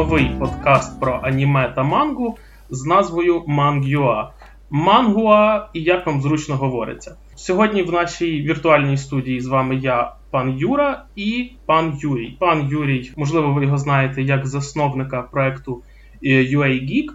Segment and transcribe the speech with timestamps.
[0.00, 2.38] новий подкаст про аніме та мангу
[2.70, 4.30] з назвою Мангюа.
[4.70, 7.16] Мангуа і як вам зручно говориться.
[7.36, 12.36] Сьогодні в нашій віртуальній студії з вами я, пан Юра, і пан Юрій.
[12.38, 15.82] Пан Юрій, можливо, ви його знаєте як засновника проекту
[16.24, 17.08] е, UA Geek.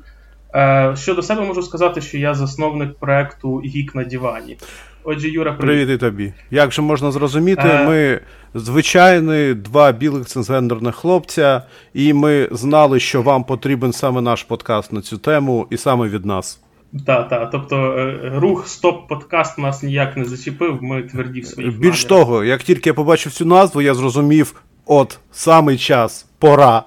[0.56, 4.58] Е, щодо себе можу сказати, що я засновник проекту Geek на Дівані.
[5.04, 5.76] Отже, Юра, привіт.
[5.76, 6.34] Привіт і тобі.
[6.52, 7.88] Як же можна зрозуміти, е...
[7.88, 8.20] ми
[8.55, 11.62] звичайні два білих цензендерних хлопця,
[11.94, 16.26] і ми знали, що вам потрібен саме наш подкаст на цю тему, і саме від
[16.26, 16.60] нас.
[17.05, 17.49] Так, так.
[17.52, 22.27] Тобто е, рух стоп-подкаст нас ніяк не зачепив, ми тверді в своїх Більш намірах.
[22.27, 26.84] того, як тільки я побачив цю назву, я зрозумів, от самий час, пора.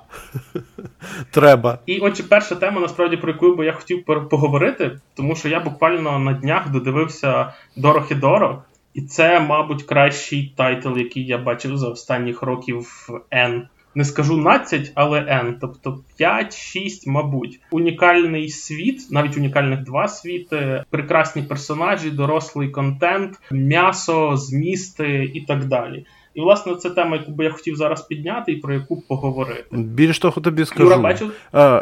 [1.30, 1.78] Треба.
[1.86, 6.18] І отже, перша тема, насправді, про яку би я хотів поговорити, тому що я буквально
[6.18, 8.62] на днях додивився Дорохідоро,
[8.98, 13.62] і це, мабуть, кращий тайтл, який я бачив за останніх років N
[13.94, 17.60] не скажу 12, але N, тобто 5-6, мабуть.
[17.70, 26.06] Унікальний світ, навіть унікальних два світи, прекрасні персонажі, дорослий контент, м'ясо, змісти і так далі.
[26.34, 29.64] І, власне, це тема, яку би я хотів зараз підняти і про яку поговорити.
[29.70, 30.84] Більш того, тобі скажу.
[30.84, 31.32] Юра, бачив?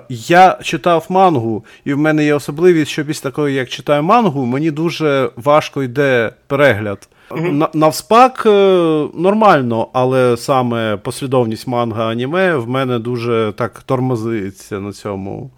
[0.08, 4.70] Я читав мангу, і в мене є особливість, що після такої, як читаю мангу, мені
[4.70, 7.08] дуже важко йде перегляд.
[7.30, 7.76] Mm-hmm.
[7.76, 8.50] Навспак е,
[9.14, 15.50] нормально, але саме послідовність манга аніме в мене дуже так тормозиться на цьому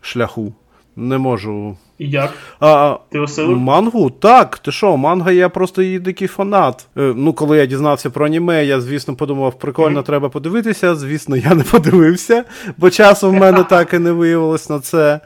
[0.00, 0.54] шляху.
[0.96, 1.76] Не можу.
[1.98, 2.32] І як?
[2.60, 3.56] А, Ти осилив?
[3.56, 4.10] Мангу?
[4.10, 6.86] Так, ти що, манга, я просто її дикий фанат.
[6.96, 10.06] Е, ну, коли я дізнався про аніме, я, звісно, подумав, прикольно, mm-hmm.
[10.06, 10.94] треба подивитися.
[10.94, 12.44] Звісно, я не подивився,
[12.76, 15.20] бо часу в мене так і не виявилось на це.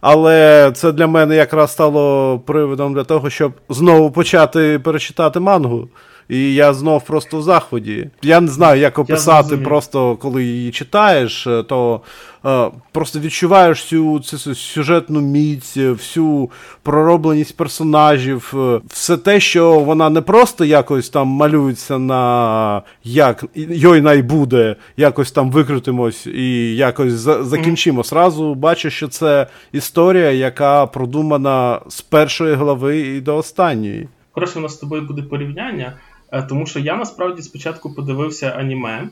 [0.00, 5.88] Але це для мене якраз стало приводом для того, щоб знову почати перечитати мангу.
[6.28, 8.10] І я знов просто в заході.
[8.22, 12.00] Я не знаю, як описати, просто коли її читаєш, е, то
[12.46, 16.50] е, просто відчуваєш всю цю сюжетну міць, всю
[16.82, 24.00] проробленість персонажів, е, все те, що вона не просто якось там малюється на як йой
[24.00, 28.04] най буде, якось там викрутимось і якось за- закінчимо.
[28.04, 34.08] Сразу бачу, що це історія, яка продумана з першої глави і до останньої.
[34.32, 35.92] Хороше, у нас з тобою буде порівняння.
[36.32, 39.08] Е, тому що я насправді спочатку подивився аніме,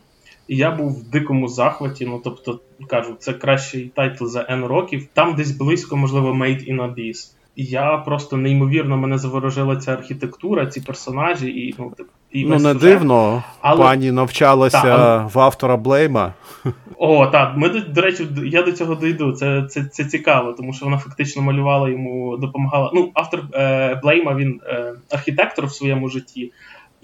[0.48, 2.06] і я був в дикому захваті.
[2.06, 5.06] Ну тобто, кажу, це кращий тайтл за N років.
[5.12, 7.34] Там десь близько, можливо, Made in Abyss.
[7.56, 11.92] І я просто неймовірно мене заворожила ця архітектура, ці персонажі, і ну
[12.30, 12.78] і ну не сюжет.
[12.78, 13.42] дивно.
[13.60, 13.82] Але...
[13.82, 16.32] Пані навчалася та, в автора Блейма.
[16.98, 17.56] О, так.
[17.56, 19.32] Ми до речі, я до цього дійду.
[19.32, 22.91] Це це, це цікаво, тому що вона фактично малювала йому, допомагала.
[22.94, 26.53] Ну, автор е, Блейма, він е, архітектор в своєму житті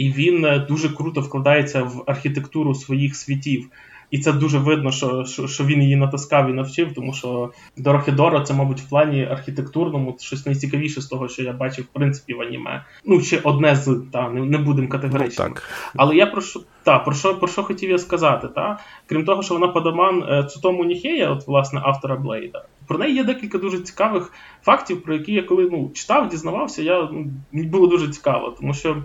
[0.00, 3.71] і він е, дуже круто вкладається в архітектуру своїх світів.
[4.11, 8.41] І це дуже видно, що що, що він її натискав і навчив, тому що Дорохідоро
[8.41, 12.41] це, мабуть, в плані архітектурному щось найцікавіше з того, що я бачив, в принципі, в
[12.41, 12.84] аніме.
[13.05, 15.49] Ну, чи одне з, та, не, не будемо категорично.
[15.49, 15.55] Ну,
[15.97, 18.49] Але я про що та, про що про що хотів я сказати?
[18.55, 18.78] Та?
[19.06, 22.65] Крім того, що вона подаман е, Цутому Ніхея, от, власне, автора Блейда.
[22.87, 24.32] Про неї є декілька дуже цікавих
[24.62, 28.75] фактів, про які я коли ну, читав, дізнавався, я ну, мені було дуже цікаво, тому
[28.75, 28.97] що.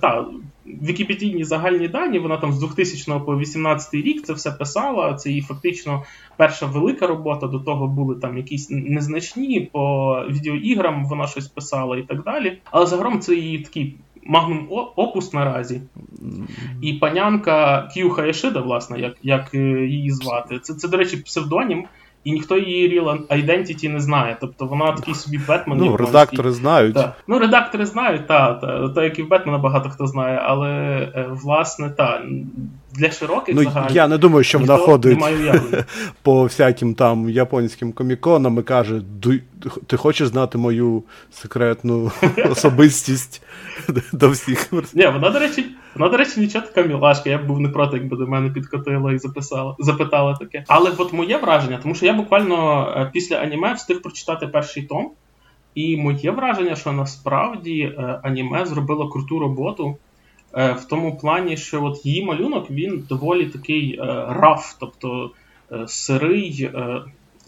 [0.00, 0.26] Та,
[0.66, 5.14] Вікіпедійні загальні дані, вона там з 2000 по 2018 рік це все писала.
[5.14, 6.02] Це її фактично
[6.36, 7.46] перша велика робота.
[7.46, 12.58] До того були там якісь незначні по відеоіграм, вона щось писала і так далі.
[12.70, 13.96] Але загалом це її такий
[14.26, 15.80] магнум опус наразі.
[16.82, 20.58] І панянка К'ю Хаєшида, власне, як як е, її звати.
[20.58, 21.84] Це, це, до речі, псевдонім
[22.24, 24.36] і ніхто її Real Identity не знає.
[24.40, 25.78] Тобто вона такий собі Бетмен.
[25.78, 26.94] Ну, редактори знають.
[26.94, 27.14] Та.
[27.28, 30.70] Ну, редактори знають, так, та, та, як і в Бетмена багато хто знає, але
[31.14, 32.22] е, власне так.
[32.92, 35.18] Для широких ну, загальних, я не думаю, що вона ходить
[36.22, 39.02] по всяким там японським коміконам і каже:
[39.86, 42.12] ти хочеш знати мою секретну
[42.50, 43.42] особистість
[44.12, 44.72] до всіх.
[44.94, 45.64] Ні, вона, до речі,
[45.94, 47.30] вона, до речі, нічого така мілашка.
[47.30, 50.64] Я б був не проти, якби до мене підкотила і записала, запитала таке.
[50.68, 55.10] Але от моє враження, тому що я буквально е, після аніме встиг прочитати перший том.
[55.74, 59.96] І моє враження, що насправді е, аніме зробило круту роботу
[60.54, 63.98] е, в тому плані, що от її малюнок він доволі такий
[64.28, 65.30] раф, тобто
[65.86, 66.70] сирий.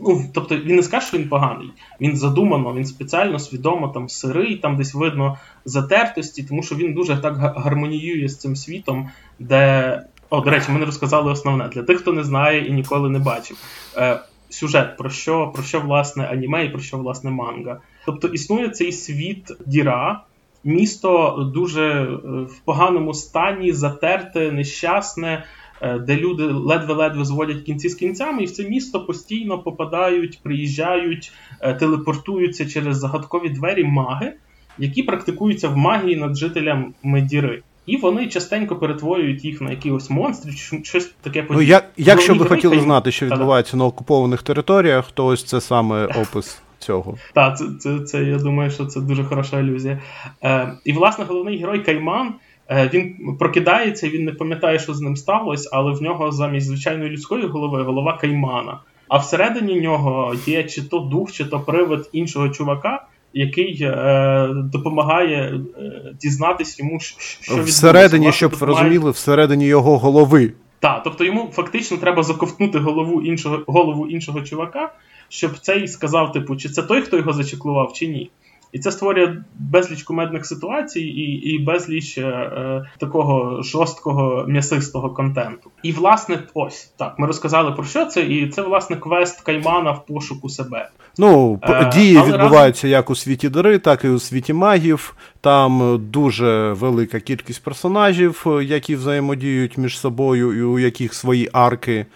[0.00, 1.70] Ну, Тобто він не скаже, що він поганий.
[2.00, 7.16] Він задумано, він спеціально, свідомо там сирий, там десь видно затертості, тому що він дуже
[7.16, 10.02] так гармоніює з цим світом, де.
[10.30, 13.18] О, до речі, ми не розказали основне для тих, хто не знає і ніколи не
[13.18, 13.56] бачив.
[13.96, 17.80] Е, Сюжет про що, про що власне аніме і про що власне манга.
[18.06, 20.22] Тобто існує цей світ Діра,
[20.64, 22.06] місто дуже е,
[22.42, 25.44] в поганому стані, затерте, нещасне.
[25.82, 31.32] Е, де люди ледве-ледве зводять кінці з кінцями, і в це місто постійно попадають, приїжджають,
[31.60, 34.32] е, телепортуються через загадкові двері маги,
[34.78, 37.62] які практикуються в магії над жителями Діри.
[37.86, 41.56] І вони частенько перетворюють їх на якихось монстрів, щось таке подібне.
[41.56, 46.06] Ну, як, Якщо ви хотіли знати, що відбувається на окупованих територіях, то ось це саме
[46.06, 47.16] опис цього.
[47.34, 50.02] Так, це, це, це, я думаю, що це дуже хороша ілюзія.
[50.44, 52.34] Е, І, власне, головний герой Кайман.
[52.70, 57.10] Е, він прокидається, він не пам'ятає, що з ним сталося, але в нього замість звичайної
[57.10, 58.78] людської голови голова каймана.
[59.08, 65.60] А всередині нього є чи то дух, чи то привид іншого чувака, який е, допомагає
[65.78, 67.72] е, дізнатись йому, що відбувається.
[67.72, 70.52] всередині, щоб ви розуміли, всередині його голови.
[70.80, 74.92] Так, тобто йому фактично треба заковтнути голову іншого голову іншого чувака,
[75.28, 78.30] щоб цей сказав, типу, чи це той, хто його зачеклував, чи ні.
[78.72, 85.70] І це створює безліч кумедних ситуацій і і безліч е, такого жорсткого м'ясистого контенту.
[85.82, 90.06] І, власне, ось так, ми розказали про що це, і це, власне, квест Каймана в
[90.06, 90.88] пошуку себе.
[91.18, 92.90] Ну, е, дії відбуваються разом...
[92.90, 95.16] як у світі Дори, так і у світі магів.
[95.40, 102.06] Там дуже велика кількість персонажів, які взаємодіють між собою, і у яких свої арки.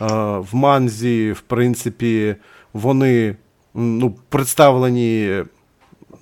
[0.00, 0.06] Е,
[0.38, 2.34] в манзі, в принципі,
[2.72, 3.36] вони
[3.74, 5.42] ну, представлені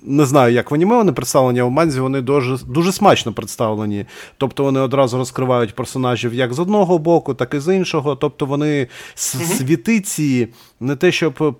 [0.07, 4.05] не знаю, як в аніме вони представлені, а в манзі вони дуже дуже смачно представлені.
[4.37, 8.15] Тобто вони одразу розкривають персонажів як з одного боку, так і з іншого.
[8.15, 10.47] Тобто вони світиці
[10.79, 11.55] не те, щоб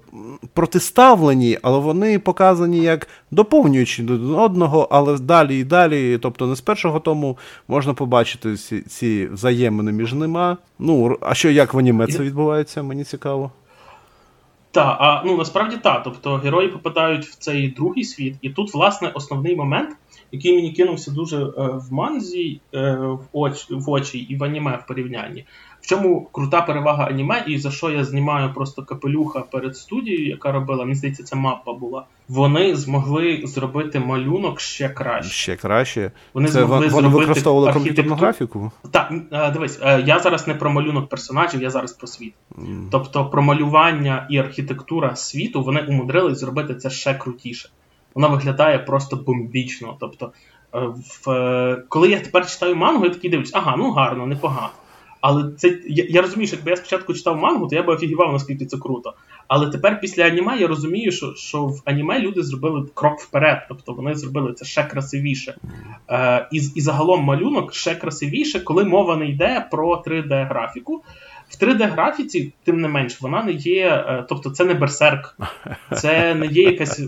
[0.53, 6.17] протиставлені, але вони показані як доповнюючі до одного, але далі і далі.
[6.17, 10.57] Тобто не з першого тому можна побачити ці, ці взаємини між ними.
[10.79, 12.83] Ну, а що як в аніме це відбувається?
[12.83, 13.51] Мені цікаво.
[14.77, 16.03] Так, а ну насправді так.
[16.03, 19.95] Тобто герої попадають в цей другий світ, і тут, власне, основний момент,
[20.31, 24.79] який мені кинувся дуже е, в манзі, е, в оч, в очі і в аніме
[24.83, 25.45] в порівнянні.
[25.87, 30.83] Чому крута перевага аніме, і за що я знімаю просто капелюха перед студією, яка робила,
[30.83, 32.05] мені здається, це мапа була.
[32.27, 35.31] Вони змогли зробити малюнок ще краще.
[35.31, 36.11] Ще краще.
[36.33, 38.71] Вони це змогли вони використовували комп'ютерну графіку?
[38.91, 42.33] Так, е, дивись, е, я зараз не про малюнок персонажів, я зараз про світ.
[42.57, 42.87] Mm.
[42.91, 47.69] Тобто про малювання і архітектура світу вони умудрились зробити це ще крутіше.
[48.15, 49.97] Вона виглядає просто бомбічно.
[49.99, 50.31] Тобто,
[50.75, 50.79] е,
[51.25, 54.69] в, коли я тепер читаю мангу, я такий дивлюсь, ага, ну гарно, непогано.
[55.21, 58.33] Але це я, я розумію, що якби я спочатку читав мангу, то я би офігівав,
[58.33, 59.13] наскільки це круто.
[59.47, 63.93] Але тепер після аніме я розумію, що що в аніме люди зробили крок вперед, тобто
[63.93, 65.55] вони зробили це ще красивіше.
[66.09, 71.01] Е, І і загалом малюнок ще красивіше, коли мова не йде про 3D-графіку.
[71.49, 73.87] В 3D-графіці, тим не менш, вона не є.
[73.87, 75.37] Е, тобто, це не берсерк,
[75.93, 77.01] це не є якась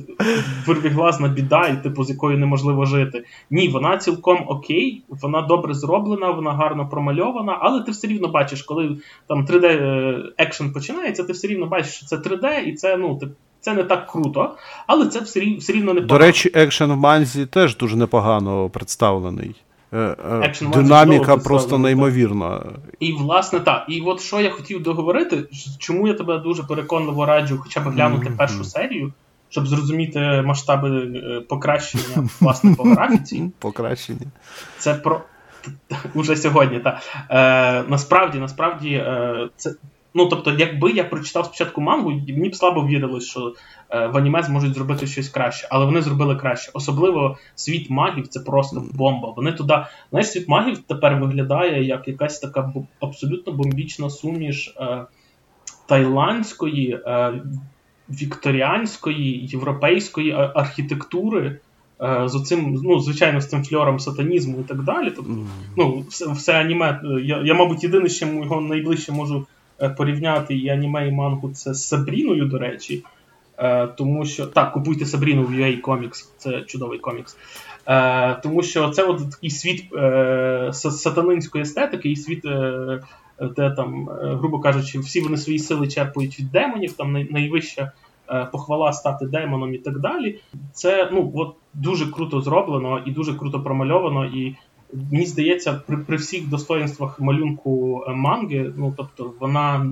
[0.66, 3.24] вирвіглазна біда, і типу з якою неможливо жити.
[3.50, 8.64] Ні, вона цілком окей, вона добре зроблена, вона гарно промальована, але ти все рівно бачиш,
[8.64, 8.98] коли
[9.28, 13.20] там 3D е, екшен починається, ти все рівно бачиш, що це 3D, і це ну
[13.62, 14.56] це не так круто,
[14.88, 16.20] але це все рівно все рівно непогано.
[16.20, 19.56] До речі, екшен в манзі теж дуже непогано представлений.
[19.94, 22.66] Е, е, динаміка просто неймовірна.
[23.00, 23.86] І, власне, так.
[23.88, 25.44] І от що я хотів договорити,
[25.78, 28.38] чому я тебе дуже переконливо раджу хоча б глянути mm-hmm.
[28.38, 29.14] першу серію,
[29.50, 33.52] щоб зрозуміти масштаби е, покращення власне по графіці.
[33.60, 34.26] Покращення.
[34.78, 35.22] Це про.
[36.14, 37.02] Уже сьогодні, так.
[37.30, 39.74] Е, Насправді, насправді, е, це
[40.20, 43.54] Ну, тобто, якби я прочитав спочатку мангу, мені б слабо вірилось, що
[43.90, 46.72] е, в аніме зможуть зробити щось краще, але вони зробили краще.
[46.74, 49.34] Особливо світ магів це просто бомба.
[49.36, 55.06] Вони туди, знаєш, світ магів тепер виглядає як якась така абсолютно бомбічна суміш е,
[55.88, 57.34] тайландської, е,
[58.10, 61.60] вікторіанської, європейської архітектури.
[62.02, 65.12] Е, з оцим, ну, звичайно, з цим фльором сатанізму і так далі.
[65.16, 65.32] Тобто,
[65.78, 67.02] ну, все, все аніме.
[67.04, 69.46] Е, я, я, мабуть, єдине, що його найближче можу
[69.98, 73.04] порівняти і аніме, і мангу це з Сабріною, до речі.
[73.58, 77.38] Е, тому що так, купуйте Сабріну в UA Comics, це чудовий комікс.
[77.88, 79.84] Е, тому що це от такий світ
[80.74, 82.42] сатанинської естетики, і світ,
[83.56, 87.92] де там, грубо кажучи, всі вони свої сили черпають від демонів, там найвища
[88.52, 90.40] похвала стати демоном і так далі.
[90.74, 94.26] Це ну, от дуже круто зроблено і дуже круто промальовано.
[94.26, 94.56] і
[95.12, 99.86] Мені здається, при при всіх достоїнствах малюнку е, манги, ну тобто вона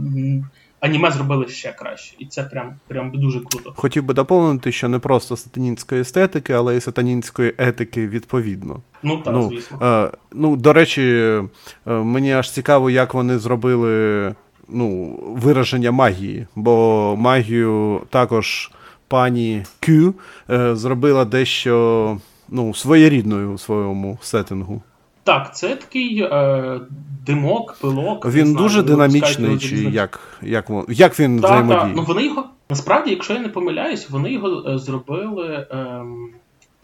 [0.79, 3.73] аніме зробили ще краще, і це прям прям дуже круто.
[3.75, 8.79] Хотів би доповнити, що не просто сатанінської естетики, але й сатанінської етики відповідно.
[9.03, 9.79] Ну так, ну, звісно.
[9.81, 11.43] Е, ну, до речі, е,
[11.91, 14.35] мені аж цікаво, як вони зробили
[14.69, 18.71] ну, вираження магії, бо магію також
[19.07, 20.13] пані Кю
[20.49, 22.17] е, зробила дещо
[22.49, 24.81] ну, своєрідною у своєму сеттингу.
[25.23, 26.79] Так, це такий е,
[27.25, 28.25] димок, пилок.
[28.25, 31.79] Він знаю, дуже динамічний, чи як як, як він та, взаємодіє?
[31.79, 31.87] Та.
[31.87, 36.29] Ну вони його насправді, якщо я не помиляюсь, вони його е, зробили ем,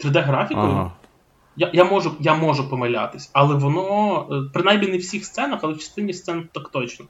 [0.04, 0.70] 3D-графікою.
[0.70, 0.92] Ага.
[1.56, 5.72] Я я, можу я можу помилятись, але воно, е, принаймні не в всіх сценах, але
[5.72, 7.06] в частині сцен так точно.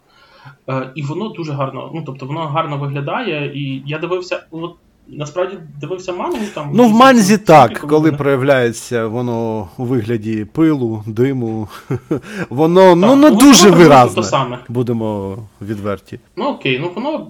[0.69, 1.91] Е, І воно дуже гарно.
[1.95, 3.53] Ну, тобто, воно гарно виглядає.
[3.55, 4.77] І я дивився, от
[5.09, 6.71] насправді дивився мангу там.
[6.75, 11.69] Ну, в манзі так, коли проявляється воно у вигляді пилу, диму,
[12.51, 14.23] воно так, ну не дуже виразне.
[14.23, 14.59] Саме.
[14.69, 16.21] Будемо відверті.
[16.37, 17.27] Ну окей, ну воно.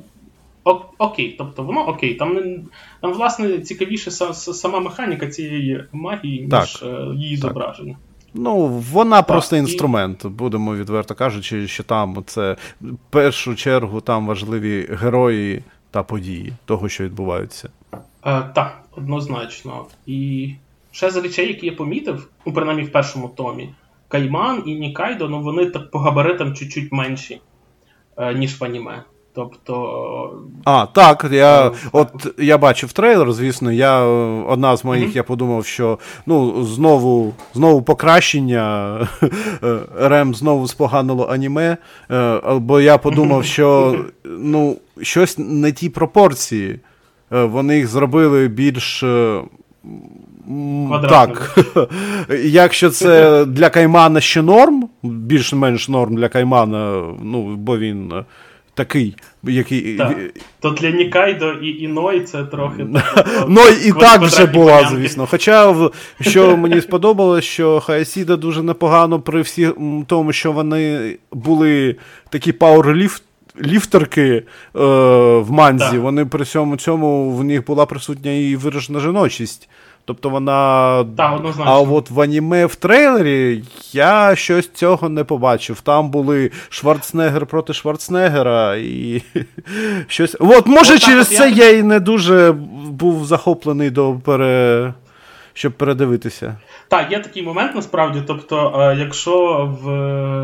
[0.99, 2.59] Окей, тобто воно окей, там не
[3.01, 7.49] там, власне, цікавіше сама механіка цієї магії, так, ніж е, її так.
[7.51, 7.97] зображення.
[8.35, 10.29] Ну, вона так, просто інструмент, і...
[10.29, 15.63] будемо відверто кажучи, що там це в першу чергу там важливі герої
[15.95, 17.69] та події того, що відбуваються.
[17.93, 17.99] Е,
[18.55, 19.87] Так, однозначно.
[20.07, 20.51] І
[20.91, 23.75] ще з речей, які я помітив, ну, принаймні в першому томі,
[24.09, 27.41] Кайман і Нікайдо, ну вони так по габаритам чуть-чуть менші,
[28.17, 29.03] е, ніж в аніме.
[29.35, 30.43] Тобто.
[30.65, 31.27] А, так.
[31.33, 34.01] Я от я бачив трейлер, звісно, я
[34.49, 35.17] одна з моїх, mm-hmm.
[35.17, 38.99] я подумав, що ну, знову знову покращення.
[39.97, 41.77] Рем знову споганило аніме.
[42.11, 46.81] Е, бо я подумав, що ну, щось не ті пропорції.
[47.33, 49.03] Е, вони їх зробили більш.
[49.03, 49.41] Е,
[51.09, 51.59] так.
[52.45, 58.13] Якщо це для Каймана ще норм, більш-менш норм для Каймана, ну, бо він
[58.75, 59.97] такий, який.
[59.97, 60.17] Так.
[60.61, 62.87] То для Нікайдо і Іной це трохи.
[63.49, 65.27] Ну і так вже була, звісно.
[65.31, 65.75] Хоча,
[66.21, 69.71] що мені сподобалось, що Хаесіда дуже непогано при всі
[70.07, 71.97] тому, що вони були
[72.31, 73.23] такі пауерліфт.
[73.63, 74.43] Ліфтерки е,
[75.39, 76.01] в манзі, так.
[76.01, 79.69] вони при всьому цьому в них була присутня і виражена жіночість.
[80.07, 81.05] Тобто вона.
[81.17, 85.81] Так, А от в аніме в трейлері я щось цього не побачив.
[85.81, 89.23] Там були Шварценеггер проти Шварценеггера і
[90.07, 90.37] щось.
[90.41, 91.71] От, може, от через це я...
[91.71, 92.53] я і не дуже
[92.87, 94.95] був захоплений до пере...
[95.53, 96.57] щоб передивитися.
[96.89, 98.23] Так, є такий момент насправді.
[98.27, 99.91] Тобто, е, якщо в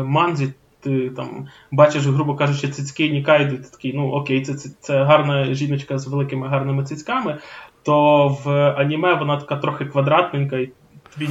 [0.03, 0.53] манзі.
[0.83, 5.53] Ти там бачиш, грубо кажучи, цицьки Нікайду, ти такий, ну окей, це це, це гарна
[5.53, 7.37] жіночка з великими гарними цицьками
[7.83, 10.57] то в аніме вона така трохи квадратненька.
[10.57, 10.69] і
[11.13, 11.29] тобі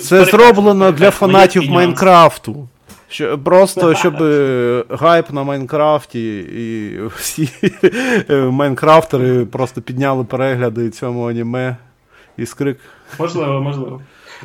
[0.00, 2.68] Це зроблено для фанатів Майнкрафту.
[3.08, 7.48] Що, Просто щоб е, гайп на Майнкрафті і всі
[8.30, 11.76] е, Майнкрафтери просто підняли перегляди цьому аніме
[12.36, 12.80] і скрик.
[13.18, 14.00] Можливо, можливо.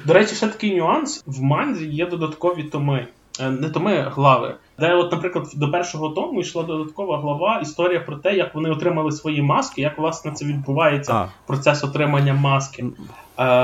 [0.05, 3.07] До речі, ще такий нюанс: в манзі є додаткові томи.
[3.39, 4.55] Е, не томи глави.
[4.79, 9.11] Де, от, наприклад, до першого тому йшла додаткова глава історія про те, як вони отримали
[9.11, 11.27] свої маски, як власне це відбувається а.
[11.47, 12.83] процес отримання маски.
[12.83, 12.87] Е,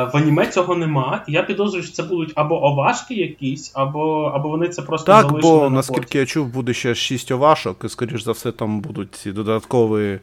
[0.04, 1.24] в аніме цього нема.
[1.28, 5.60] Я підозрюю, що це будуть або овашки якісь, або або вони це просто так, залишили.
[5.60, 9.32] Бо наскільки я чув, буде ще шість овашок, і скоріш за все, там будуть ці
[9.32, 10.20] додаткові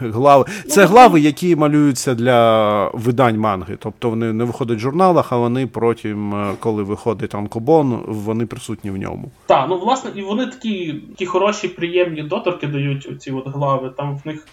[0.00, 0.44] глави.
[0.68, 3.76] Це ну, глави, які малюються для видань манги.
[3.78, 8.90] Тобто вони не виходять в журналах, а вони потім, е, коли виходить Анкобон, вони присутні
[8.90, 9.30] в ньому.
[9.46, 13.90] Так, ну власне, і вони такі такі хороші, приємні доторки дають оці от глави.
[13.96, 14.46] Там в них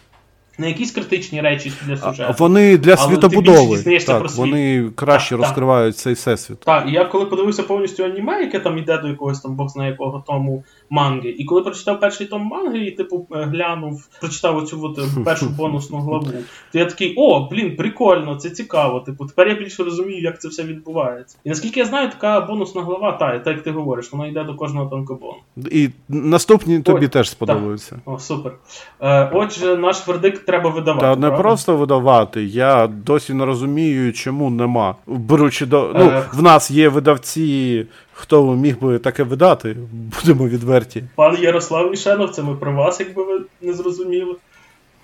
[0.57, 2.35] не якісь критичні речі для сюжету.
[2.39, 3.99] Вони для світобудови.
[4.07, 6.01] Так, Вони краще так, розкривають так.
[6.01, 6.59] цей всесвіт.
[6.59, 9.91] Так, і я коли подивився повністю аніме, яке там йде до якогось там бог знає
[9.91, 11.29] якого тому манги.
[11.29, 15.49] І коли прочитав перший том манги, і типу е, глянув, прочитав оцю от е, першу
[15.57, 16.27] бонусну главу,
[16.71, 18.99] то я такий, о, блін, прикольно, це цікаво.
[18.99, 21.37] Типу, тепер я більше розумію, як це все відбувається.
[21.43, 24.55] І наскільки я знаю, така бонусна глава, та, так як ти говориш, вона йде до
[24.55, 25.37] кожного танкобону.
[25.71, 27.99] І наступні тобі Ой, теж сподобаються.
[28.05, 28.53] О, супер.
[28.99, 31.05] Е, Отже, наш вердикт треба видавати.
[31.05, 31.37] Та не правда?
[31.37, 32.43] просто видавати.
[32.43, 34.95] Я досі не розумію, чому нема.
[35.07, 35.91] Беручи до.
[35.95, 36.23] Ну, е...
[36.33, 37.85] в нас є видавці.
[38.13, 41.03] Хто міг би таке видати, будемо відверті.
[41.15, 44.35] Пан Ярослав Мішенов, це ми про вас, якби ви не зрозуміли.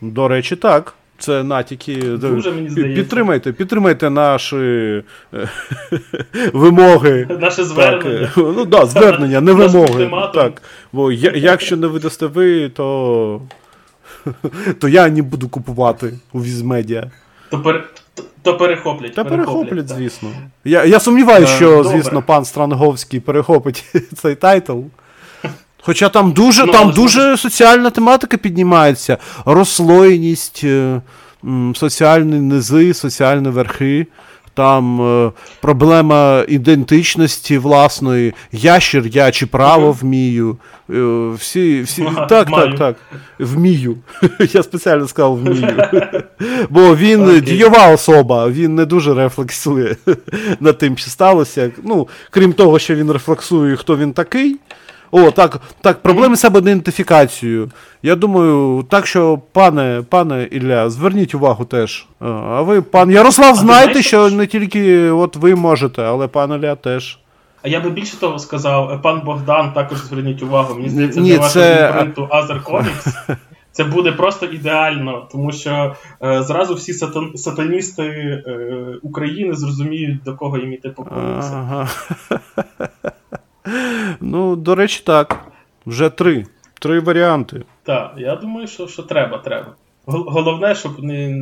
[0.01, 0.93] До речі, так.
[1.19, 1.95] Це натяки.
[2.01, 3.01] Дуже мені здається.
[3.01, 5.03] Підтримайте, підтримайте наші е,
[6.53, 7.27] вимоги.
[7.39, 8.19] Наше звернення.
[8.19, 10.11] Так, ну да, звернення, не вимоги.
[10.33, 10.61] Так.
[10.93, 13.41] Бо якщо не видасте ви, то
[14.79, 17.11] то я не буду купувати у Візмедіа.
[17.51, 17.89] То, пер...
[18.41, 19.15] то перехоплять.
[19.15, 20.29] Та перехоплять, перехоплять звісно.
[20.65, 21.89] Я я сумніваюся, що, Добре.
[21.89, 23.85] звісно, пан Странговський перехопить
[24.15, 24.79] цей тайтл.
[25.81, 29.17] Хоча там дуже ну, там дуже соціальна тематика піднімається.
[29.45, 31.01] Розслойність, е,
[31.75, 34.07] соціальні низи, соціальні верхи
[34.59, 40.57] там е, проблема ідентичності власної, ящер я чи право вмію.
[40.89, 42.69] Е, всі, всі, Так, маю.
[42.69, 42.95] так, так.
[43.39, 43.97] Вмію.
[44.53, 45.77] Я спеціально сказав вмію.
[46.69, 47.41] Бо він okay.
[47.41, 49.95] дієва особа, він не дуже рефлексує
[50.59, 51.71] над тим, що сталося.
[51.83, 54.55] Ну, Крім того, що він рефлексує, хто він такий.
[55.11, 57.71] О, так, так, проблеми з ідентифікацією.
[58.03, 62.07] Я думаю, так що, пане пане Ілля, зверніть увагу теж.
[62.19, 67.19] А ви, пан Ярослав, знаєте, що не тільки от ви можете, але пан Ілля теж.
[67.61, 70.75] А я би більше того сказав, пан Богдан також зверніть увагу.
[70.75, 71.87] Мені здається, Ні, для вашого це...
[71.87, 73.35] імпринту Азер Comics
[73.71, 77.31] це буде просто ідеально, тому що е, зразу всі сатан...
[77.35, 78.43] сатаністи е,
[79.01, 81.53] України зрозуміють, до кого їм іти поклонитися.
[81.53, 81.89] Ага.
[84.19, 85.45] Ну, до речі, так.
[85.85, 86.45] Вже три.
[86.79, 87.63] Три варіанти.
[87.83, 89.75] Так, я думаю, що що треба, треба.
[90.11, 91.35] Головне, щоб не.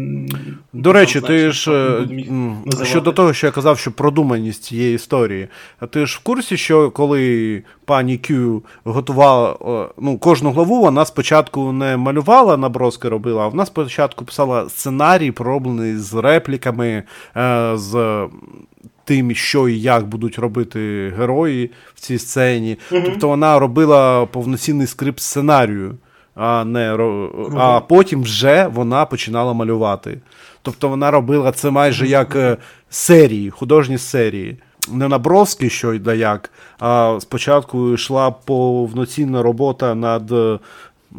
[0.73, 5.47] До речі, ти ж е, щодо того, що я казав, що продуманість цієї історії.
[5.79, 9.57] А ти ж в курсі, що коли пані Кю готувала
[9.97, 15.97] ну, кожну главу, вона спочатку не малювала наброски робила, а вона спочатку писала сценарій, пророблений
[15.97, 17.03] з репліками,
[17.37, 18.27] е, з.
[19.07, 22.77] Тим, що і як будуть робити герої в цій сцені.
[22.91, 23.03] Mm-hmm.
[23.05, 25.97] Тобто вона робила повноцінний скрипт сценарію
[26.37, 26.97] а не
[27.55, 30.21] а потім вже вона починала малювати.
[30.61, 32.57] Тобто вона робила це майже як е,
[32.89, 34.57] серії, художні серії.
[34.91, 40.59] Не наброски, що йде як, а спочатку йшла повноцінна робота над е,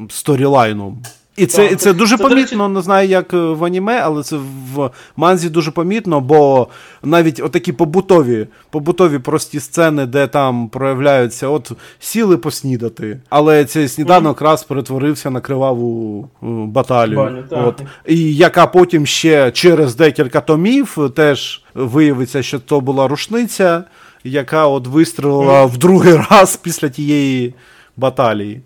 [0.08, 1.02] сторілайном.
[1.38, 4.36] І це так, це, дуже це, помітно, це, не знаю, як в аніме, але це
[4.74, 6.68] в манзі дуже помітно, бо
[7.02, 14.40] навіть отакі побутові побутові прості сцени, де там проявляються, от сіли поснідати, але цей сніданок
[14.40, 14.44] mm.
[14.44, 17.16] раз перетворився на криваву баталію.
[17.16, 17.82] Баню, от.
[18.06, 23.84] І яка потім ще через декілька томів теж виявиться, що то була рушниця,
[24.24, 25.68] яка от вистрілила mm.
[25.68, 27.54] в другий раз після тієї
[27.96, 28.60] баталії.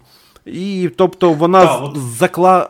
[0.46, 1.96] І тобто вона да, от...
[1.96, 2.68] закла...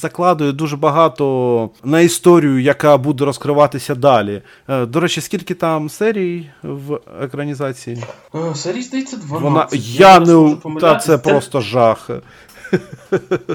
[0.00, 4.42] закладує дуже багато на історію, яка буде розкриватися далі.
[4.68, 8.04] Е, до речі, скільки там серій в екранізації?
[8.34, 9.42] Е, серій здається, 12.
[9.42, 9.66] Вона...
[9.72, 12.10] Я, Я не Та це просто жах.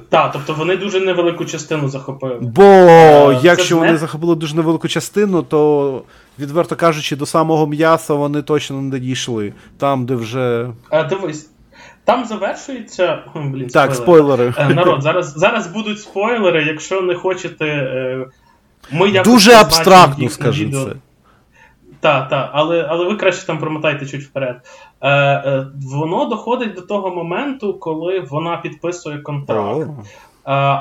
[0.09, 2.37] Так, тобто вони дуже невелику частину захопили.
[2.41, 3.97] Бо е, якщо вони не...
[3.97, 6.01] захопили дуже невелику частину, то,
[6.39, 9.53] відверто кажучи, до самого м'яса вони точно не дійшли.
[9.77, 10.69] Там, де вже.
[10.89, 11.49] А, Дивись.
[12.07, 13.23] Там завершується.
[13.35, 14.51] Блін, так, спойлери.
[14.51, 14.75] спойлери.
[14.75, 17.65] Народ, зараз зараз будуть спойлери, якщо не хочете.
[17.65, 18.25] Е,
[18.91, 20.95] ми якось Дуже абстрактно скажи це.
[21.99, 24.61] Так, так, але але ви краще там промотайте чуть вперед.
[25.01, 29.79] Е, е, Воно доходить до того моменту, коли вона підписує контракт.
[29.79, 30.03] Oh.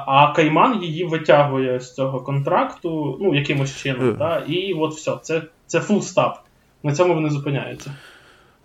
[0.07, 4.11] А Кайман її витягує з цього контракту, ну, якимось чином.
[4.11, 4.19] Uh.
[4.19, 6.33] Та, і от все, це це full stop.
[6.83, 7.95] На цьому вони зупиняються.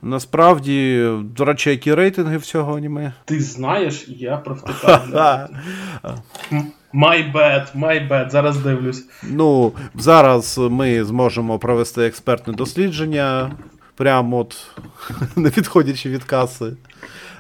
[0.02, 3.14] Насправді, до речі, які рейтинги всього аніме?
[3.26, 5.08] Ти знаєш, я провтикав.
[6.94, 9.06] My bad, my bad, зараз дивлюсь.
[9.24, 13.52] Ну, зараз ми зможемо провести експертне дослідження,
[13.96, 14.68] прямо от
[15.36, 16.74] не відходячи від каси.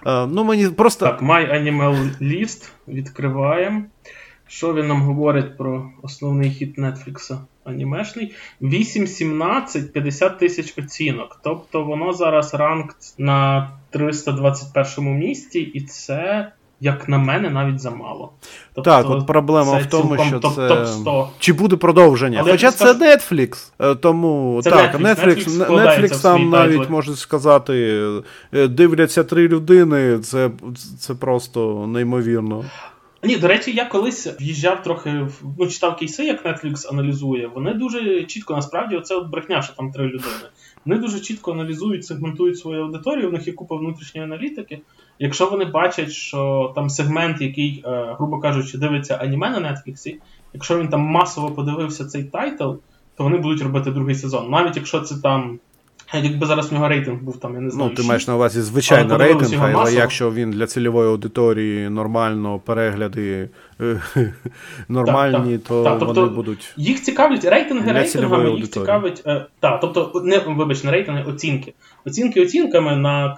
[0.05, 1.05] ну, мені просто...
[1.05, 3.83] Так, My Animal List відкриваємо.
[4.47, 7.37] Що він нам говорить про основний хіт Нетфлікса?
[7.63, 8.35] Анімешний.
[8.61, 11.39] 8.17, 50 тисяч оцінок.
[11.43, 16.51] Тобто воно зараз ранкт на 321 місці, і це.
[16.83, 18.33] Як на мене, навіть замало.
[18.73, 20.85] Тобто, так, от проблема в тому, що топ, це
[21.39, 22.39] чи буде продовження.
[22.41, 22.99] Але Хоча це скажу...
[22.99, 28.03] Netflix, е, тому це так, Netflix, Netflix, Netflix, Netflix там навіть можна сказати,
[28.53, 30.49] е, дивляться три людини, це,
[30.99, 32.65] це просто неймовірно.
[33.23, 35.27] Ні, до речі, я колись в'їжджав трохи
[35.59, 37.47] ну, читав кейси, як Netflix аналізує.
[37.47, 40.49] Вони дуже чітко, насправді, оце от брехня, що там три людини.
[40.85, 44.81] Вони дуже чітко аналізують, сегментують свою аудиторію, у них є купа внутрішньої аналітики.
[45.19, 50.15] Якщо вони бачать, що там сегмент, який, е, грубо кажучи, дивиться аніме на Netflix,
[50.53, 52.71] якщо він там масово подивився цей тайтл,
[53.17, 54.49] то вони будуть робити другий сезон.
[54.49, 55.59] Навіть якщо це там
[56.13, 57.89] Якби зараз в нього рейтинг був там, я не знаю.
[57.89, 63.49] Ну, ти маєш на увазі звичайно рейтинг, але якщо він для цільової аудиторії нормально перегляди
[64.89, 66.73] нормальні, так, то так, вони тобто будуть.
[66.77, 69.23] Їх цікавлять рейтинги рейтингами, їх цікавить.
[69.25, 71.73] Е, так, тобто, не вибач, не рейтинги, оцінки.
[72.05, 73.37] Оцінки оцінками на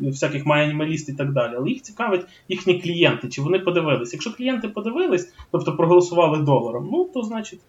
[0.00, 4.12] всяких майанімаліст і так далі, але їх цікавить їхні клієнти, чи вони подивились.
[4.12, 7.60] Якщо клієнти подивились, тобто проголосували доларом, ну то значить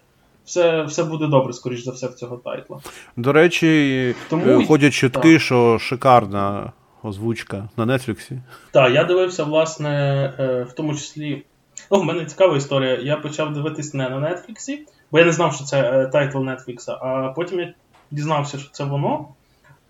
[0.45, 2.79] все все буде добре, скоріш за все, в цього тайтла.
[3.17, 4.45] До речі, Тому...
[4.45, 6.71] Е, ходять чутки, що шикарна
[7.03, 8.41] озвучка на Нетфліксі.
[8.71, 9.89] Так, я дивився, власне,
[10.39, 11.43] е, в тому числі.
[11.89, 12.95] О, в мене цікава історія.
[12.95, 16.93] Я почав дивитись не на Нетфліксі, бо я не знав, що це е, тайтл Нетфлікса,
[16.93, 17.73] а потім я
[18.11, 19.27] дізнався, що це воно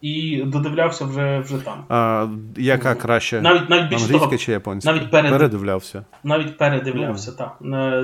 [0.01, 1.85] і додивлявся вже вже там.
[1.89, 3.41] А Яка краще?
[3.41, 4.93] Навіть навіть більше Англійська того, чи японська?
[4.93, 5.31] Навіть перед...
[5.31, 6.05] передивлявся.
[6.23, 7.37] Навіть передивлявся, mm.
[7.37, 7.57] так.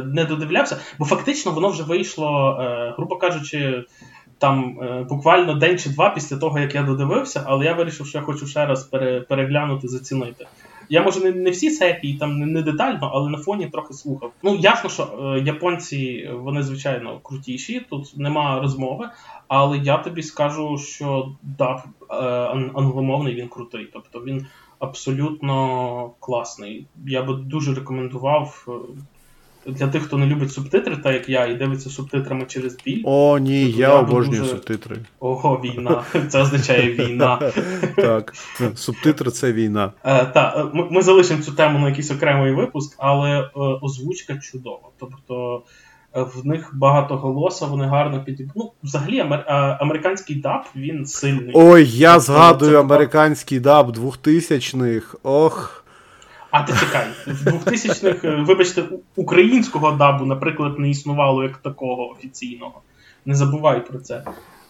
[0.05, 3.83] Не додивлявся, бо фактично воно вже вийшло, е, грубо кажучи,
[4.37, 8.17] там е, буквально день чи два після того, як я додивився, але я вирішив, що
[8.17, 10.45] я хочу ще раз пере, переглянути, зацінити.
[10.89, 14.31] Я може не не всі сепії, там не, детально, але на фоні трохи слухав.
[14.43, 19.09] Ну, ясно, що е, японці вони звичайно крутіші, тут нема розмови.
[19.47, 22.15] Але я тобі скажу, що да, е,
[22.75, 23.89] англомовний він крутий.
[23.93, 24.45] Тобто він
[24.79, 26.87] абсолютно класний.
[27.07, 28.71] Я би дуже рекомендував е,
[29.67, 33.01] для тих, хто не любить субтитри, так як я, і дивиться субтитрами через біль.
[33.05, 34.51] О, ні, тобто я, обожнюю дуже...
[34.51, 34.97] субтитри.
[35.19, 36.03] Ого, війна.
[36.29, 37.39] Це означає війна.
[37.95, 38.33] Так,
[38.75, 39.91] субтитри це війна.
[40.03, 44.89] Е, Так, ми, ми залишимо цю тему на якийсь окремий випуск, але е, озвучка чудова.
[44.99, 45.63] Тобто.
[46.15, 48.51] Е, в них багато голоса, вони гарно підіб...
[48.55, 49.45] Ну, взагалі, амер...
[49.79, 51.51] американський даб, він сильний.
[51.53, 52.79] Ой, я тобто, згадую це...
[52.79, 55.17] американський даб 2000-х.
[55.23, 55.86] Ох.
[56.51, 58.83] А ти чекай, в 2000-х, е, вибачте,
[59.15, 62.81] українського дабу, наприклад, не існувало як такого офіційного.
[63.25, 64.23] Не забувай про це.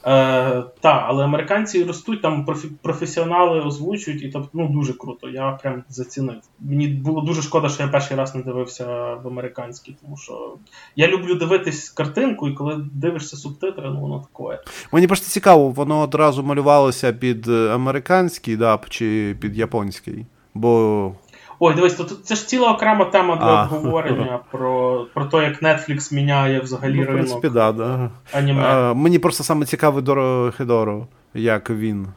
[0.07, 5.29] Е, Так, але американці ростуть, там профі- професіонали озвучують, і тобто ну, дуже круто.
[5.29, 6.35] Я прям зацінив.
[6.59, 10.53] Мені було дуже шкода, що я перший раз не дивився в американській, тому що
[10.95, 14.61] я люблю дивитись картинку, і коли дивишся субтитри, ну воно таке.
[14.91, 20.25] Мені просто цікаво, воно одразу малювалося під американський даб чи під японський.
[20.53, 21.11] Бо
[21.59, 26.13] Ой, дивись, то це ж ціла окрема тема для обговорення про про те, як Netflix
[26.13, 27.11] міняє взагалі ну, ринок.
[27.11, 28.09] В принципі, да, да.
[28.33, 28.63] аніме.
[28.63, 32.07] А, Мені просто саме цікавий Доро Хедоро, як він.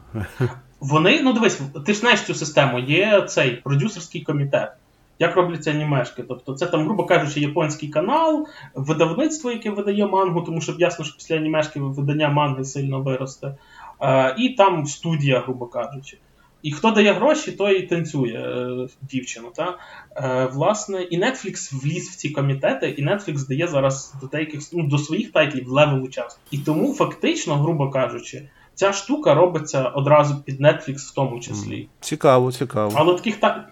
[0.79, 4.71] Вони, ну дивись, ти ж знаєш цю систему, є цей продюсерський комітет.
[5.19, 6.23] Як робляться анімешки?
[6.23, 11.15] Тобто це там, грубо кажучи, японський канал, видавництво, яке видає мангу, тому що ясно, що
[11.17, 13.55] після анімешки видання манги сильно виросте.
[13.99, 16.17] А, і там студія, грубо кажучи.
[16.63, 19.47] І хто дає гроші, той і танцює е, дівчину.
[19.55, 19.77] Та?
[20.15, 24.87] Е, Власне, і Netflix вліз в ці комітети, і Netflix дає зараз до деяких ну,
[24.87, 26.39] до своїх тайтлів левову участь.
[26.51, 31.87] І тому, фактично, грубо кажучи, ця штука робиться одразу під Netflix в тому числі.
[31.99, 32.93] Цікаво, цікаво.
[32.95, 33.67] Але таких так.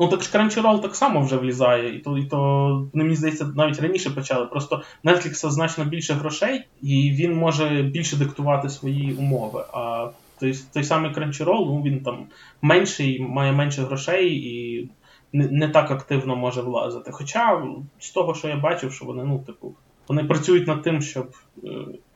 [0.00, 3.80] Ну так ж Crunchyroll так само вже влізає, і то, і то мені здається, навіть
[3.80, 4.46] раніше почали.
[4.46, 9.64] Просто Netflix значно більше грошей, і він може більше диктувати свої умови.
[9.72, 10.08] А
[10.40, 12.26] той той самий Crunchyroll, ну він там
[12.62, 14.88] менший, має менше грошей і
[15.32, 17.10] не, не так активно може влазити.
[17.12, 17.62] Хоча
[17.98, 19.74] з того, що я бачив, що вони, ну, типу,
[20.08, 21.30] вони працюють над тим, щоб.
[21.64, 21.68] Е,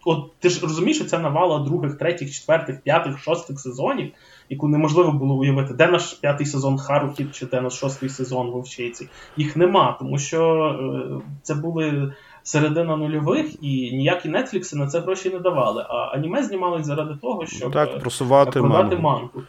[0.04, 4.12] от ти ж розумієш, що це навала других, третіх, четвертих, п'ятих, шостих сезонів,
[4.48, 9.08] яку неможливо було уявити, де наш п'ятий сезон Харухід чи де наш шостий сезон Вовчиці.
[9.36, 15.30] Їх нема, тому що е, це були середина нульових, і ніякі Netflix на це гроші
[15.30, 15.86] не давали.
[15.88, 19.42] А аніме знімали заради того, щоб так, просувати продати мангу.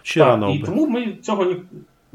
[0.49, 1.55] Так, І тому ми цього ні.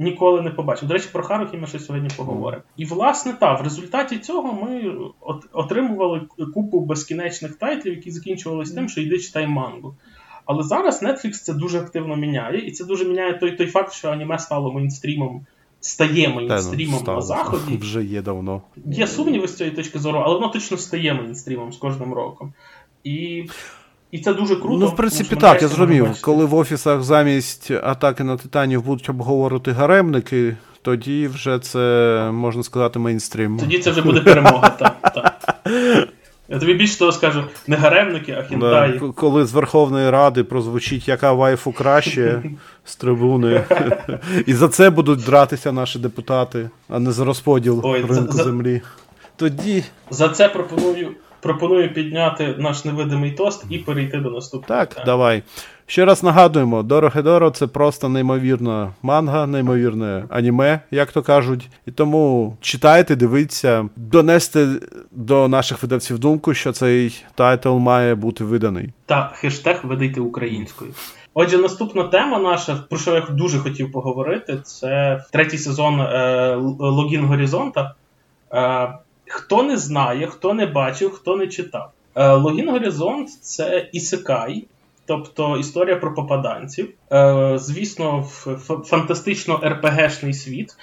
[0.01, 0.89] Ніколи не побачив.
[0.89, 2.63] До речі, про Харухі ми ще сьогодні поговоримо.
[2.77, 4.95] І, власне, так, в результаті цього ми
[5.53, 6.21] отримували
[6.55, 9.95] купу безкінечних тайтлів, які закінчувалися тим, що йди читай мангу.
[10.47, 14.11] Але зараз Netflix це дуже активно міняє, і це дуже міняє той той факт, що
[14.11, 15.47] аніме стало мейнстрімом
[15.81, 17.77] стає мейнстрімом на заході.
[17.81, 18.63] Вже є давно.
[18.87, 22.53] Є сумніви з цієї точки зору, але воно точно стає мейнстрімом з кожним роком.
[23.05, 23.45] І
[24.11, 24.79] і це дуже круто.
[24.79, 26.21] Ну, в принципі, так, я зрозумів.
[26.21, 32.99] Коли в офісах замість атаки на титанів будуть обговорити гаремники, тоді вже це можна сказати
[32.99, 33.59] мейнстрім.
[33.59, 35.13] Тоді це вже буде перемога, так.
[35.15, 35.59] так.
[36.49, 38.99] Я тобі більше того скажу, не гаремники, а хінтаї.
[38.99, 42.43] Да, коли з Верховної Ради прозвучить, яка вайфу краще
[42.85, 43.65] з трибуни.
[44.47, 48.83] І за це будуть дратися наші депутати, а не за розподіл Ой, ринку за, землі.
[49.37, 49.85] Тоді.
[50.11, 51.09] За це пропоную
[51.41, 54.85] пропоную підняти наш невидимий тост і перейти до наступного.
[54.85, 55.43] Так, давай.
[55.91, 61.69] Ще раз нагадуємо, Дорогедоро це просто неймовірна манга, неймовірне аніме, як то кажуть.
[61.87, 64.67] І тому читайте, дивіться, донести
[65.11, 68.93] до наших видавців думку, що цей тайтл має бути виданий.
[69.07, 70.91] Та хештег видайте українською.
[71.35, 77.25] Отже, наступна тема наша, про що я дуже хотів поговорити, це третій сезон е, Лог
[77.25, 77.95] Горизонта.
[78.53, 78.89] Е,
[79.29, 81.91] Хто не знає, хто не бачив, хто не читав.
[82.15, 84.65] Е, Лог Горизонт це ісекай,
[85.07, 86.89] тобто історія про попаданців.
[87.13, 88.23] Е, звісно,
[88.85, 90.77] фантастично РПГшний світ.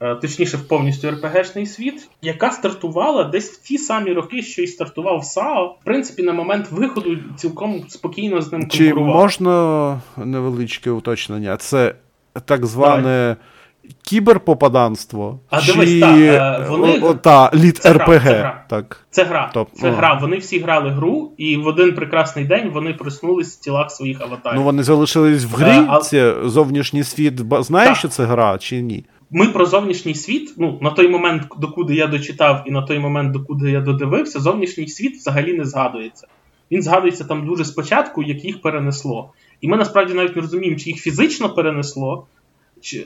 [0.00, 4.66] Е, точніше, в повністю РПГшний світ, яка стартувала десь в ті самі роки, що і
[4.66, 5.76] стартував САО.
[5.80, 9.30] В принципі, на момент виходу цілком спокійно з ним конкурував.
[9.30, 11.56] Чи можна невеличке уточнення?
[11.56, 11.94] Це
[12.44, 13.02] так зване.
[13.02, 13.36] Давай.
[14.02, 15.40] Кіберпопаданство.
[15.50, 15.72] А чи...
[15.72, 17.00] дивись, та, е, вони...
[17.02, 18.18] О, та, лід це РПГ.
[18.18, 18.64] Гра, це гра.
[18.68, 19.06] Так.
[19.10, 19.50] Це гра.
[19.54, 19.68] Топ.
[19.74, 20.18] Це гра.
[20.22, 24.58] Вони всі грали гру, і в один прекрасний день вони проснулись в тілах своїх аватарів.
[24.58, 25.86] Ну вони залишились в грі.
[25.88, 29.04] А, це зовнішній світ знає, що це гра, чи ні?
[29.30, 33.32] Ми про зовнішній світ, ну на той момент, докуди я дочитав, і на той момент,
[33.32, 36.26] докуди я додивився, зовнішній світ взагалі не згадується.
[36.70, 39.32] він згадується там дуже спочатку, як їх перенесло.
[39.60, 42.26] І ми насправді навіть не розуміємо, чи їх фізично перенесло,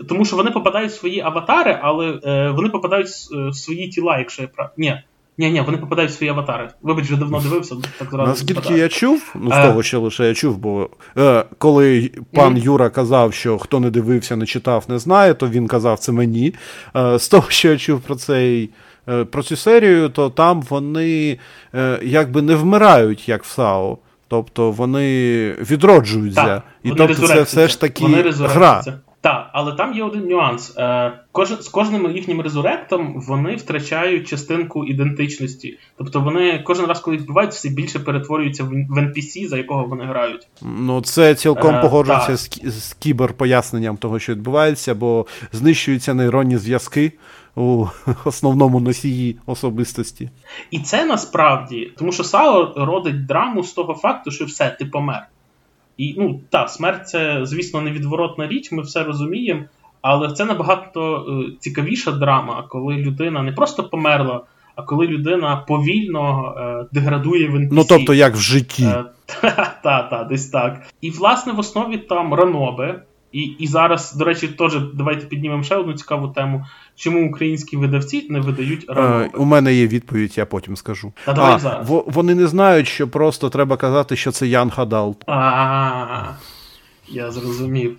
[0.08, 4.18] тому що вони попадають в свої аватари, але е, вони попадають в, в свої тіла,
[4.18, 4.70] якщо я прав.
[4.76, 5.02] Ні,
[5.38, 6.68] ні, ні, вони попадають в свої аватари.
[6.82, 8.30] Вибач, вже давно дивився, так зразу.
[8.30, 9.62] Наскільки я чув, ну з е.
[9.62, 12.56] того, що лише я чув, бо е, коли пан.
[12.56, 16.54] Юра казав, що хто не дивився, не читав, не знає, то він казав це мені.
[16.96, 18.70] Е, з того, що я чув про цей.
[19.08, 21.38] Е, про цю серію, то там вони
[21.74, 23.98] е, якби не вмирають, як в САО.
[24.28, 26.44] Тобто вони відроджуються.
[26.44, 28.04] Так, і тобто це все ж таки
[28.40, 28.84] гра.
[29.22, 30.74] Так, але там є один нюанс.
[30.76, 35.78] Е, кож, З кожним їхнім резуректом вони втрачають частинку ідентичності.
[35.98, 40.48] Тобто вони кожен раз, коли відбувають, все більше перетворюються в NPC, за якого вони грають.
[40.62, 47.12] Ну це цілком е, погоджується з, з кіберпоясненням того, що відбувається, бо знищуються нейронні зв'язки
[47.56, 47.86] у
[48.24, 50.30] основному носії особистості.
[50.70, 55.28] І це насправді, тому що Сао родить драму з того факту, що все, ти помер.
[55.96, 59.62] І ну так, смерть це, звісно, невідворотна річ, ми все розуміємо,
[60.02, 64.40] але це набагато е, цікавіша драма, коли людина не просто померла,
[64.76, 67.68] а коли людина повільно е, деградує в NPC.
[67.72, 68.84] Ну тобто, як в житті.
[68.84, 69.04] Е,
[69.82, 70.82] та, та, десь так.
[71.00, 73.02] І, власне, в основі там ранобе.
[73.32, 76.66] І і зараз, до речі, теж давайте піднімемо ще одну цікаву тему.
[76.96, 79.30] Чому українські видавці не видають ранобе?
[79.34, 81.12] У мене є відповідь, я потім скажу.
[81.26, 81.88] А, давай а, зараз.
[82.06, 85.16] Вони не знають, що просто треба казати, що це Ян Хадал.
[85.26, 86.22] А,
[87.08, 87.96] я зрозумів.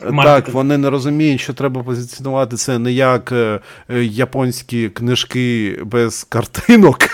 [0.00, 0.24] Маркетинг.
[0.24, 3.60] Так, вони не розуміють, що треба позиціонувати це не як е,
[4.04, 6.98] японські книжки без картинок.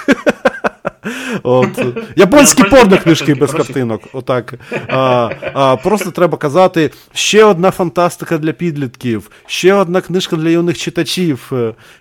[1.43, 1.85] От.
[2.17, 4.03] Японські порно-книжки без картинок.
[4.13, 4.55] Отак.
[4.89, 10.79] А, а, Просто треба казати: ще одна фантастика для підлітків, ще одна книжка для юних
[10.79, 11.53] читачів,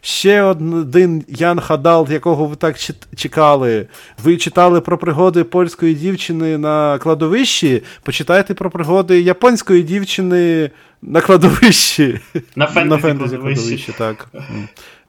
[0.01, 2.75] ще один Ян Хадал, якого ви так
[3.15, 3.87] чекали.
[4.23, 7.83] Ви читали про пригоди польської дівчини на кладовищі.
[8.03, 10.69] Почитайте про пригоди японської дівчини
[11.01, 12.19] на кладовищі.
[12.55, 12.67] На
[12.97, 14.27] фентезі кладовищі, так.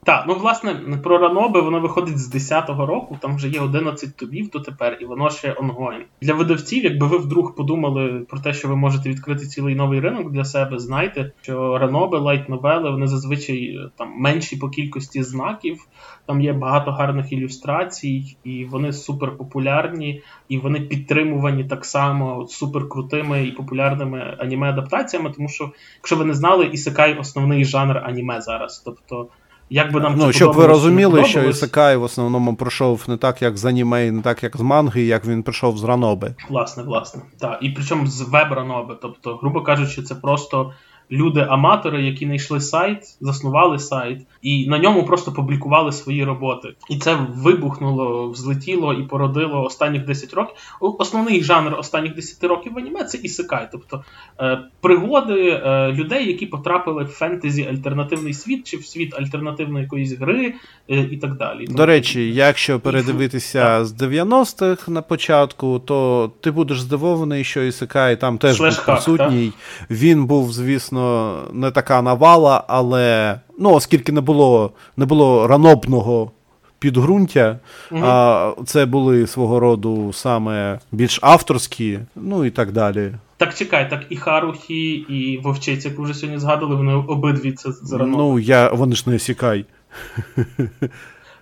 [0.05, 4.49] Так, ну власне про Раноби воно виходить з 10-го року, там вже є 11 томів
[4.49, 6.03] дотепер, і воно ще ongoing.
[6.21, 10.31] Для видавців, якби ви вдруг подумали про те, що ви можете відкрити цілий новий ринок
[10.31, 15.87] для себе, знайте, що Раноби, light новели, вони зазвичай там менші по кількості знаків,
[16.25, 23.47] там є багато гарних ілюстрацій, і вони супер популярні, і вони підтримувані так само суперкрутими
[23.47, 28.81] і популярними аніме-адаптаціями, тому що, якщо ви не знали, ісекай основний жанр аніме зараз.
[28.85, 29.27] тобто
[29.69, 33.57] як би нам ну, щоб ви розуміли, що Ісакай в основному пройшов не так, як
[33.57, 36.35] з аніме, не так, як з манги, як він прийшов з Раноби.
[36.49, 37.21] Власне, власне.
[37.39, 37.59] Так.
[37.61, 38.97] І причому з веб-раноби.
[39.01, 40.73] Тобто, грубо кажучи, це просто
[41.11, 46.73] люди-аматори, які знайшли сайт, заснували сайт, і на ньому просто публікували свої роботи.
[46.89, 50.55] І це вибухнуло, взлетіло і породило останніх 10 років.
[50.79, 54.03] Основний жанр останніх 10 років в аніме це ісекай, тобто
[54.39, 60.19] е, пригоди е, людей, які потрапили в фентезі альтернативний світ, чи в світ альтернативної якоїсь
[60.19, 60.53] гри,
[60.89, 61.67] е, і так далі.
[61.69, 68.37] До речі, якщо передивитися з 90-х на початку, то ти будеш здивований, що ісекай там
[68.37, 69.51] теж був присутній.
[69.89, 76.31] Він був, звісно звісно, не така навала, але ну, оскільки не було не було ранобного
[76.79, 77.59] підґрунтя,
[77.91, 78.01] угу.
[78.05, 83.11] а це були свого роду саме більш авторські, ну і так далі.
[83.37, 87.71] Так чекай, так і Харухі, і Вовчець, як ви вже сьогодні згадували, вони обидві це
[87.71, 89.65] з Ну, я, вони ж не ісекай.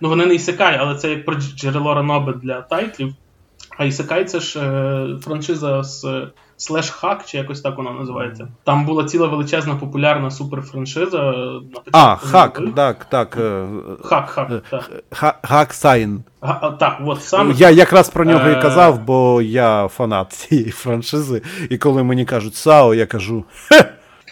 [0.00, 3.14] Ну, вони не ісекай, але це як про джерело раноби для тайтлів.
[3.78, 6.06] А Ісекай це ж е, франшиза з
[6.56, 8.48] slash hack, чи якось так вона називається.
[8.64, 11.32] Там була ціла величезна популярна суперфраншиза.
[11.32, 11.62] На
[11.92, 13.36] а, hack, так, так.
[13.40, 13.66] Е,
[14.02, 15.40] hack, hack, е, так.
[15.42, 16.22] Hack Sign.
[16.80, 17.54] Так, от саме.
[17.56, 21.42] Я якраз про нього і казав, бо я фанат цієї франшизи.
[21.70, 23.44] І коли мені кажуть САО, я кажу.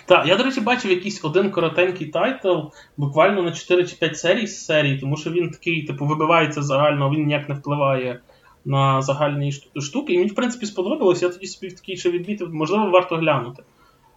[0.06, 2.58] Так, я, до речі, бачив якийсь один коротенький тайтл,
[2.96, 7.10] буквально на 4 чи 5 серій з серії, тому що він такий, типу, вибивається загально,
[7.10, 8.20] він ніяк не впливає
[8.64, 10.12] на загальні штуки.
[10.12, 13.62] І мені, в принципі, сподобалось, я тоді собі такий ще відмітив, можливо, варто глянути.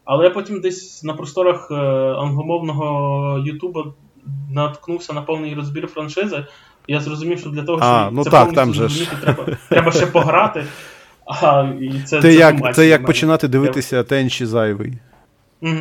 [0.05, 1.75] Але я потім десь на просторах е,
[2.13, 3.93] англомовного Ютуба
[4.51, 6.45] наткнувся на повний розбір франшизи.
[6.88, 9.12] Я зрозумів, що для того, щоб а, ну це так, там же ж.
[9.21, 10.65] треба треба ще пограти.
[11.41, 14.93] А, і це, Це як це як починати дивитися Тенші зайвий.
[15.62, 15.79] Угу.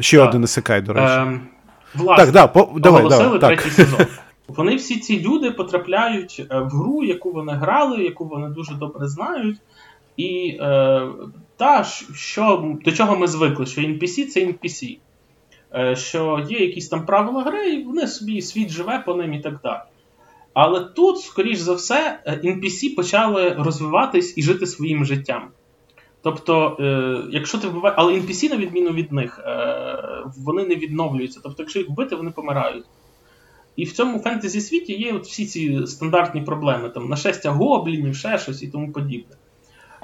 [0.00, 0.28] Ще так.
[0.28, 1.12] один ісекай, до речі.
[1.12, 1.40] Ем,
[1.94, 4.00] власне, так, да, по, давай, давай, третій сезон.
[4.48, 9.08] Вони всі ці люди потрапляють е, в гру, яку вони грали, яку вони дуже добре
[9.08, 9.56] знають.
[10.16, 11.08] І е,
[11.56, 14.98] та, що, до чого ми звикли, що NPC це NPC,
[15.74, 19.40] е, що є якісь там правила гри, і вони собі світ живе по ним і
[19.40, 19.80] так далі.
[20.54, 25.48] Але тут, скоріш за все, NPC почали розвиватись і жити своїм життям.
[26.22, 31.40] Тобто, е, якщо ти вбиваєш, але NPC, на відміну від них, е, вони не відновлюються.
[31.42, 32.84] Тобто, якщо їх вбити, вони помирають.
[33.76, 38.38] І в цьому фентезі світі є от всі ці стандартні проблеми, там нашестя гоблінів, ще
[38.38, 39.36] щось і тому подібне,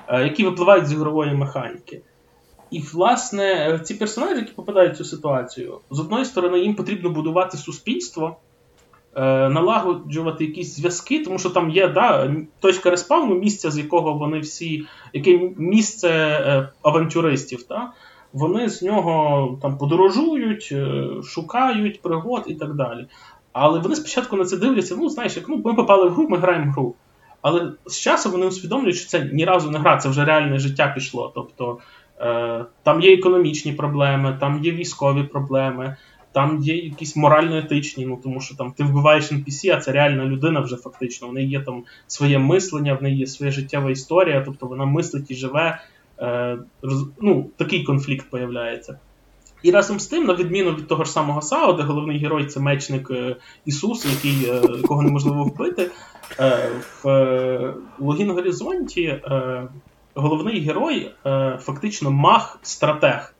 [0.08, 2.02] е, які випливають з ігрової механіки.
[2.70, 7.56] І, власне, ці персонажі, які попадають в цю ситуацію, з одної сторони, їм потрібно будувати
[7.56, 8.36] суспільство,
[9.16, 14.38] е, налагоджувати якісь зв'язки, тому що там є да, точка респавну, місця, з якого вони
[14.38, 17.64] всі, яке місце е, авантюристів.
[17.68, 17.92] Да?
[18.32, 20.74] Вони з нього там подорожують,
[21.24, 23.06] шукають пригод і так далі.
[23.52, 26.38] Але вони спочатку на це дивляться, ну, знаєш, як ну, ми попали в гру, ми
[26.38, 26.94] граємо в гру.
[27.42, 30.92] Але з часом вони усвідомлюють, що це ні разу не гра, це вже реальне життя
[30.94, 31.32] пішло.
[31.34, 31.78] Тобто
[32.20, 35.96] е, там є економічні проблеми, там є військові проблеми,
[36.32, 40.60] там є якісь морально-етичні, ну тому що там ти вбиваєш NPC, а це реальна людина
[40.60, 41.28] вже фактично.
[41.28, 45.30] В неї є там своє мислення, в неї є своя життєва історія, тобто вона мислить
[45.30, 45.80] і живе.
[46.20, 48.98] Е, роз, ну, Такий конфлікт появляється.
[49.62, 52.60] І разом з тим, на відміну від того ж самого САО, де головний герой це
[52.60, 55.90] мечник е, Ісус, який, е, якого неможливо вбити,
[56.40, 56.70] е,
[57.02, 59.20] в Логін Горизонті
[60.14, 61.10] головний герой
[61.58, 63.34] фактично маг-стратег.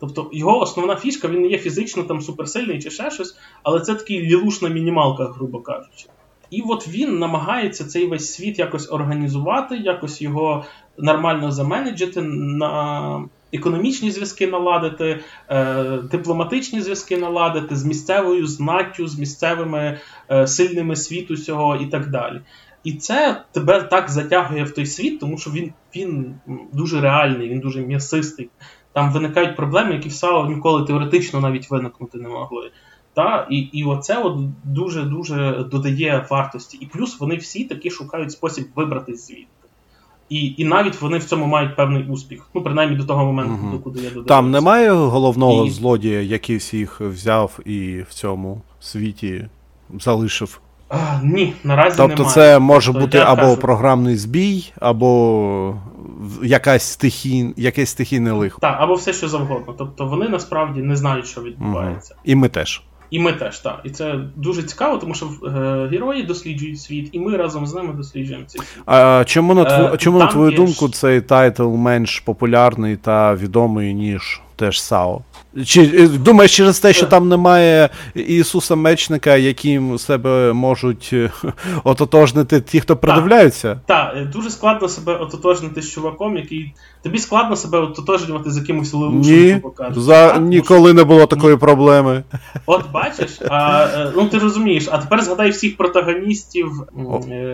[0.00, 3.94] Тобто його основна фішка, він не є фізично там суперсильний чи ще щось, але це
[3.94, 6.06] такий лілуш на мінімалках, грубо кажучи.
[6.50, 10.64] І от він намагається цей весь світ якось організувати, якось його
[10.98, 19.98] нормально заменеджити на економічні зв'язки наладити, е, дипломатичні зв'язки наладити з місцевою знаттю, з місцевими
[20.30, 22.40] е, сильними світу цього і так далі.
[22.84, 26.34] І це тебе так затягує в той світ, тому що він він
[26.72, 28.50] дуже реальний, він дуже м'ясистий.
[28.92, 32.70] Там виникають проблеми, які в САО ніколи теоретично навіть виникнути не могли.
[33.14, 33.46] Та?
[33.50, 36.78] І і оце от дуже-дуже додає вартості.
[36.80, 39.63] І плюс вони всі таки шукають спосіб вибрати звідти.
[40.34, 42.46] І і навіть вони в цьому мають певний успіх.
[42.54, 43.78] Ну, принаймні до того моменту, угу.
[43.78, 44.28] куди я додивився.
[44.28, 45.70] Там немає головного і...
[45.70, 49.46] злодія, який всіх взяв і в цьому світі
[50.00, 50.60] залишив.
[50.88, 52.16] А, Ні, наразі тобто немає.
[52.16, 53.56] Тобто це може тобто, бути або кажу...
[53.56, 55.76] програмний збій, або
[56.42, 58.58] якась стихій, якесь стихійне лихо.
[58.60, 59.74] Так, або все, що завгодно.
[59.78, 62.14] Тобто вони насправді не знають, що відбувається.
[62.14, 62.22] Угу.
[62.24, 62.82] І ми теж.
[63.10, 63.80] І ми теж, так.
[63.84, 65.48] І це дуже цікаво, тому що е,
[65.90, 68.82] герої досліджують світ, і ми разом з ними досліджуємо цей світ.
[68.86, 69.94] А чому на тв...
[69.94, 75.20] е, чому на твою думку цей тайтл менш популярний та відомий, ніж теж САО?
[75.66, 81.30] Чи е, думаєш через те, що там немає Ісуса Мечника, яким себе можуть е,
[81.84, 83.80] ототожнити ті, хто придивляються?
[83.86, 86.74] Так, та, дуже складно себе ототожнити з чуваком, який.
[87.02, 90.38] Тобі складно себе ототожнювати з якимось левушем, за...
[90.38, 92.22] Ніколи не було такої проблеми.
[92.66, 93.86] От бачиш, а,
[94.16, 96.72] ну ти розумієш, а тепер згадай всіх протагоністів.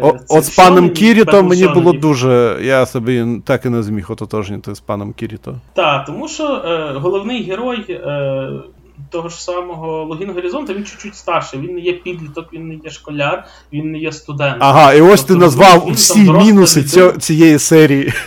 [0.02, 2.58] О, от з паном Кіріто мені було дуже.
[2.62, 5.54] Я собі так і не зміг ототожнити з паном Кіріто.
[5.74, 8.50] Так, тому що е, головний герой е,
[9.10, 11.60] того ж самого Логін Горизонта, він чуть-чуть старший.
[11.60, 14.56] Він не є підліток, він не є школяр, він не є студент.
[14.60, 18.12] Ага, і ось тобто, ти назвав він, всі мінуси цього, цієї серії.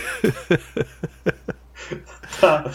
[2.40, 2.70] Так.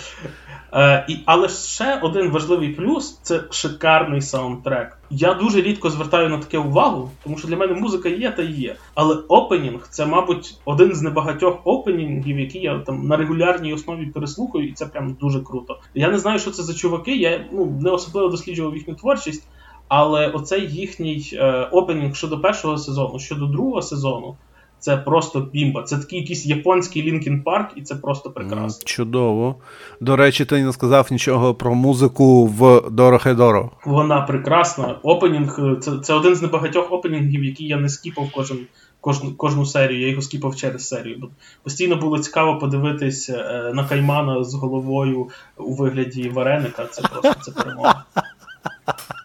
[0.73, 4.97] Е, Але ще один важливий плюс це шикарний саундтрек.
[5.09, 8.75] Я дуже рідко звертаю на таке увагу, тому що для мене музика є та є.
[8.95, 14.67] Але опенінг це, мабуть, один з небагатьох опенінгів, які я там на регулярній основі переслухаю,
[14.67, 15.79] і це прям дуже круто.
[15.93, 17.15] Я не знаю, що це за чуваки.
[17.15, 19.47] Я ну не особливо досліджував їхню творчість,
[19.87, 24.35] але оцей їхній е, опенінг щодо першого сезону, щодо другого сезону.
[24.79, 25.83] Це просто бімба.
[25.83, 28.85] Це такий якийсь японський Лінкін Парк, і це просто прекрасно.
[28.85, 29.55] Чудово.
[30.01, 33.71] До речі, ти не сказав нічого про музику в Дорохедоро.
[33.85, 34.95] Вона прекрасна.
[35.03, 38.57] Опенінг це це один з небагатьох опенінгів, які я не скіпав кожен,
[39.01, 40.01] кожну кожну серію.
[40.01, 41.17] Я його скіпав через серію.
[41.21, 41.27] Бо
[41.63, 46.85] постійно було цікаво подивитись е, на Каймана з головою у вигляді вареника.
[46.85, 48.03] Це просто це перемога.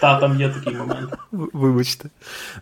[0.00, 1.14] Та, там є такий момент.
[1.32, 2.08] Вибачте.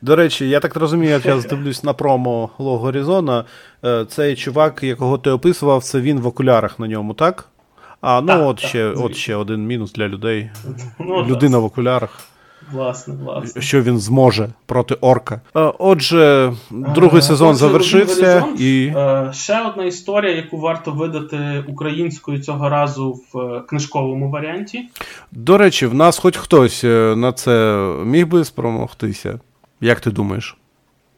[0.03, 3.45] До речі, я так розумію, як я здивлюсь на промо Лого Горизона.
[3.85, 7.49] Е, цей чувак, якого ти описував, це він в окулярах на ньому, так?
[8.01, 10.51] А, ну так, от так, ще от ще один мінус для людей.
[10.99, 12.21] Ну, Людина в окулярах.
[12.75, 13.63] Власне, власне.
[13.63, 15.41] Що він зможе проти орка.
[15.57, 18.45] Е, отже, другий е, сезон Отже, завершився.
[18.59, 18.93] І...
[18.97, 24.89] Е, ще одна історія, яку варто видати українською цього разу в книжковому варіанті.
[25.33, 26.83] До речі, в нас хоч хтось
[27.17, 29.41] на це міг би спромогтися.
[29.81, 30.57] Як ти думаєш?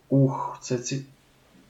[0.09, 1.03] Ух, це ці...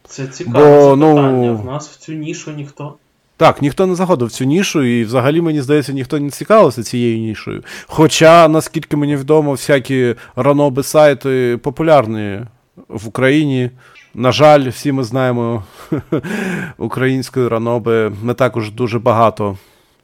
[0.04, 1.46] це цікаве Бо, ну, запитання.
[1.46, 1.56] Ну...
[1.56, 2.94] В нас в цю нішу ніхто.
[3.36, 7.18] Так, ніхто не заходив в цю нішу, і взагалі, мені здається, ніхто не цікавився цією
[7.18, 7.62] нішою.
[7.86, 12.40] Хоча, наскільки мені відомо, всякі раноби сайти популярні
[12.88, 13.70] в Україні.
[14.14, 15.64] На жаль, всі ми знаємо
[16.78, 19.56] української раноби не також дуже багато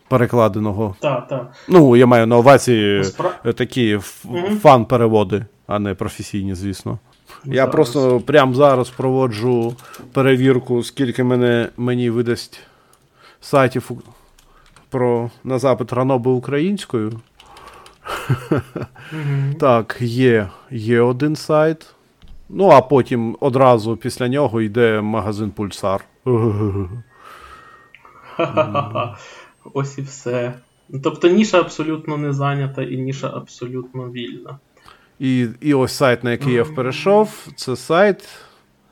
[0.08, 0.96] перекладеного.
[1.00, 1.52] Так, так.
[1.68, 3.52] Ну, я маю на увазі Спра...
[3.52, 3.98] такі
[4.62, 6.98] фан-переводи, а не професійні, звісно.
[7.44, 7.72] Я зараз.
[7.72, 9.74] просто прямо зараз проводжу
[10.12, 12.60] перевірку, скільки мене, мені видасть
[13.42, 13.90] сайтів
[14.90, 17.20] про на запит раноби українською.
[19.12, 19.54] Mm-hmm.
[19.58, 21.94] Так, є, є один сайт.
[22.48, 26.04] Ну, а потім одразу після нього йде магазин Пульсар.
[29.74, 30.54] Ось і все.
[31.02, 34.58] Тобто ніша абсолютно не зайнята і ніша абсолютно вільна.
[35.18, 38.28] І і ось сайт, на який я перейшов, це сайт,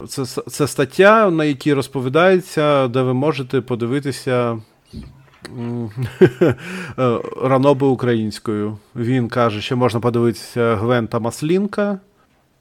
[0.08, 4.58] це це стаття, на якій розповідається, де ви можете подивитися
[7.42, 8.78] раноби українською.
[8.96, 11.98] Він каже, що можна подивитися Гвента Маслінка.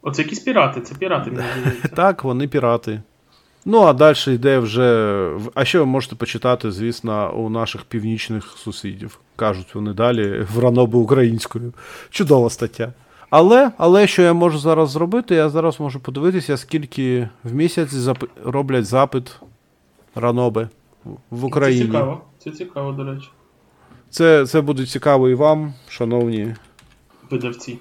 [0.01, 1.31] Оце якісь пірати, це пірати.
[1.95, 3.01] Так, вони пірати.
[3.65, 5.29] Ну, а далі йде вже.
[5.55, 9.19] А що ви можете почитати, звісно, у наших північних сусідів?
[9.35, 11.73] Кажуть вони далі в ранобу українською.
[12.09, 12.93] Чудова стаття.
[13.29, 18.23] Але але що я можу зараз зробити, я зараз можу подивитися, скільки в місяць зап...
[18.45, 19.39] роблять запит
[20.15, 20.69] раноби
[21.29, 21.81] в Україні.
[21.81, 23.27] Це цікаво, це цікаво, до речі.
[24.09, 26.55] Це, Це буде цікаво і вам, шановні
[27.29, 27.77] видавці.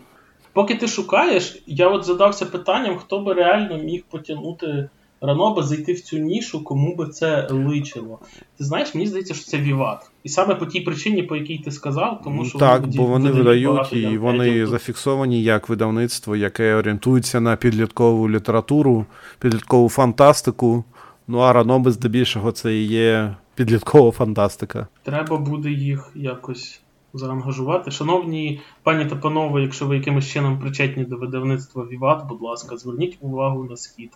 [0.53, 4.89] Поки ти шукаєш, я от задався питанням, хто би реально міг потягнути
[5.21, 8.19] раноба зайти в цю нішу, кому би це личило.
[8.59, 10.11] Ти знаєш, мені здається, що це Віват.
[10.25, 13.31] І саме по тій причині, по якій ти сказав, тому що так, вони бо вони
[13.31, 19.07] видають і вони зафіксовані як видавництво, яке орієнтується на підліткову літературу,
[19.39, 20.85] підліткову фантастику.
[21.29, 24.87] Ну а раноби здебільшого це і є підліткова фантастика.
[25.03, 26.81] Треба буде їх якось
[27.15, 27.91] заангажувати.
[27.91, 33.19] Шановні пані та панове, якщо ви якимось чином причетні до видавництва Віват, будь ласка, зверніть
[33.21, 34.11] увагу на схід.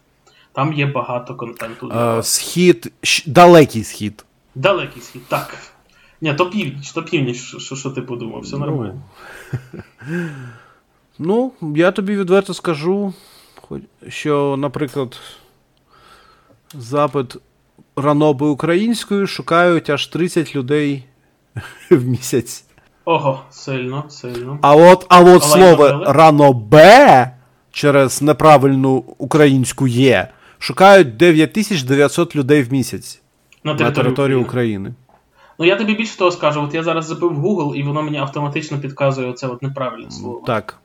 [0.52, 1.90] Там є багато контенту.
[1.92, 2.92] А, Схід,
[3.26, 4.24] далекий схід.
[4.54, 5.56] Далекий схід, так.
[6.20, 8.66] Ні, то північ, то північ, що що ти подумав, все ну.
[8.66, 9.02] нормально.
[11.18, 13.14] Ну, я тобі відверто скажу,
[14.08, 15.20] що, наприклад,
[16.74, 17.36] запит
[17.96, 21.04] раноби українською шукають аж 30 людей
[21.90, 22.64] в місяць.
[23.04, 24.58] Ого, сильно, сильно.
[24.62, 27.30] А от а от слово ранобе
[27.70, 30.28] через неправильну українську є
[30.62, 33.22] шукають 9900 людей в місяць
[33.64, 34.88] на території, на території України.
[34.88, 34.94] України.
[35.58, 38.78] Ну я тобі більше того скажу, от я зараз забив Google, і воно мені автоматично
[38.78, 40.42] підказує оце от неправильне слово.
[40.46, 40.78] Так.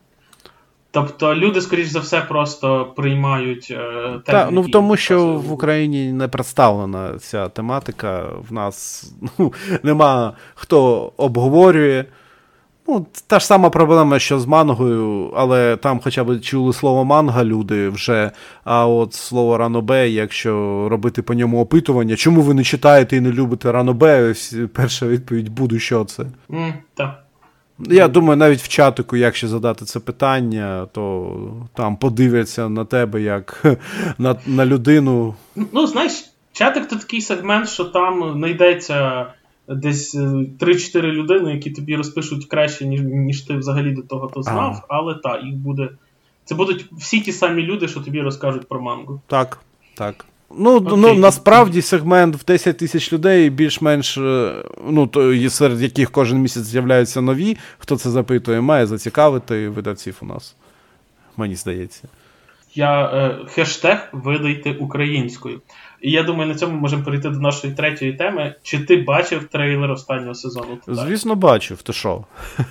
[0.91, 6.27] Тобто люди, скоріш за все, просто приймають е, Так, ну тому що в Україні не
[6.27, 8.25] представлена ця тематика.
[8.49, 9.05] В нас
[9.37, 9.53] ну,
[9.83, 12.05] нема хто обговорює.
[12.87, 17.43] Ну, Та ж сама проблема, що з мангою, але там хоча б чули слово манга
[17.43, 18.31] люди вже.
[18.63, 20.51] А от слово ранобе, якщо
[20.91, 24.35] робити по ньому опитування, чому ви не читаєте і не любите ранобе,
[24.73, 26.23] перша відповідь буду, що це.
[26.49, 27.23] Mm, так.
[27.79, 31.33] Я думаю, навіть в чатику, якщо задати це питання, то
[31.73, 33.63] там подивляться на тебе як
[34.17, 35.35] на на людину.
[35.71, 36.11] Ну, знаєш,
[36.51, 39.25] чатик то такий сегмент, що там знайдеться
[39.67, 44.43] десь 3-4 е, людини, які тобі розпишуть краще, ніж ніж ти взагалі до того то
[44.43, 44.83] знав, ага.
[44.87, 45.89] але так, їх буде.
[46.45, 49.21] Це будуть всі ті самі люди, що тобі розкажуть про мангу.
[49.27, 49.59] Так,
[49.95, 50.25] так.
[50.57, 56.37] Ну, ну насправді сегмент в 10 тисяч людей більш-менш, е, ну, то, серед яких кожен
[56.37, 60.55] місяць з'являються нові, хто це запитує, має зацікавити видавців у нас.
[61.37, 62.07] Мені здається.
[62.73, 65.61] Я е, хештег видайте українською.
[66.01, 68.55] І я думаю, на цьому можемо перейти до нашої третьої теми.
[68.63, 70.77] Чи ти бачив трейлер останнього сезону?
[70.87, 71.81] Звісно, бачив.
[71.81, 72.23] Ти що?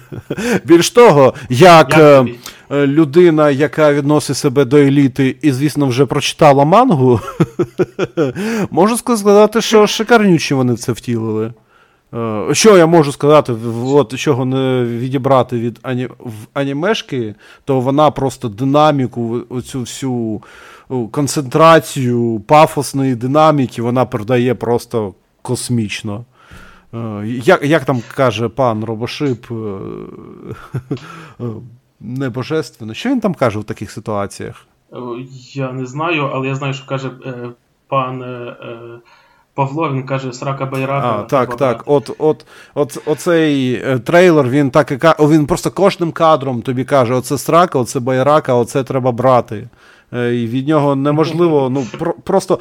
[0.65, 2.27] Більш того, як, як е,
[2.71, 7.21] е, людина, яка відносить себе до еліти і, звісно, вже прочитала мангу,
[8.71, 11.53] можу сказати, що шикарнючі вони це втілили.
[12.15, 13.55] Е, що я можу сказати,
[13.85, 16.07] от, чого не відібрати від ані...
[16.19, 20.43] в анімешки, то вона просто динаміку, оцю всю
[21.11, 26.25] концентрацію пафосної динаміки вона передає просто космічно.
[26.95, 31.45] Е, як як там каже пан Робошип, е,
[32.01, 32.95] небожественно?
[32.95, 34.67] Що він там каже в таких ситуаціях?
[35.53, 37.11] Я не знаю, але я знаю, що каже
[37.89, 38.25] пан.
[39.57, 41.19] Павло він каже срака байрака.
[41.21, 41.83] А, Так, так.
[41.87, 47.15] От от, от, Оцей е, трейлер, він так і він просто кожним кадром тобі каже:
[47.15, 49.69] оце срака, оце байрака, оце треба брати.
[50.13, 51.71] Е, і від нього неможливо.
[51.71, 52.59] ну, про, Просто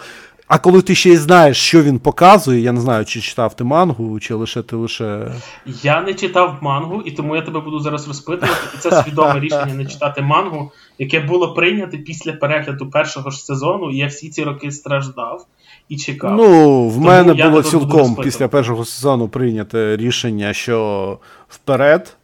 [0.47, 3.63] А коли ти ще й знаєш, що він показує, я не знаю, чи читав ти
[3.63, 5.31] мангу, чи лише ти лише.
[5.65, 8.59] Я не читав мангу, і тому я тебе буду зараз розпитувати.
[8.75, 13.91] І це свідоме рішення не читати мангу, яке було прийнято після перегляду першого ж сезону,
[13.91, 15.45] і я всі ці роки страждав
[15.89, 16.35] і чекав.
[16.37, 21.19] Ну, в тому мене було цілком після першого сезону прийняте рішення, що
[21.49, 22.17] вперед.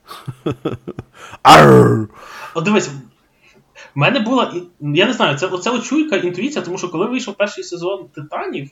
[2.55, 2.91] О, дивись,
[3.95, 4.53] в мене була.
[4.81, 8.69] Я не знаю, це оце очуйка, інтуїція, тому що коли вийшов перший сезон Титанів,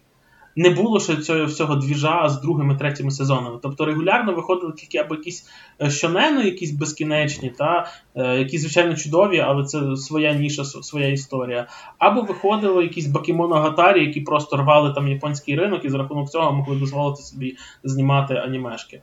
[0.56, 3.60] не було ще цього всього двіжа з другими третіми сезонами.
[3.62, 5.50] Тобто регулярно виходили тільки або якісь
[5.82, 11.68] е, щонени, якісь безкінечні, та е, які, звичайно, чудові, але це своя ніша, своя історія.
[11.98, 16.76] Або виходили якісь Бакемоногатарі, які просто рвали там японський ринок і за рахунок цього могли
[16.76, 19.02] дозволити собі знімати анімешки.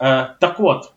[0.00, 0.92] Е, Так от,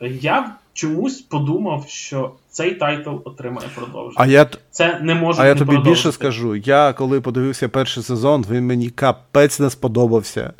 [0.00, 4.14] я чомусь подумав, що цей тайтл отримає продовження.
[4.16, 6.56] А я це не може А я тобі більше скажу.
[6.56, 10.52] Я коли подивився перший сезон, він мені капець не сподобався.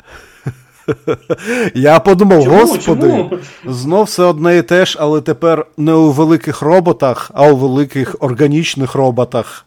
[1.75, 2.57] Я подумав, чому?
[2.57, 3.31] господи, чому?
[3.65, 8.15] знов все одне і те ж, але тепер не у великих роботах, а у великих
[8.19, 9.65] органічних роботах.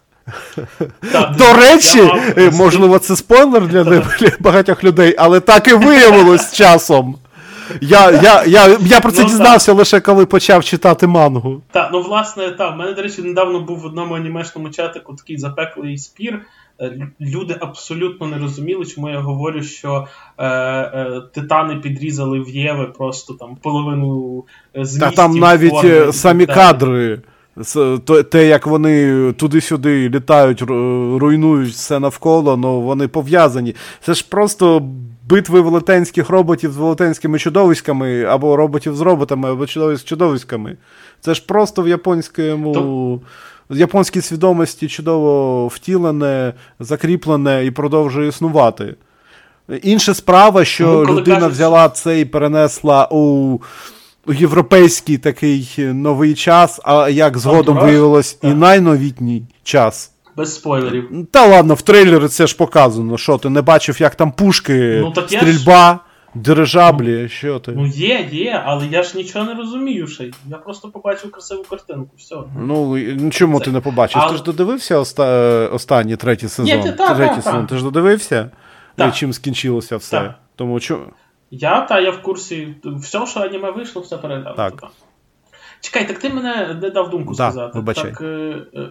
[1.13, 2.11] Так, До речі,
[2.53, 4.03] можливо, це спойлер для
[4.41, 7.17] багатьох людей, але так і виявилось часом.
[7.81, 9.79] Я я, я, я про це ну, дізнався так.
[9.79, 11.63] лише коли почав читати мангу.
[11.71, 15.39] Так, ну власне, так, в мене, до речі, недавно був в одному анімешному чатику такий
[15.39, 16.41] запеклий спір.
[16.81, 20.07] Е, люди абсолютно не розуміли, чому я говорю, що
[20.39, 24.45] е, е, титани підрізали в Єви просто там половину
[24.75, 25.01] змістів.
[25.01, 27.21] Та там навіть форми, самі кадри.
[28.31, 30.63] Те, як вони туди-сюди літають,
[31.21, 33.75] руйнують все навколо, ну вони пов'язані.
[34.01, 34.83] Це ж просто
[35.31, 40.77] битви велетенських роботів з велетенськими чудовиськами, або роботів з роботами, або чудовиськ з чудовиськами.
[41.21, 42.73] Це ж просто в японському.
[42.73, 43.21] То...
[43.71, 48.95] В японській свідомості чудово втілене, закріплене і продовжує існувати.
[49.83, 51.53] Інша справа, що ну, людина кажуть...
[51.53, 53.59] взяла це і перенесла у
[54.29, 60.11] європейський такий новий час, а як згодом виявилось, і найновітній час.
[60.41, 61.27] Без спойлерів.
[61.31, 63.19] Та ладно, в трейлері це ж показано.
[63.19, 65.99] Що ти не бачив, як там пушки, ну, так стрільба, ж...
[66.35, 67.73] дирижаблі, що ти.
[67.73, 70.31] Ну є, є, але я ж нічого не розумію ще.
[70.47, 72.11] Я просто побачив красиву картинку.
[72.17, 72.37] все.
[72.59, 73.65] Ну, ну чому це...
[73.65, 74.23] ти не побачив?
[74.23, 74.33] Але...
[74.33, 75.27] Ти ж додивився оста...
[75.73, 76.67] останній третій сезон?
[76.67, 77.67] Є, та, третій та, сезон.
[77.67, 77.67] Та.
[77.67, 78.51] Ти ж додивився?
[78.99, 80.35] І чим скінчилося все?
[80.57, 81.01] Тому що.
[81.51, 82.75] Я та я в курсі.
[82.85, 84.57] Все, що аніме вийшло, все переглянуто.
[84.57, 84.85] Так.
[85.81, 87.79] Чекай, так ти мене не дав думку да, сказати.
[87.79, 88.11] Вибачай.
[88.11, 88.91] Так, е, е,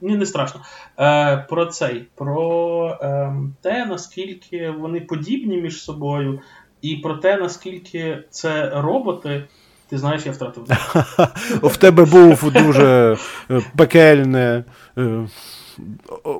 [0.00, 0.60] ні, не страшно.
[0.98, 6.40] Е, Про цей, про е, те, наскільки вони подібні між собою,
[6.82, 9.44] і про те, наскільки це роботи.
[9.88, 10.64] Ти знаєш, я втратив.
[11.62, 13.16] В тебе був дуже
[13.50, 14.64] е, пекельне.
[14.98, 15.26] Е,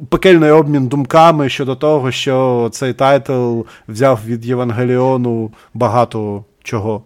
[0.09, 7.03] пекельний обмін думками щодо того, що цей тайтл взяв від Євангеліону багато чого.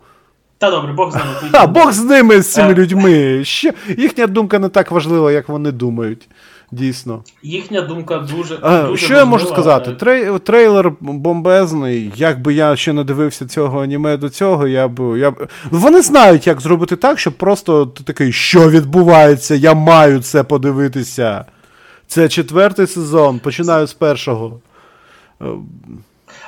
[0.65, 1.29] Та добре, Бог з ними.
[1.53, 3.45] А, Бог з ними, з цими людьми.
[3.45, 6.29] Ще, Їхня думка не так важлива, як вони думають.
[6.73, 7.25] Дійсно.
[7.43, 8.59] Їхня думка дуже.
[8.63, 9.93] А, дуже Що я можу сказати?
[9.93, 12.13] Трей, трейлер бомбезний.
[12.17, 15.19] Якби я ще не дивився цього аніме до цього, я б.
[15.19, 15.49] Я б...
[15.71, 21.45] Вони знають, як зробити так, щоб просто ти такий, що відбувається, я маю це подивитися.
[22.07, 24.61] Це четвертий сезон, починаю з першого.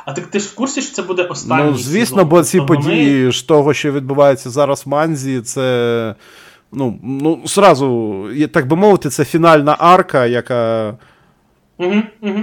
[0.07, 2.29] А так ти ж в курсі, що це буде останній Ну, звісно, сезон?
[2.29, 3.33] бо ці тобто події вони...
[3.33, 6.15] ж того, що відбувається зараз в Манзі, це.
[6.73, 10.95] Ну, ну, сразу, так би мовити, це фінальна арка, яка.
[11.79, 12.43] Угу, угу.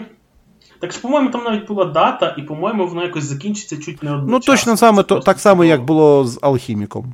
[0.80, 4.32] Так ж, по-моєму, там навіть була дата, і, по-моєму, воно якось закінчиться чуть не одночасно.
[4.32, 7.14] Ну, точно саме, то, так само, як було з Алхіміком.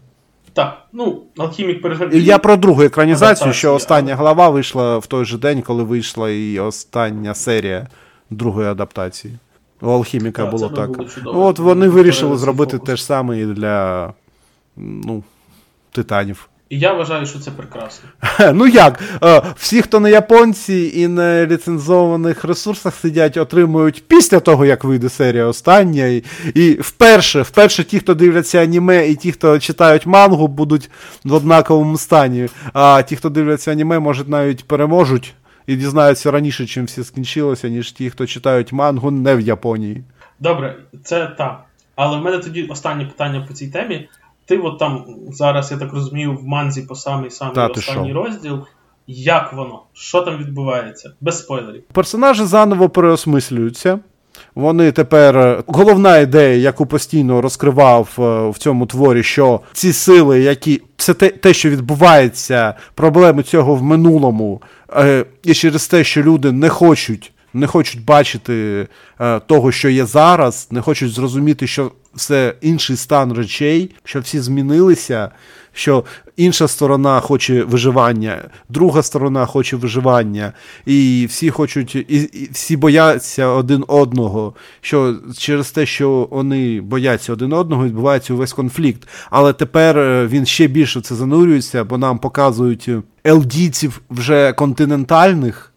[0.54, 2.16] Так, ну, Алхімік пережив.
[2.16, 4.22] Я про другу екранізацію, що остання але...
[4.22, 7.88] глава вийшла в той же день, коли вийшла і остання серія
[8.30, 9.34] другої адаптації.
[9.82, 10.91] У Алхіміка так, було так.
[11.23, 11.45] Було.
[11.45, 12.88] От вони вирішили зробити фокус.
[12.88, 14.13] те ж саме і для
[14.77, 15.23] ну,
[15.91, 16.49] титанів.
[16.69, 18.09] І я вважаю, що це прекрасно.
[18.53, 18.99] Ну як?
[19.23, 25.09] Е, всі, хто на японці і на ліцензованих ресурсах сидять, отримують після того, як вийде
[25.09, 26.05] серія остання.
[26.05, 26.23] І,
[26.53, 30.89] і вперше, вперше ті, хто дивляться аніме, і ті, хто читають мангу, будуть
[31.23, 32.49] в однаковому стані.
[32.73, 35.34] А ті, хто дивляться аніме, може навіть переможуть
[35.70, 40.03] і дізнаються раніше, чим все скінчилося, ніж ті, хто читають мангу не в Японії.
[40.39, 41.63] Добре, це так.
[41.95, 44.09] Але в мене тоді останнє питання по цій темі.
[44.45, 48.65] Ти от там зараз, я так розумію, в манзі по самий самий Та, останній розділ.
[49.07, 49.84] Як воно?
[49.93, 51.13] Що там відбувається?
[51.22, 51.84] Без спойлерів.
[51.84, 53.99] Персонажі заново переосмислюються.
[54.56, 60.39] Вони тепер е, головна ідея, яку постійно розкривав е, в цьому творі, що ці сили,
[60.39, 64.62] які все те, те, що відбувається, проблеми цього в минулому,
[64.93, 68.88] е, і через те, що люди не хочуть не хочуть бачити
[69.22, 74.39] е, того, що є зараз, не хочуть зрозуміти, що все інший стан речей, що всі
[74.39, 75.32] змінилися,
[75.80, 76.03] що
[76.38, 80.53] інша сторона хоче виживання, друга сторона хоче виживання,
[80.86, 82.01] і всі хочуть, і,
[82.34, 84.53] і всі бояться один одного.
[84.82, 89.07] Що через те, що вони бояться один одного, відбувається увесь конфлікт.
[89.30, 92.89] Але тепер е, він ще більше це занурюється, бо нам показують
[93.25, 95.73] елдійців вже континентальних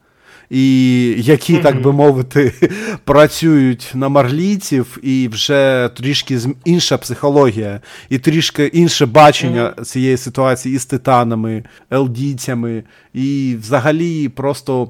[0.53, 1.62] і які, mm-hmm.
[1.62, 2.53] так би мовити,
[3.05, 9.84] працюють на марлійців, і вже трішки інша психологія, і трішки інше бачення mm-hmm.
[9.84, 12.84] цієї ситуації із титанами, елдійцями,
[13.14, 14.88] і взагалі просто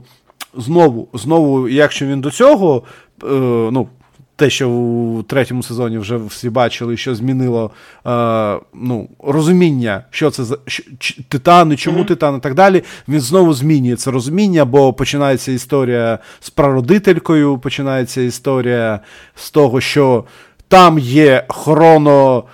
[0.56, 2.82] знову, знову, якщо він до цього.
[3.22, 3.26] Е,
[3.72, 3.88] ну,
[4.42, 7.70] те, що у третьому сезоні вже всі бачили, що змінило
[8.06, 8.10] е,
[8.74, 10.82] ну, розуміння, що це за що,
[11.28, 12.06] титани, чому mm-hmm.
[12.06, 12.82] титан і так далі.
[13.08, 19.00] Він знову змінює це розуміння, бо починається історія з прародителькою, починається історія
[19.34, 20.24] з того, що
[20.68, 22.44] там є хроно.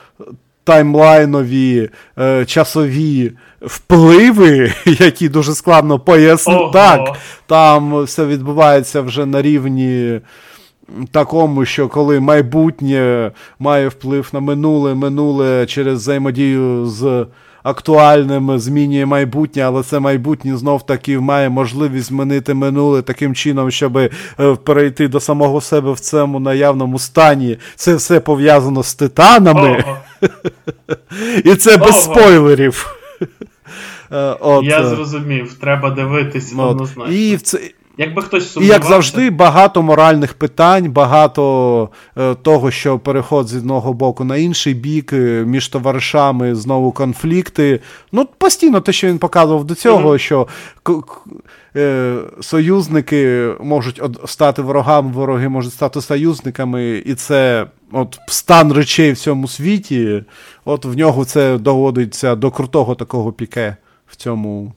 [0.65, 3.33] Таймлайнові е, часові
[3.63, 6.71] впливи, які дуже складно пояснити.
[6.73, 7.17] Так,
[7.47, 10.21] там все відбувається вже на рівні
[11.11, 17.27] такому, що коли майбутнє має вплив на минуле, минуле через взаємодію з
[17.63, 23.97] актуальним змінює майбутнє, але це майбутнє знов таки має можливість змінити минуле таким чином, щоб
[23.97, 24.11] е,
[24.65, 27.59] перейти до самого себе в цьому наявному стані.
[27.75, 29.85] Це все пов'язано з титанами.
[31.45, 32.95] І це без спойлерів.
[34.13, 37.15] Е, от, Я е, зрозумів, треба дивитись однозначно.
[37.15, 37.61] І в це,
[38.01, 41.89] Якби хтось І як завжди, багато моральних питань, багато
[42.19, 47.81] е, того, що переход з одного боку на інший бік, е, між товаришами знову конфлікти.
[48.13, 50.19] Ну, постійно те, що він показував до цього, mm-hmm.
[50.19, 50.49] що
[50.83, 50.93] к-
[51.77, 59.19] е, союзники можуть стати ворогами, вороги можуть стати союзниками, і це от стан речей в
[59.19, 60.25] цьому світі,
[60.65, 63.77] от в нього це доводиться до крутого такого піке
[64.07, 64.73] в цьому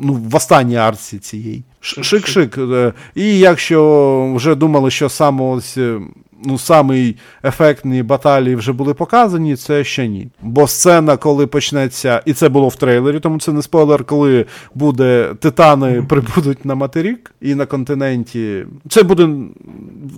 [0.00, 1.62] ну, в останній арці цієї.
[1.82, 2.74] Шик-шик.
[2.74, 6.00] Е, і якщо вже думали, що саме ось, е,
[6.44, 10.28] ну, самий ефектні баталії вже були показані, це ще ні.
[10.42, 15.34] Бо сцена, коли почнеться, і це було в трейлері, тому це не спойлер, коли буде
[15.40, 18.64] титани прибудуть на материк і на континенті.
[18.88, 19.28] Це буде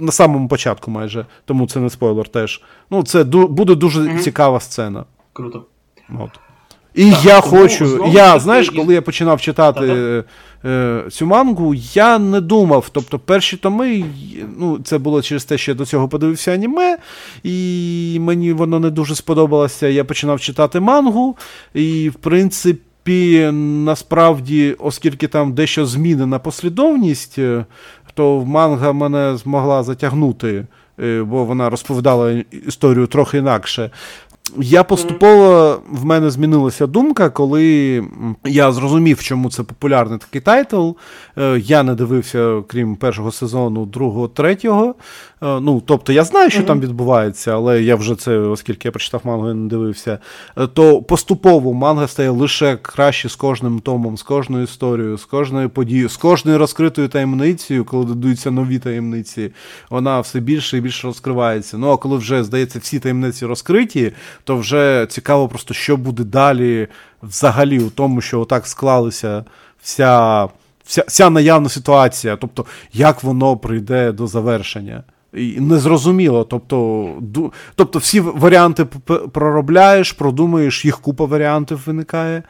[0.00, 2.62] на самому початку майже, тому це не спойлер теж.
[2.90, 4.18] Ну, Це буде дуже mm-hmm.
[4.18, 5.04] цікава сцена.
[5.32, 5.64] Круто.
[6.18, 6.30] От.
[6.94, 7.86] І так, я тому, хочу.
[7.86, 8.76] Знову, я, знаєш, і...
[8.76, 10.22] коли я починав читати
[10.64, 12.88] е, цю мангу, я не думав.
[12.92, 14.04] Тобто, перші томи,
[14.58, 16.98] ну, це було через те, що я до цього подивився аніме,
[17.42, 19.88] і мені воно не дуже сподобалося.
[19.88, 21.36] Я починав читати мангу,
[21.74, 23.50] і, в принципі,
[23.84, 27.64] насправді, оскільки там дещо змінена послідовність, е,
[28.14, 30.64] то манга мене змогла затягнути.
[31.00, 33.90] Е, бо вона розповідала історію трохи інакше.
[34.58, 38.04] Я поступово в мене змінилася думка, коли
[38.44, 40.90] я зрозумів, чому це популярний такий тайтл.
[41.38, 44.94] Е, я не дивився, крім першого сезону, другого, третього.
[45.42, 46.66] Е, ну, Тобто я знаю, що mm-hmm.
[46.66, 50.18] там відбувається, але я вже це, оскільки я прочитав мангу і не дивився,
[50.58, 55.70] е, то поступово манга стає лише краще з кожним томом, з кожною історією, з кожною
[55.70, 59.52] подією, з кожною розкритою таємницею, коли додаються нові таємниці,
[59.90, 61.78] вона все більше і більше розкривається.
[61.78, 64.12] Ну а коли вже, здається, всі таємниці розкриті,
[64.44, 66.88] то вже цікаво просто, що буде далі
[67.22, 69.44] взагалі у тому, що отак склалися
[69.82, 70.48] вся.
[70.84, 75.02] Вся вся наявна ситуація, тобто як воно прийде до завершення.
[75.34, 76.44] І Незрозуміло.
[76.44, 78.84] Тобто ду, тобто всі варіанти
[79.32, 82.42] проробляєш, продумуєш, їх купа варіантів виникає.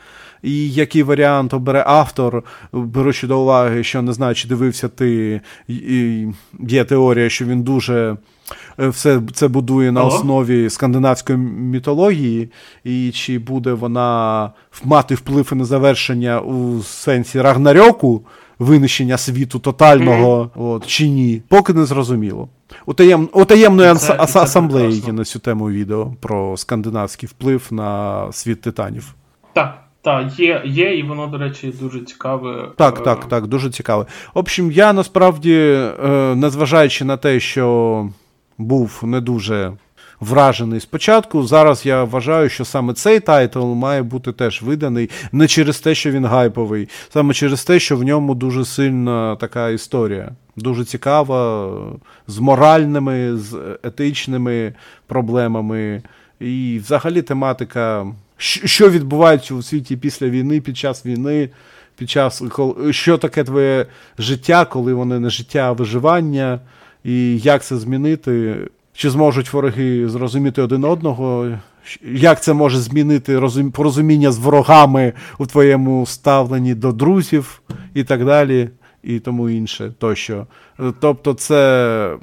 [0.43, 6.27] І який варіант обере автор, беручи до уваги, що не знаю, чи дивився ти, і
[6.69, 8.17] є теорія, що він дуже
[8.79, 12.51] все це будує на основі скандинавської мітології,
[12.85, 14.51] і чи буде вона
[14.85, 18.23] мати вплив на завершення у сенсі Рагнарьоку,
[18.59, 20.75] винищення світу тотального, mm-hmm.
[20.75, 22.49] от, чи ні, поки не зрозуміло.
[22.87, 27.69] У, таєм, у таємної це, ас- асамблеї є на цю тему відео про скандинавський вплив
[27.71, 29.15] на світ титанів.
[29.53, 29.79] Так.
[30.05, 32.69] Так, є, є, і воно, до речі, дуже цікаве.
[32.77, 34.07] Так, е, так, так, дуже цікаве.
[34.35, 38.09] В общем, я насправді, е, незважаючи на те, що
[38.63, 39.73] був не дуже
[40.21, 45.81] вражений спочатку, зараз я вважаю, що саме цей тайтл має бути теж виданий не через
[45.81, 50.31] те, що він гайповий, саме через те, що в ньому дуже сильна така історія.
[50.57, 51.71] Дуже цікава,
[52.27, 54.75] з моральними, з етичними
[55.07, 56.03] проблемами.
[56.41, 58.07] І взагалі тематика
[58.43, 61.49] що відбувається у світі після війни, під час війни,
[61.97, 62.43] під час
[62.91, 63.87] що таке твоє
[64.19, 66.61] життя, коли вони не життя, а виживання,
[67.05, 68.57] і як це змінити?
[68.95, 71.49] Чи зможуть вороги зрозуміти один одного?
[72.05, 73.41] Як це може змінити
[73.73, 77.63] порозуміння з ворогами у твоєму ставленні до друзів
[77.95, 78.71] і так далі,
[79.03, 80.47] і тому інше тощо.
[81.01, 82.17] Тобто, це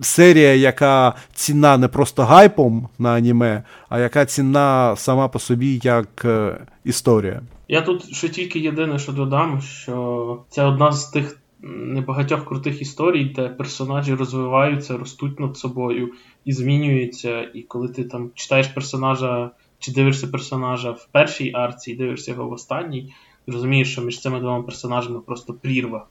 [0.00, 6.24] серія, яка ціна не просто гайпом на аніме, а яка ціна сама по собі як
[6.24, 7.40] е, історія.
[7.68, 13.24] Я тут ще тільки єдине, що додам, що це одна з тих небагатьох крутих історій,
[13.24, 16.12] де персонажі розвиваються, ростуть над собою
[16.44, 17.50] і змінюються.
[17.54, 22.48] І коли ти там читаєш персонажа чи дивишся персонажа в першій арці і дивишся його
[22.48, 23.14] в останній,
[23.46, 26.06] розумієш, що між цими двома персонажами просто прірва.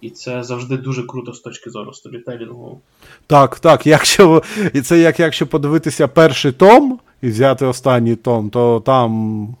[0.00, 2.80] І це завжди дуже круто з точки зору сторітелінгу.
[3.26, 3.86] Так, так.
[3.86, 4.42] Якщо,
[4.74, 9.10] І це як якщо подивитися перший том і взяти останній том, то там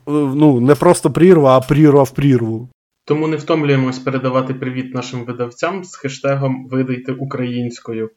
[0.06, 2.68] ну, не просто прірва, а прірва в прірву.
[3.08, 8.10] Тому не втомлюємось передавати привіт нашим видавцям з хештегом Видайте українською.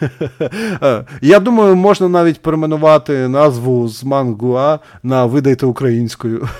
[1.22, 6.48] Я думаю, можна навіть перейменувати назву з Мангуа на Видайте українською.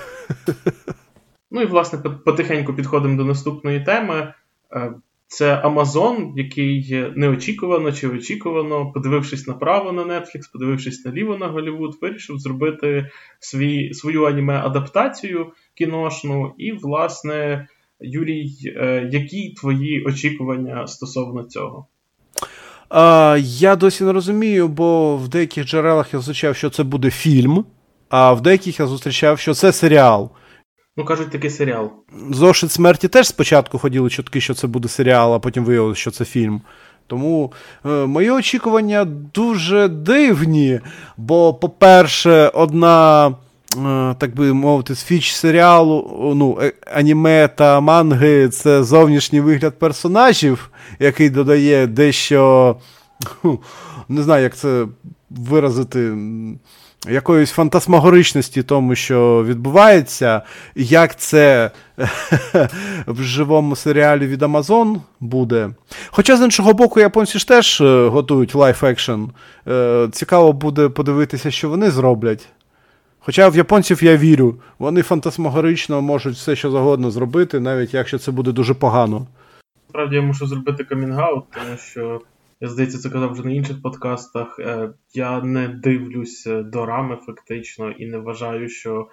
[1.52, 4.34] Ну і власне потихеньку підходимо до наступної теми.
[4.72, 4.92] Е,
[5.26, 12.38] це Amazon, який неочікувано чи очікувано, подивившись направо на Netflix, подивившись наліво на Голлівуд, вирішив
[12.38, 15.46] зробити свій, свою аніме-адаптацію
[15.81, 16.53] кіношну.
[16.59, 17.68] І, власне,
[18.01, 21.87] Юрій, е, які твої очікування стосовно цього?
[22.89, 27.64] А, Я досі не розумію, бо в деяких джерелах я зустрічав, що це буде фільм,
[28.09, 30.31] а в деяких я зустрічав, що це серіал.
[30.97, 31.91] Ну, кажуть, такий серіал.
[32.31, 36.24] Зошит смерті теж спочатку ходили чутки, що це буде серіал, а потім виявилося, що це
[36.24, 36.61] фільм.
[37.07, 37.53] Тому
[37.87, 39.05] е, мої очікування
[39.35, 40.81] дуже дивні.
[41.16, 43.35] Бо, по-перше, одна,
[44.18, 50.71] так би мовити, з фіч серіалу, ну, е, аніме та манги це зовнішній вигляд персонажів,
[50.99, 52.77] який додає дещо.
[54.09, 54.87] Не знаю, як це
[55.31, 56.12] виразити
[57.09, 60.43] якоїсь фантасмагоричності тому, що відбувається,
[60.75, 61.71] як це
[63.07, 65.71] в живому серіалі від Amazon буде.
[66.11, 69.22] Хоча, з іншого боку, японці ж теж е, готують live action.
[70.12, 72.49] Цікаво буде подивитися, що вони зроблять.
[73.23, 78.33] Хоча в японців я вірю, вони фантасмагорично можуть все, що завгодно зробити, навіть якщо це
[78.33, 79.27] буде дуже погано.
[79.89, 82.21] Справді я мушу зробити coming out, тому що
[82.61, 84.59] я здається, це казав вже на інших подкастах.
[84.59, 89.09] Е, я не дивлюсь дорами фактично і не вважаю, що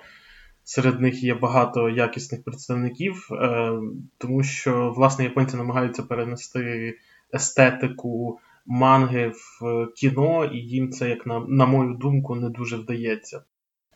[0.63, 3.71] серед них є багато якісних представників, е,
[4.17, 6.93] тому що власне японці намагаються перенести
[7.33, 9.27] естетику манги
[9.61, 13.41] в кіно, і їм це, як на, на мою думку, не дуже вдається.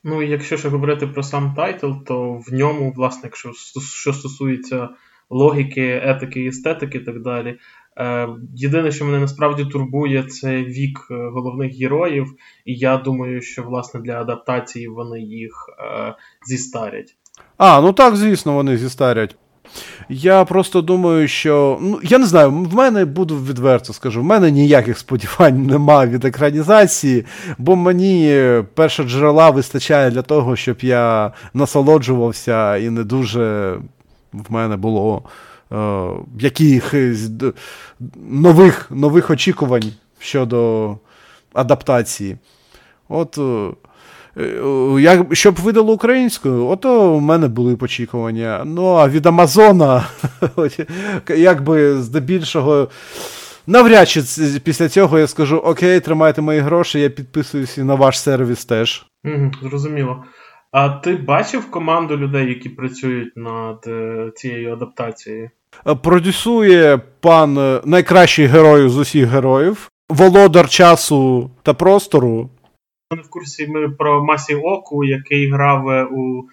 [0.04, 4.90] Ну і якщо ще говорити про сам тайтл, то в ньому, власне, якщо що стосується
[5.30, 7.58] логіки, етики, естетики і так далі,
[7.98, 12.34] Е, єдине, що мене насправді турбує, це вік е, головних героїв,
[12.66, 16.16] і я думаю, що власне для адаптації вони їх е,
[16.48, 17.16] зістарять.
[17.58, 19.36] А, ну так, звісно, вони зістарять.
[20.10, 21.78] Я просто думаю, що.
[21.82, 26.26] Ну, я не знаю, в мене буду відверто скажу, в мене ніяких сподівань немає від
[26.26, 27.26] екранізації,
[27.58, 28.44] бо мені
[28.74, 33.76] перша джерела вистачає для того, щоб я насолоджувався і не дуже
[34.34, 35.24] в мене було
[35.72, 36.10] Е,
[36.40, 37.30] якихось
[38.16, 40.98] нових нових очікувань щодо
[41.54, 42.38] адаптації.
[43.10, 43.70] От, е,
[45.00, 48.64] як, Щоб видало українською, ото в мене були очікування.
[48.66, 50.08] Ну, а від Амазона,
[51.38, 52.88] якби здебільшого.
[53.68, 54.22] Навряд чи
[54.64, 59.06] після цього я скажу: Окей, тримайте мої гроші, я підписуюся на ваш сервіс теж.
[59.26, 60.24] Угу, Зрозуміло.
[60.72, 63.88] А ти бачив команду людей, які працюють над
[64.36, 65.50] цією адаптацією?
[65.88, 72.50] Е, продюсує пан е, найкращий герой з усіх героїв, володар часу та простору.
[73.12, 76.44] Ми в курсі ми про Масі Оку, який грав е, у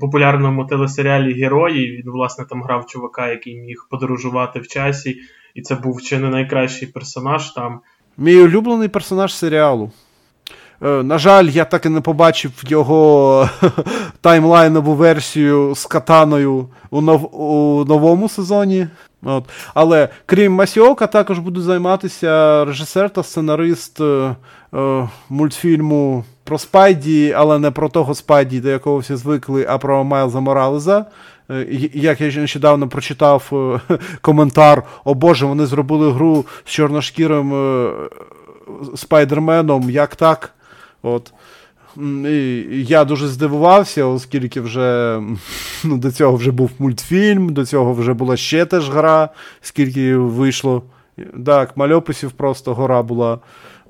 [0.00, 1.96] популярному телесеріалі Герої.
[1.96, 5.20] Він, власне, там грав чувака, який міг подорожувати в часі,
[5.54, 7.80] і це був чи не найкращий персонаж там.
[8.18, 9.90] Мій улюблений персонаж серіалу.
[10.82, 13.48] Е, на жаль, я так і не побачив його
[14.20, 17.40] таймлайнову версію з катаною у нов...
[17.40, 18.86] у новому сезоні.
[19.22, 19.44] От.
[19.74, 24.36] Але крім Масіока, також буде займатися режисер та сценарист е,
[24.74, 30.04] е, мультфільму про Спайді, але не про того Спайді, до якого всі звикли, а про
[30.04, 31.06] Майлза Моралеза.
[31.50, 33.52] Е, як я нещодавно прочитав
[34.20, 37.54] коментар: О Боже, вони зробили гру з чорношкірим
[38.96, 40.54] спайдерменом, як так?
[41.02, 41.32] От.
[42.70, 45.20] Я дуже здивувався, оскільки вже
[45.84, 49.28] ну, до цього вже був мультфільм, до цього вже була ще теж гра,
[49.60, 50.82] скільки вийшло.
[51.46, 53.38] Так, мальописів просто гора була.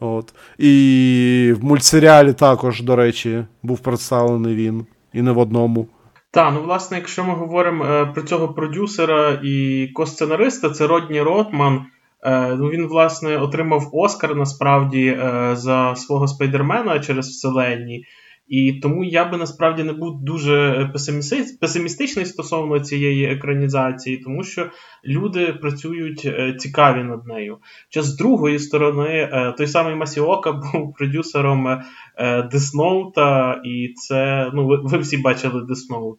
[0.01, 0.35] От.
[0.59, 4.87] І в мультсеріалі також, до речі, був представлений він.
[5.13, 5.87] І не в одному.
[6.31, 11.87] Так, ну власне, якщо ми говоримо е, про цього продюсера і косценариста, це Родні Ротман.
[12.23, 18.05] Е, ну, Він, власне, отримав Оскар насправді е, за свого спайдермена через вселенні.
[18.49, 20.91] І тому я би насправді не був дуже
[21.61, 24.67] песимістичний стосовно цієї екранізації, тому що
[25.05, 27.59] люди працюють е, цікаві над нею.
[27.89, 31.83] Чи з другої сторони, той самий Масіока був продюсером
[32.53, 36.19] Десноута, і це ну, ви всі бачили Десноут.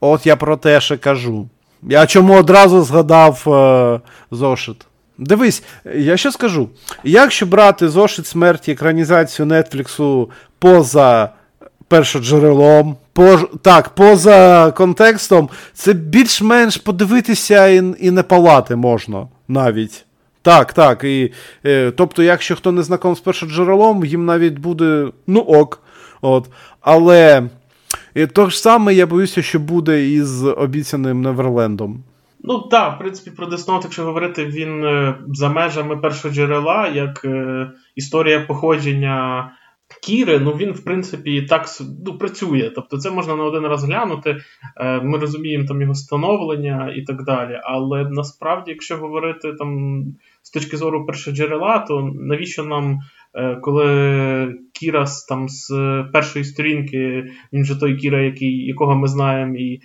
[0.00, 1.48] От я про те ще кажу.
[1.82, 4.86] Я чому одразу згадав е, зошит.
[5.18, 5.62] Дивись,
[5.94, 6.68] я що скажу.
[7.04, 11.28] Якщо брати зошит смерті екранізацію Нетфліксу поза
[11.88, 20.04] першоджерелом, по, так, поза контекстом, це більш-менш подивитися і і не палати можна навіть.
[20.42, 21.04] Так, так.
[21.04, 21.32] І,
[21.66, 25.82] е, Тобто, якщо хто не знаком з першоджерелом, їм навіть буде ну ок.
[26.20, 26.48] От.
[26.80, 27.42] Але
[28.14, 32.02] і то ж саме я боюся, що буде із обіцяним Неверлендом.
[32.46, 37.24] Ну так, в принципі, про Деснот, якщо говорити, він е, за межами першого джерела, як
[37.24, 39.50] е, історія походження
[40.02, 41.66] Кіри, ну він, в принципі, так
[42.06, 42.72] ну, працює.
[42.74, 44.36] Тобто це можна на один раз глянути.
[44.76, 47.60] Е, ми розуміємо там його становлення і так далі.
[47.64, 50.02] Але насправді, якщо говорити там
[50.42, 52.98] з точки зору першоджерела, то навіщо нам,
[53.62, 55.68] коли Кіра там з
[56.12, 59.80] першої сторінки, він же той Кіра, який, якого ми знаємо і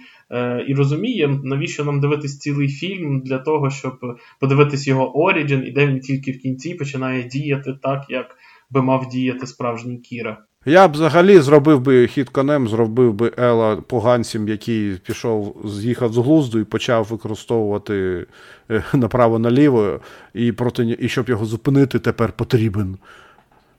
[0.67, 3.99] і розуміємо, навіщо нам дивитись цілий фільм для того, щоб
[4.39, 8.36] подивитись його Оріджин, і де він тільки в кінці починає діяти так, як
[8.69, 10.38] би мав діяти справжній Кіра.
[10.65, 16.17] Я б взагалі зробив би хід конем, зробив би Ела поганцем, який пішов, з'їхав з
[16.17, 18.25] глузду і почав використовувати
[18.71, 19.99] е, направо-наліво,
[20.34, 22.97] і проти і щоб його зупинити, тепер потрібен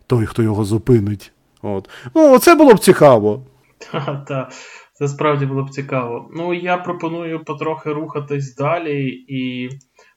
[0.07, 1.33] той, хто його зупинить.
[1.63, 1.89] От.
[2.15, 3.43] Ну, це було б цікаво.
[3.93, 4.53] Так, так.
[5.01, 6.31] Це справді було б цікаво.
[6.37, 9.69] Ну, я пропоную потрохи рухатись далі, і,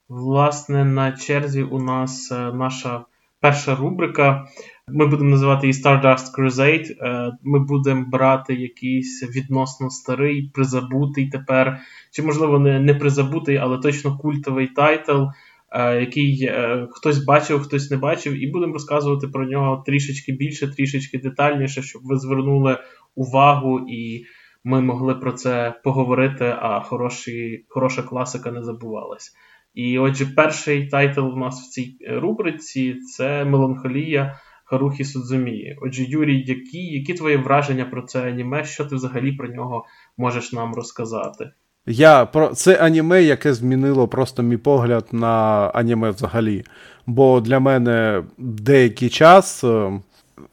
[0.09, 3.05] власне, на черзі у нас е, наша
[3.39, 4.47] перша рубрика.
[4.87, 6.91] Ми будемо називати її Stardust Crusade.
[7.01, 11.79] Е, ми будемо брати якийсь відносно старий, призабутий тепер,
[12.11, 15.23] чи, можливо, не призабутий, але точно культовий тайтл,
[15.71, 16.51] е, який
[16.91, 22.01] хтось бачив, хтось не бачив, і будемо розказувати про нього трішечки більше, трішечки детальніше, щоб
[22.05, 22.77] ви звернули
[23.15, 24.25] увагу і
[24.63, 29.31] ми могли про це поговорити, а хороші, хороша класика не забувалась.
[29.73, 35.77] І отже, перший тайтл у нас в цій рубриці це Меланхолія Харухі Судзумії.
[35.81, 38.63] Отже, Юрій, які які твої враження про це аніме?
[38.63, 39.85] Що ти взагалі про нього
[40.17, 41.51] можеш нам розказати?
[41.85, 46.63] Я про це аніме, яке змінило просто мій погляд на аніме взагалі.
[47.05, 49.99] Бо для мене деякий час е,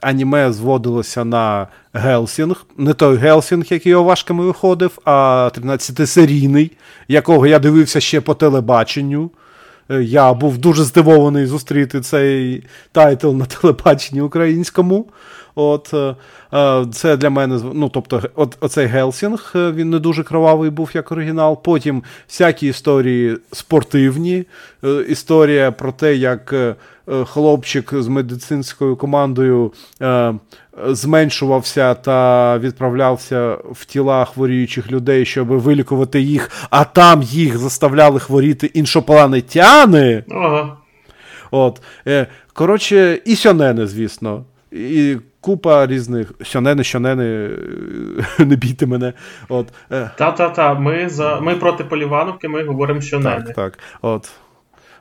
[0.00, 2.66] аніме зводилося на Гелсінг.
[2.76, 6.70] Не той Гелсінг, який OVAшками виходив, а 13-серійний,
[7.08, 9.30] якого я дивився ще по телебаченню.
[9.90, 15.06] Е, я був дуже здивований зустріти цей тайтл на телебаченні українському.
[15.54, 16.14] От, е,
[16.54, 21.12] е, Це для мене, ну, тобто, от, оцей Гелсінг, він не дуже кровавий був як
[21.12, 21.62] оригінал.
[21.62, 24.44] Потім всякі історії спортивні,
[25.08, 26.54] історія про те, як
[27.26, 29.72] хлопчик з медицинською командою
[30.86, 38.66] зменшувався та відправлявся в тіла хворіючих людей, щоб вилікувати їх, а там їх заставляли хворіти
[38.66, 40.24] іншопланетяни.
[40.30, 40.76] Ага.
[41.50, 41.82] От.
[42.06, 44.44] Е, коротше, і сьонени, звісно.
[44.72, 47.50] І Купа різних сьонени, щонени, е,
[48.44, 49.12] не бійте мене.
[49.48, 49.66] От.
[49.92, 50.10] Е.
[50.18, 53.44] Та-та-та, ми за ми проти Полівановки, ми говоримо щонени.
[53.44, 53.78] Так, так.
[54.02, 54.30] От.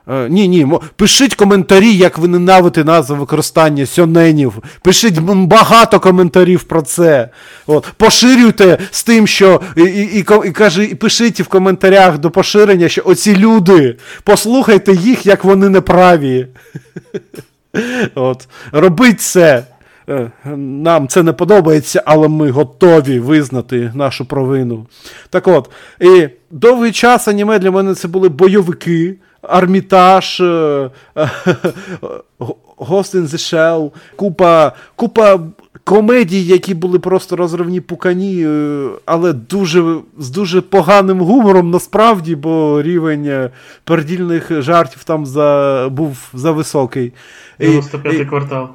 [0.08, 4.58] Е, ні, ні, пишіть коментарі, як ви ненавидите назви використання сьоненів.
[4.82, 7.28] Пишіть багато коментарів про це.
[7.66, 12.88] От, Поширюйте з тим, що і, і, і, каже, і пишіть в коментарях до поширення,
[12.88, 16.46] що оці люди, послухайте їх, як вони неправі.
[18.14, 19.64] От, Робіть це.
[20.08, 24.86] Е, нам це не подобається, але ми готові визнати нашу провину.
[25.30, 25.70] Так от,
[26.00, 29.16] і довгий час аніме для мене це були бойовики.
[29.42, 30.90] Армітаж, е,
[32.78, 35.40] Ghost in the Shell, купа купа
[35.84, 42.82] комедій, які були просто розривні пукані, е, але дуже з дуже поганим гумором насправді, бо
[42.82, 43.50] рівень е,
[43.84, 47.12] пердільних жартів там за, був за високий.
[47.60, 48.68] 95-й квартал.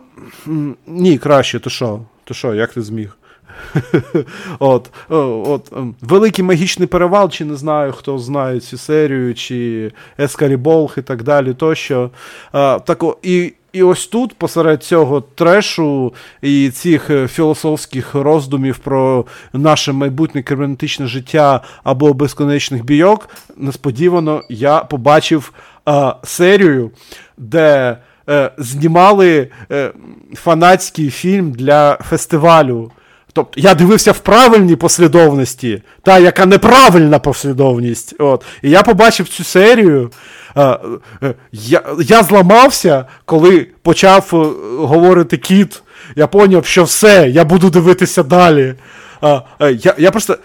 [0.88, 2.00] Ні, краще, то що?
[2.24, 3.18] То що, як ти зміг?
[4.60, 10.98] От, от, ем, Великий магічний перевал, чи не знаю, хто знає цю серію, чи Ескаріболх
[10.98, 11.54] і так далі.
[11.54, 12.10] тощо.
[12.52, 19.26] А, так, і і ось тут, посеред цього трешу і цих е, філософських роздумів про
[19.54, 25.54] наше майбутнє кібернетичне життя або безконечних бійок, несподівано я побачив
[25.86, 26.92] а, серію,
[27.38, 27.98] де
[28.30, 29.92] е, знімали е,
[30.34, 32.92] фанатський фільм для фестивалю.
[33.36, 38.16] Тобто я дивився в правильній послідовності, та яка неправильна послідовність.
[38.20, 38.46] От.
[38.62, 40.12] І я побачив цю серію.
[40.58, 40.78] Е,
[41.24, 44.38] е, я я зламався, коли почав е,
[44.86, 45.82] говорити кіт.
[46.16, 48.74] Я поняв, що все, я буду дивитися далі.
[49.62, 50.38] Я я просто.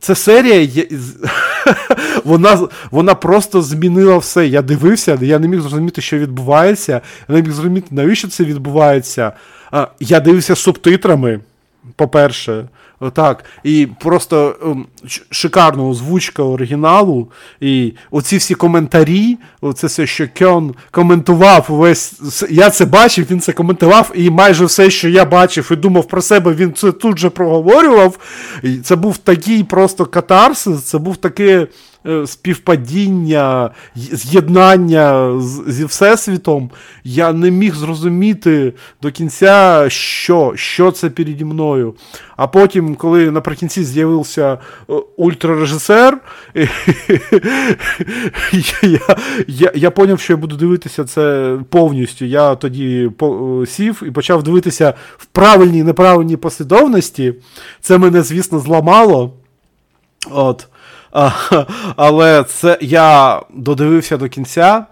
[0.00, 0.84] Це серія.
[2.24, 2.58] Вона
[2.90, 4.46] вона просто змінила все.
[4.46, 7.00] Я дивився, я не міг зрозуміти, що відбувається.
[7.28, 9.32] Я не міг зрозуміти, навіщо це відбувається.
[10.00, 11.40] Я дивився з субтитрами.
[11.96, 12.68] По-перше,
[13.12, 13.44] так.
[13.64, 14.86] І просто ем,
[15.30, 17.28] шикарна озвучка оригіналу.
[17.60, 22.20] І оці всі коментарі, оце все, що Кьон коментував весь.
[22.50, 26.22] Я це бачив, він це коментував, і майже все, що я бачив і думав про
[26.22, 28.18] себе, він це тут же проговорював.
[28.62, 31.66] І Це був такий просто катарсис, це був таке.
[32.06, 36.70] Е, співпадіння, з'єднання зі Всесвітом,
[37.04, 38.72] я не міг зрозуміти
[39.02, 41.94] до кінця, що що це переді мною.
[42.36, 44.58] А потім, коли наприкінці з'явився е,
[45.16, 46.18] ультрарежисер,
[48.82, 52.24] я я, я поняв, що я буду дивитися це повністю.
[52.24, 53.10] Я тоді
[53.66, 57.34] сів і почав дивитися в правильній і неправильній послідовності.
[57.80, 59.32] Це мене, звісно, зламало.
[60.30, 60.66] От.
[61.12, 61.30] А,
[61.96, 64.86] Але це я додивився до кінця.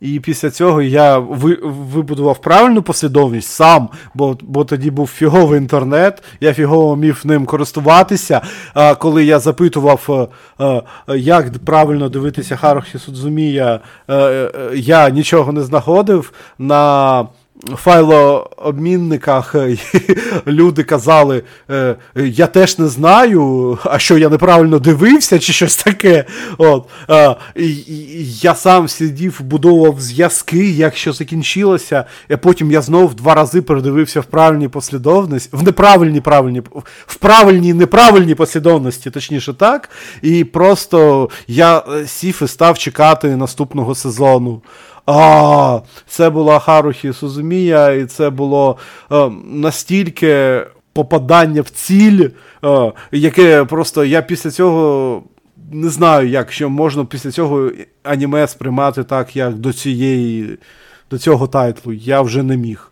[0.00, 6.54] І після цього я вибудував правильну послідовність сам, бо бо тоді був фіговий інтернет, я
[6.54, 8.40] фігово міг ним користуватися.
[8.74, 15.62] А Коли я запитував, е, е, як правильно дивитися Харухі Судзумія, е, я нічого не
[15.62, 16.32] знаходив.
[16.58, 17.26] на
[17.76, 19.76] файлообмінниках е,
[20.46, 26.24] люди казали, е, я теж не знаю, а що я неправильно дивився, чи щось таке.
[26.58, 26.88] От.
[27.56, 27.76] І
[28.42, 34.20] Я сам сидів, будував зв'язки, як що закінчилося, і потім я знов два рази передивився
[34.20, 36.62] в правильній послідовності, в неправильній правильній,
[37.06, 39.90] в правильній неправильній послідовності, точніше так.
[40.22, 44.62] І просто я е, сів і став чекати наступного сезону
[45.06, 48.76] а, це була Харухі Сузумія, і це було
[49.12, 52.28] е, настільки попадання в ціль,
[52.64, 55.22] е, яке просто я після цього.
[55.72, 57.70] Не знаю, як що можна після цього
[58.02, 60.58] аніме сприймати так, як до цієї,
[61.10, 61.92] до цього тайтлу.
[61.92, 62.90] Я вже не міг.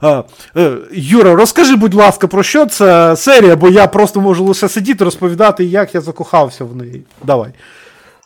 [0.00, 0.22] А,
[0.56, 5.04] е, Юра, розкажи, будь ласка, про що це серія, бо я просто можу лише сидіти
[5.04, 7.02] розповідати, як я закохався в неї.
[7.24, 7.50] Давай.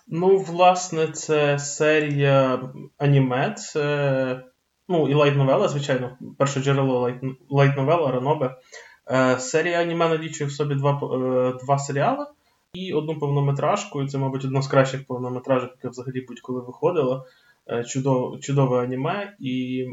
[0.07, 2.63] Ну, власне, це серія
[2.99, 4.45] аніме, це.
[4.89, 7.11] Ну, і лайт-новела, звичайно, перше джерело
[7.51, 8.57] лайт-новела, Ранобе.
[9.11, 10.97] Е, серія аніме налічує в собі два е,
[11.65, 12.27] два серіали
[12.75, 14.03] і одну повнометражку.
[14.03, 17.25] І це, мабуть, одна з кращих повнометражок, яка взагалі будь-коли виходила.
[17.71, 19.37] Е, чудов, чудове аніме.
[19.41, 19.87] І,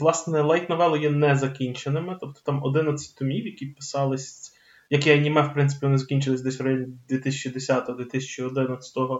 [0.00, 2.16] власне, лайт-новели є незакінченими.
[2.20, 4.52] Тобто там 11 томів, які писались,
[4.90, 9.10] які аніме, в принципі, вони закінчились десь в районі 2010-2011 Е,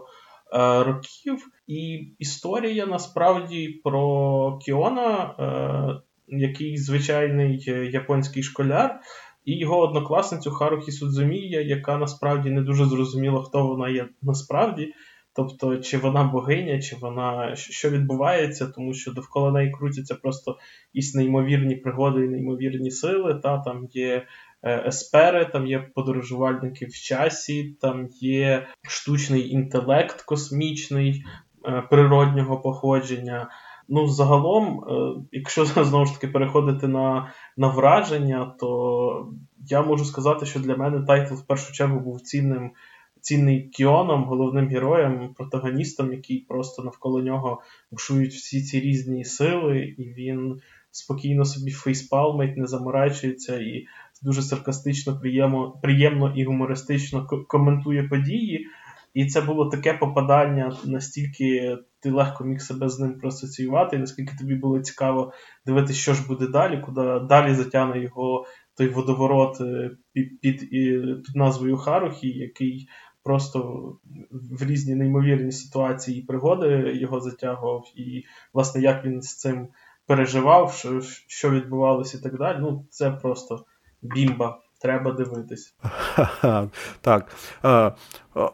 [0.53, 1.47] років.
[1.67, 8.99] І історія насправді про Кіона, е, який звичайний японський школяр,
[9.45, 14.93] і його однокласницю Харухі Судзумія, яка насправді не дуже зрозуміла, хто вона є насправді.
[15.35, 20.57] Тобто, чи вона богиня, чи вона що відбувається, тому що довкола неї крутяться просто
[20.93, 23.39] якісь неймовірні пригоди і неймовірні сили.
[23.43, 24.25] Та Там є Е,
[24.65, 31.23] еспери, там є подорожувальники в часі, там є штучний інтелект космічний
[31.65, 33.49] е, природнього походження.
[33.89, 39.31] Ну, загалом, е, якщо знову ж таки переходити на на враження, то
[39.67, 42.71] я можу сказати, що для мене тайтл в першу чергу був цінним.
[43.21, 47.61] Цінний Кіоном, головним героєм, протагоністом, який просто навколо нього
[47.91, 50.61] бушують всі ці різні сили, і він
[50.91, 53.85] спокійно собі фейспалмить, не заморачується і
[54.23, 58.67] дуже саркастично, приємно, приємно і гумористично коментує події.
[59.13, 64.37] І це було таке попадання, настільки ти легко міг себе з ним проасоціювати, і наскільки
[64.37, 65.33] тобі було цікаво
[65.65, 68.45] дивитися, що ж буде далі, куди далі затягне його
[68.77, 70.59] той водоворот е, під під,
[71.25, 72.87] під назвою Харухі, який
[73.23, 73.89] просто
[74.31, 79.67] в різні неймовірні ситуації і пригоди його затягував, і, власне, як він з цим
[80.07, 82.57] переживав, що що відбувалося і так далі.
[82.61, 83.65] Ну, це просто
[84.15, 84.59] бімба.
[84.81, 85.73] Треба дивитись.
[87.01, 87.27] Так.
[87.65, 87.91] Е,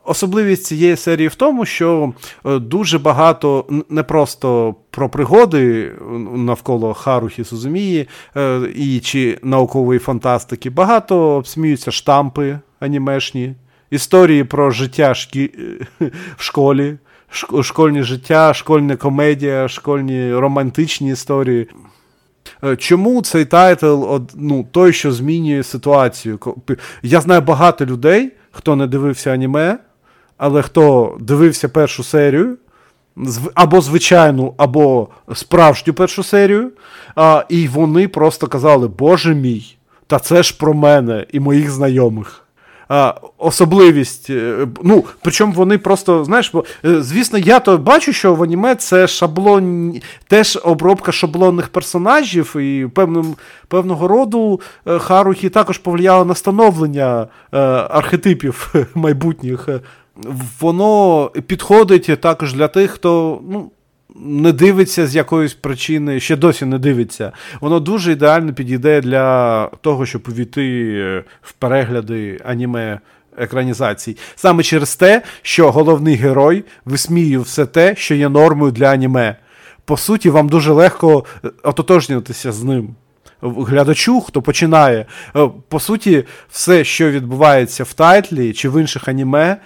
[0.06, 2.14] особливість цієї серії в тому, що
[2.46, 5.92] е, дуже багато не просто про пригоди
[6.36, 13.56] навколо Харухі Сузумії е, і чи наукової фантастики, багато обсміються штампи анімешні,
[13.90, 15.52] історії про життя шкі...
[16.38, 16.98] в школі,
[17.62, 21.68] школьне життя, школьна комедія, школьні романтичні історії.
[22.64, 26.40] Е, чому цей тайтл ну, той, що змінює ситуацію?
[27.04, 29.78] Я знаю багато людей, хто не дивився аніме,
[30.38, 32.58] але хто дивився першу серію,
[33.54, 36.72] або звичайну, або справжню першу серію,
[37.16, 42.41] а, і вони просто казали, Боже мій, та це ж про мене і моїх знайомих
[43.38, 44.30] особливість.
[44.30, 48.76] Е, ну, Причому вони просто, знаєш, бо, е, звісно, я то бачу, що в аніме
[48.76, 49.96] це шаблон,
[50.28, 53.36] теж обробка шаблонних персонажів, і певним,
[53.68, 57.28] певного роду е, Харухі також повлияло на становлення
[57.90, 59.70] архетипів майбутніх.
[60.60, 63.42] Воно підходить також для тих, хто.
[63.50, 63.72] ну,
[64.16, 67.32] не дивиться з якоїсь причини, ще досі не дивиться.
[67.62, 73.00] Воно дуже ідеально підійде для того, щоб увійти в перегляди аніме.
[73.38, 74.18] Екранізацій.
[74.36, 79.36] Саме через те, що головний герой висміює все те, що є нормою для аніме.
[79.86, 81.26] По суті, вам дуже легко
[81.64, 82.96] ототожнюватися з ним
[83.42, 85.06] глядачу, хто починає.
[85.36, 89.58] Е, по суті, все, що відбувається в тайтлі чи в інших аніме,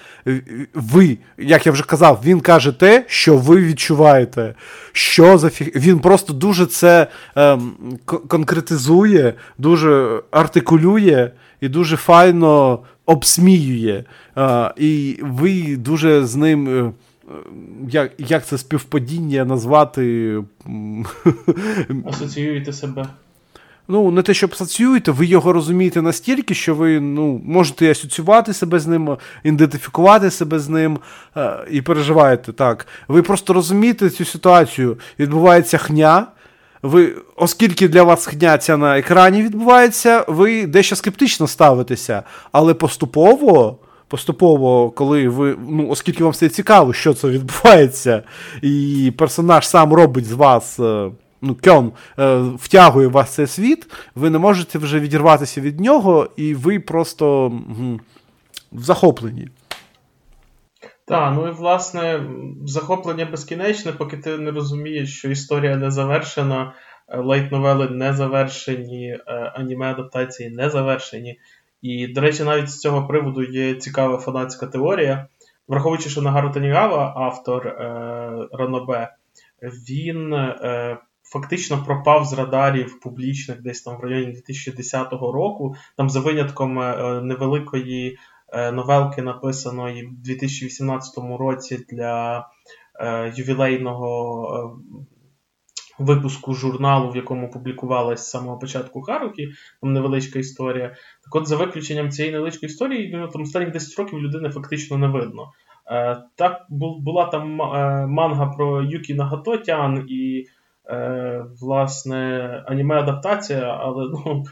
[0.73, 4.55] ви, як я вже казав, він каже те, що ви відчуваєте.
[4.91, 5.71] Що за фі...
[5.76, 7.71] Він просто дуже це ем,
[8.05, 14.03] конкретизує, дуже артикулює і дуже файно обсміює.
[14.38, 16.67] Е, і ви дуже з ним.
[16.69, 16.91] Е,
[17.89, 20.36] як як це співпадіння назвати?
[22.05, 23.07] Асоціюєте себе
[23.88, 28.79] ну, не те, що асоціюєте, ви його розумієте настільки, що ви ну, можете асоціювати себе
[28.79, 30.99] з ним, ідентифікувати себе з ним
[31.38, 32.88] е, і переживаєте так.
[33.07, 34.97] Ви просто розумієте цю ситуацію.
[35.19, 36.27] Відбувається хня.
[36.81, 42.23] Ви, Оскільки для вас хня ця на екрані відбувається, ви дещо скептично ставитеся.
[42.51, 43.79] Але поступово.
[44.07, 48.23] Поступово, коли ви, ну, оскільки вам все цікаво, що це відбувається,
[48.61, 51.09] і персонаж сам робить з вас е,
[51.45, 56.53] ну, Кьон е, втягує вас цей світ, ви не можете вже відірватися від нього, і
[56.53, 57.99] ви просто м,
[58.71, 59.49] в захопленні.
[61.07, 62.23] Так, ну і власне
[62.65, 66.73] захоплення безкінечне, поки ти не розумієш, що історія не завершена,
[67.07, 71.39] е, лайт-новели не завершені, е, аніме-адаптації не завершені.
[71.81, 75.27] І, до речі, навіть з цього приводу є цікава фанатська теорія.
[75.67, 77.73] Враховуючи, що Нагару Танігава, автор е,
[78.51, 79.13] Ранобе,
[79.61, 80.97] він е,
[81.36, 85.75] фактично пропав з радарів публічних десь там в районі 2010 року.
[85.97, 88.17] Там за винятком е, невеликої
[88.53, 92.45] е, новелки, написаної в 2018 році для
[92.99, 94.79] е, ювілейного.
[95.99, 99.49] Випуску журналу, в якому публікувалась з самого початку Харукі,
[99.81, 100.88] там невеличка історія.
[101.23, 105.07] Так от, за виключенням цієї невеличкої історії, ну, там останніх 10 років людини фактично не
[105.07, 105.51] видно.
[105.91, 107.55] Е, Так була там
[108.11, 110.45] манга про Юкі Нагатотян і
[110.90, 114.44] е, власне, аніме-адаптація, але ну,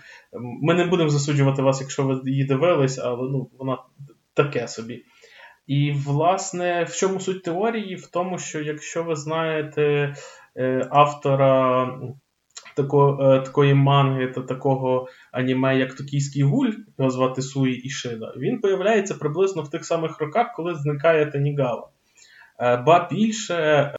[0.62, 3.78] ми не будемо засуджувати вас, якщо ви її дивились, але ну, вона
[4.34, 5.04] таке собі.
[5.68, 7.96] І, власне, в чому суть теорії?
[7.96, 10.16] В тому, що якщо ви знаєте
[10.58, 11.88] е, автора
[12.76, 18.62] тако, е, такої манги та такого аніме, як Токійський гуль, його звати Суї Ішида, він
[18.62, 21.90] появляється приблизно в тих самих роках, коли зникає Танігава.
[22.60, 23.92] Е, ба більше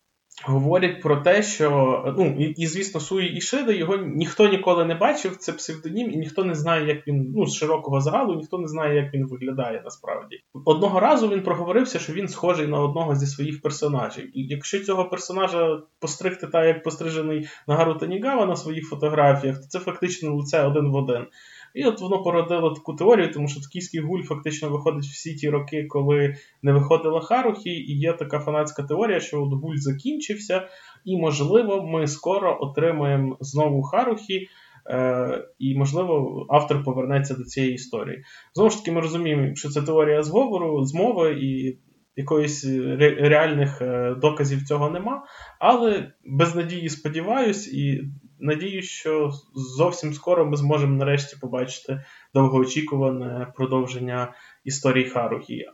[0.43, 5.37] говорять про те, що ну, і, і звісно, Суї Ішида його ніхто ніколи не бачив,
[5.37, 8.97] це псевдонім, і ніхто не знає, як він ну, з широкого загалу, ніхто не знає,
[8.97, 10.41] як він виглядає насправді.
[10.65, 14.39] Одного разу він проговорився, що він схожий на одного зі своїх персонажів.
[14.39, 19.79] І якщо цього персонажа постригти так, як пострижений Нагару Танігава на своїх фотографіях, то це
[19.79, 21.27] фактично лице один в один.
[21.75, 25.85] І от воно породило таку теорію, тому що Токійський гуль фактично виходить всі ті роки,
[25.85, 30.69] коли не виходила Харухі, і є така фанатська теорія, що от гуль закінчився,
[31.05, 34.49] і, можливо, ми скоро отримаємо знову Харухі.
[34.91, 38.25] Е, і, можливо, автор повернеться до цієї історії.
[38.55, 41.79] Знову ж таки, ми розуміємо, що це теорія зговору, змови, і
[42.17, 45.23] якоїсь ре- реальних е, доказів цього нема.
[45.61, 48.03] Але без надії сподіваюсь, і
[48.45, 52.05] надію, що зовсім скоро ми зможемо нарешті побачити
[52.35, 54.35] довгоочікуване продовження
[54.65, 55.73] історії Харухія.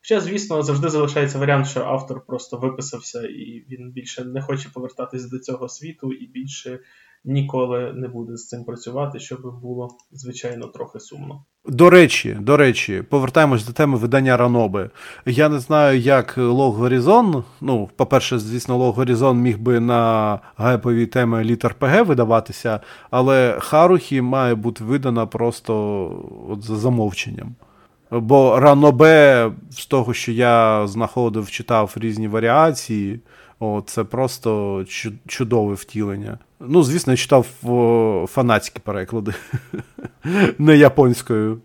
[0.00, 5.30] Хоча, звісно, завжди залишається варіант, що автор просто виписався і він більше не хоче повертатись
[5.30, 6.80] до цього світу і більше
[7.24, 11.44] ніколи не буде з цим працювати, щоб було, звичайно, трохи сумно.
[11.66, 14.90] До речі, до речі, повертаємось до теми видання Раноби.
[15.26, 17.44] Я не знаю, як Лог Горізон.
[17.60, 22.80] Ну, по-перше, звісно, Лог Горізон міг би на гайпові теми літер ПГ видаватися,
[23.10, 25.74] але Харухі має бути видана просто
[26.50, 27.54] от за замовченням.
[28.10, 33.20] Бо Ранобе, з того, що я знаходив, читав різні варіації,
[33.64, 34.84] о, це просто
[35.26, 36.38] чудове втілення.
[36.60, 37.46] Ну, звісно, я читав
[38.28, 39.34] фанатські переклади,
[40.58, 41.60] не японською.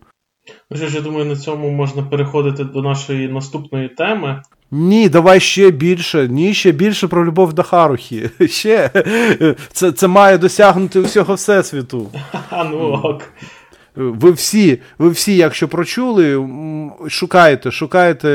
[0.72, 4.42] Ну ж, я думаю, на цьому можна переходити до нашої наступної теми.
[4.72, 6.28] Ні, давай ще більше.
[6.28, 8.30] Ні, ще більше про любов до Харухі.
[8.48, 8.90] Ще.
[9.72, 12.10] Це це має досягнути всього всесвіту.
[12.52, 13.24] ну ок.
[13.96, 16.50] Ви всі, ви всі, якщо прочули,
[17.08, 18.30] шукайте, шукайте,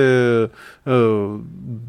[0.87, 1.29] е,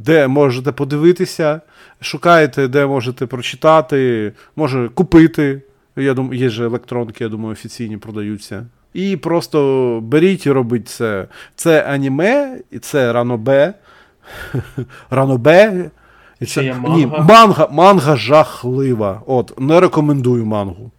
[0.05, 1.61] де можете подивитися,
[2.01, 5.61] шукайте, де можете прочитати, може купити.
[5.95, 8.65] Я думаю, Є ж електронки, я думаю, офіційні продаються.
[8.93, 11.27] І просто беріть і робіть це.
[11.55, 13.73] Це аніме, і це ранобе.
[15.09, 15.89] Ранобе.
[16.39, 19.21] Це, це Ні, манга манга жахлива.
[19.27, 20.91] От, не рекомендую мангу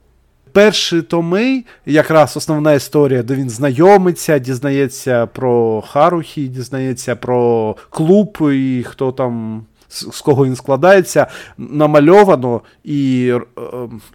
[0.57, 8.85] перші томи, якраз основна історія, де він знайомиться, дізнається про Харухі, дізнається про клуб і
[8.89, 9.65] хто там.
[9.89, 11.27] З кого він складається,
[11.59, 13.41] намальовано і е,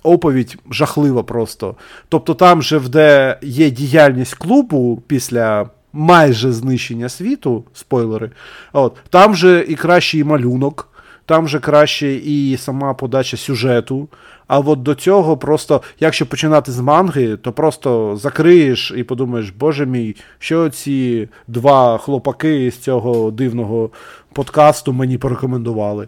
[0.04, 1.76] оповідь жахлива просто.
[2.10, 8.32] Тобто, там же, де є діяльність клубу після майже знищення світу, спойлери,
[8.74, 10.91] от, там же і кращий малюнок,
[11.26, 14.08] там же краще і сама подача сюжету.
[14.48, 19.86] А от до цього просто, якщо починати з манги, то просто закриєш і подумаєш, боже
[19.86, 23.90] мій, що ці два хлопаки з цього дивного
[24.34, 26.08] подкасту мені порекомендували.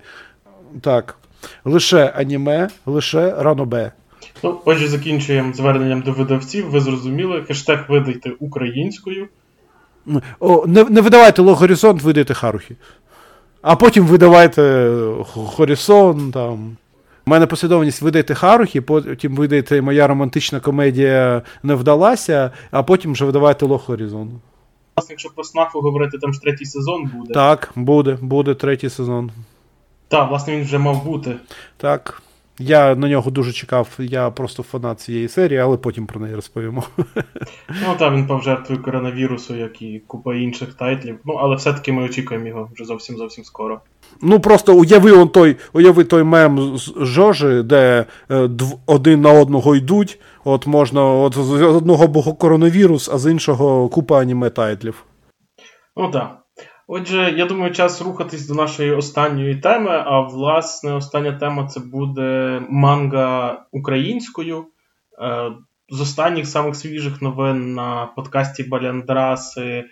[0.81, 1.15] Так.
[1.65, 3.91] Лише аніме, лише ранобе.
[4.43, 6.69] Ну, Отже, закінчуємо зверненням до видавців.
[6.69, 9.27] Ви зрозуміли, хештег видайте українською.
[10.39, 12.75] О, Не не видавайте Логоризонт, видайте Харухі.
[13.63, 14.91] А потім видавайте
[15.33, 16.77] Хорісон там.
[17.27, 23.25] У мене послідовність видайте Харухі, потім видайте моя романтична комедія не вдалася, а потім вже
[23.25, 24.31] видавайте Лох Хорізон.
[25.09, 27.33] Якщо про СНАФу говорити, там ж третій сезон буде.
[27.33, 29.31] Так, буде, буде третій сезон.
[30.07, 31.35] Так, власне, він вже мав бути.
[31.77, 32.22] Так.
[32.59, 36.83] Я на нього дуже чекав, я просто фанат цієї серії, але потім про неї розповімо.
[37.69, 41.19] Ну так, він пав жертвою коронавірусу, як і купа інших тайтлів.
[41.25, 43.81] Ну, але все-таки ми очікуємо його вже зовсім зовсім скоро.
[44.21, 49.31] Ну просто уяви он той уяви той мем з Жожі, де е, дв, один на
[49.31, 50.19] одного йдуть.
[50.43, 55.05] От можна от з одного боку коронавірус, а з іншого купа аніме тайтлів.
[55.97, 56.42] Ну так.
[56.95, 60.03] Отже, я думаю, час рухатись до нашої останньої теми.
[60.05, 64.65] А власне, остання тема це буде манга українською.
[65.21, 65.51] Е,
[65.89, 69.85] з останніх самих свіжих новин на подкасті Баляндраси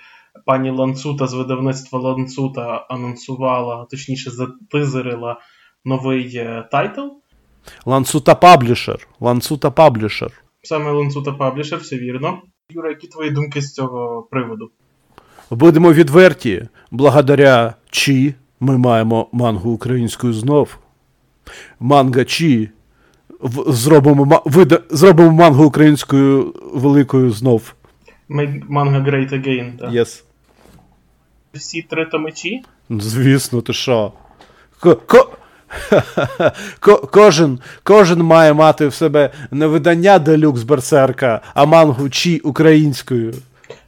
[0.45, 5.39] пані Ланцута з видавництва Ланцута анонсувала, точніше, затизерила
[5.85, 7.07] новий е, тайтл.
[7.85, 9.07] Ланцута Publisher.
[9.19, 10.43] Ланцута Publisher.
[10.63, 12.41] Саме Ланцута Publisher, все вірно.
[12.69, 14.71] Юра, які твої думки з цього приводу?
[15.51, 20.77] Будемо відверті, благодаря Чі ми маємо мангу українською знов.
[21.79, 22.69] Манга Чі.
[23.67, 27.73] Зробимо вида, зробимо мангу українською великою знов.
[28.29, 29.77] Manga Great Again.
[29.77, 29.91] так.
[29.91, 30.23] Yes.
[31.53, 32.63] Всі три томичі?
[32.89, 34.13] Звісно, ти що?
[37.11, 43.33] Кожен кожен має мати в себе не видання делюкс Берсерка, а мангу Чі українською.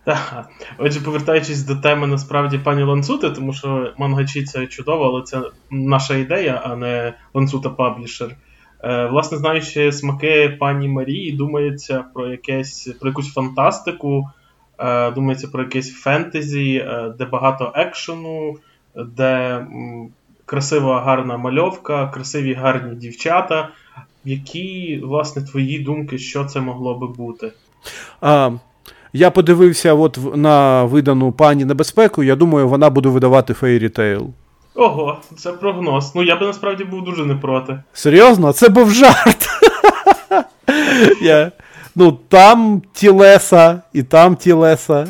[0.05, 0.49] Так.
[0.77, 6.15] Отже, повертаючись до теми насправді пані Ланцути, тому що мангачі це чудово, але це наша
[6.15, 8.35] ідея, а не Ланцута Паблішер.
[8.83, 14.29] Е, власне, знаючи смаки пані Марії, думається про якесь про якусь фантастику,
[14.79, 18.57] е, думається про якесь фентезі, е, де багато екшену,
[18.95, 19.65] де
[20.45, 23.69] красива гарна мальовка, красиві гарні дівчата.
[24.25, 27.51] Які, власне, твої думки, що це могло би бути?
[28.21, 28.51] А,
[29.13, 34.27] Я подивився от на видану пані небезпеку, я думаю, вона буде видавати Fairy Tail.
[34.75, 36.15] Ого, це прогноз.
[36.15, 37.79] Ну я би насправді був дуже не проти.
[37.93, 38.53] Серйозно?
[38.53, 39.49] Це був жарт.
[41.95, 45.07] Ну, там тілеса, і там тілеса.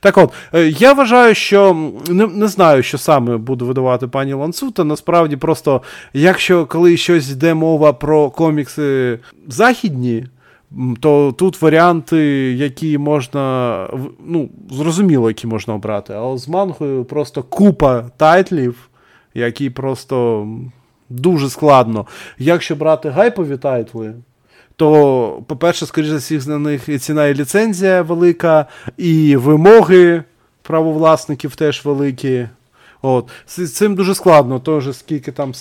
[0.00, 4.84] Так от, е, я вважаю, що не не знаю, що саме буде видавати пані Ланцута.
[4.84, 5.82] Насправді, просто,
[6.12, 9.18] якщо коли щось йде мова про комікси
[9.48, 10.26] західні,
[11.00, 12.18] то тут варіанти,
[12.52, 13.88] які можна.
[14.26, 16.14] Ну, зрозуміло, які можна обрати.
[16.14, 18.88] А з мангою просто купа тайтлів,
[19.34, 20.46] які просто
[21.08, 22.06] дуже складно.
[22.38, 24.14] Якщо брати гайпові тайтли,
[24.76, 28.66] то, по-перше, скоріше за всіх, на них і ціна і ліцензія велика,
[28.96, 30.22] і вимоги
[30.62, 32.48] правовласників теж великі.
[33.02, 33.28] От.
[33.46, 35.52] З цим дуже складно, Тож, скільки там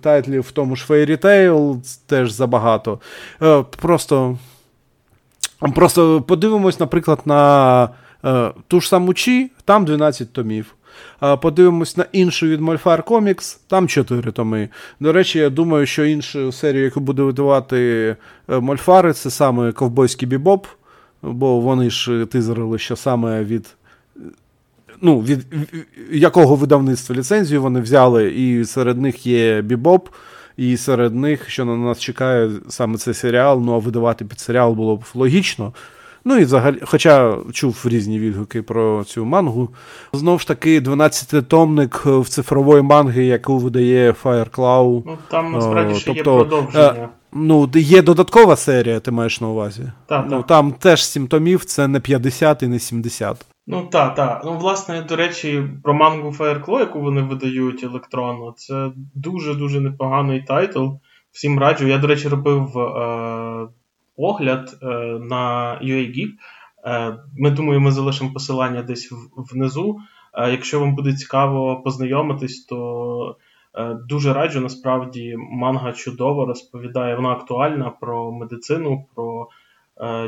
[0.00, 1.76] тайтлів в тому ж Fairy Tail,
[2.06, 3.00] теж забагато.
[3.42, 4.38] Е, просто
[5.74, 7.88] просто подивимось, наприклад, на
[8.24, 10.74] е, ту ж саму Чі, там 12 томів.
[11.42, 14.68] Подивимось на іншу від Мольфар Comics, там 4 томи.
[15.00, 18.16] До речі, я думаю, що іншу серію, яку буде видавати
[18.48, 20.66] е, Мольфари, це саме Ковбойський Бібоп,
[21.22, 23.76] бо вони ж тизерили, що саме від
[25.00, 25.46] ну, від
[26.10, 30.08] якого видавництва ліцензію вони взяли, і серед них є Бібоп,
[30.56, 34.72] і серед них, що на нас чекає саме цей серіал, ну а видавати під серіал
[34.72, 35.72] було б логічно.
[36.28, 39.68] Ну і взагалі, хоча чув різні відгуки про цю мангу.
[40.12, 45.02] Знову ж таки, 12-томник в цифрової манги, яку видає Fireclaw.
[45.06, 47.08] Ну там насправді ще тобто, є продовження.
[47.32, 49.82] Ну, є додаткова серія, ти маєш на увазі.
[50.06, 53.46] Так, ну, Там теж 7 томів, це не 50 і не 70.
[53.68, 54.42] Ну так, так.
[54.44, 60.88] Ну, власне, до речі, про мангу Fireclaw, яку вони видають електронно, це дуже-дуже непоганий тайтл.
[61.32, 61.86] Всім раджу.
[61.86, 63.68] Я, до речі, робив е,
[64.16, 64.86] огляд е,
[65.20, 66.30] на UAGeek.
[66.84, 69.98] Е, Ми думаю, ми залишимо посилання десь внизу.
[70.34, 73.36] Е, якщо вам буде цікаво познайомитись, то
[73.74, 74.60] е, дуже раджу.
[74.60, 79.04] Насправді манга чудово розповідає, вона актуальна про медицину.
[79.14, 79.48] про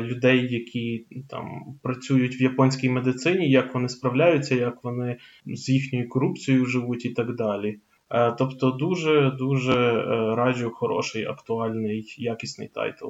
[0.01, 1.45] людей, які там
[1.83, 7.35] працюють в японській медицині, як вони справляються, як вони з їхньою корупцією живуть і так
[7.35, 7.79] далі.
[8.11, 13.05] Е, тобто, дуже дуже е, раджу хороший, актуальний, якісний тайтл.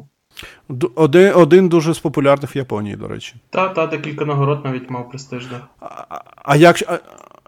[0.95, 3.36] Один один дуже з популярних в Японії, до речі.
[3.49, 5.61] Та, та, декілька нагород навіть мав престижних.
[5.80, 6.99] А, а як, а,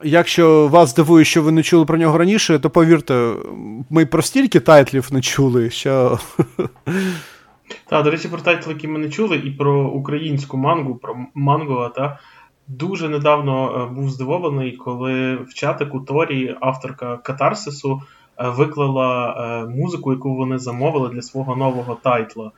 [0.03, 3.33] якщо вас здивує, що ви не чули про нього раніше, то повірте,
[3.89, 6.19] ми про стільки тайтлів не чули, що.
[7.85, 11.91] Так, до речі, про тайтл, які ми не чули, і про українську мангу, про Манго,
[11.95, 12.19] та
[12.67, 18.01] дуже недавно е, був здивований, коли в чатику Торі авторка Катарсису
[18.37, 22.51] е, виклала е, музику, яку вони замовили для свого нового тайтла.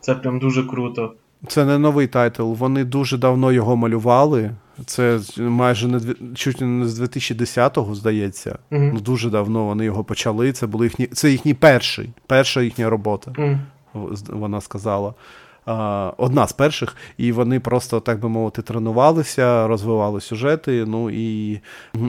[0.00, 1.12] Це прям дуже круто.
[1.46, 2.52] Це не новий тайтл.
[2.52, 4.50] Вони дуже давно його малювали.
[4.86, 6.00] Це майже не
[6.34, 8.58] чуть не з 2010-го, здається.
[8.70, 10.52] Ну дуже давно вони його почали.
[10.52, 11.06] Це були їхні.
[11.06, 13.30] Це їхній перший, перша їхня робота.
[13.30, 13.58] Mm-hmm
[14.28, 15.14] вона сказала.
[16.16, 20.84] Одна з перших, і вони просто, так би мовити, тренувалися, розвивали сюжети.
[20.86, 21.60] Ну і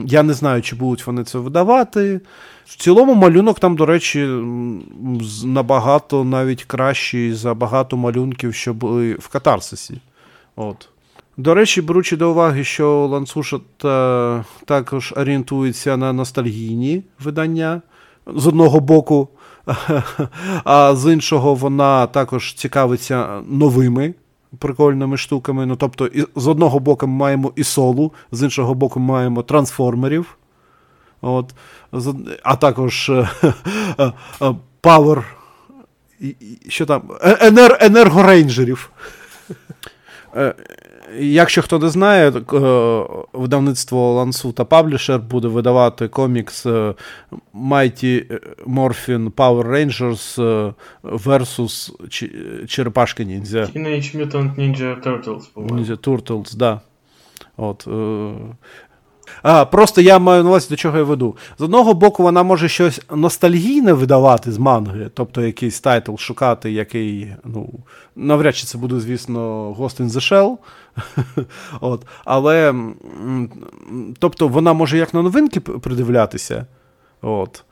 [0.04, 2.20] я не знаю, чи будуть вони це видавати.
[2.64, 4.28] В цілому малюнок там, до речі,
[5.44, 10.00] набагато навіть кращий за багато малюнків, що були в катарсисі.
[10.56, 10.88] От.
[11.36, 13.60] До речі, беручи до уваги, що Ланцуша
[14.64, 17.82] також орієнтується на ностальгійні видання
[18.26, 19.28] з одного боку.
[20.64, 24.14] А з іншого, вона також цікавиться новими
[24.58, 25.66] прикольними штуками.
[25.66, 30.36] Ну, тобто, з одного боку ми маємо і солу, з іншого боку, ми маємо трансформерів.
[31.20, 31.54] От,
[32.42, 33.12] А також
[34.82, 35.22] Power.
[36.68, 37.02] Що там?
[37.22, 38.90] Е, енер, енергорейнжерів.
[41.18, 42.32] Е, Якщо хто не знає, е,
[43.32, 46.94] видавництво Ланцута Publisher буде видавати комікс е,
[47.54, 50.74] Mighty Morphin Power Rangers е,
[51.04, 51.92] versus
[52.66, 53.62] Черепашки Ніндзя.
[53.62, 55.80] Teenage Mutant Ninja Turtles, по-моєму.
[55.80, 56.80] Ninja Turtles, да.
[57.56, 57.88] От,
[59.42, 61.36] а, Просто я маю на увазі, до чого я веду.
[61.58, 67.34] З одного боку, вона може щось ностальгійне видавати з манги, тобто якийсь тайтл шукати, який,
[67.44, 67.70] ну,
[68.16, 70.56] навряд чи це буде, звісно, Ghost in the Shell.
[71.80, 72.06] От.
[72.24, 72.74] Але
[74.18, 76.66] тобто, вона може як на новинки придивлятися.
[77.22, 77.64] От.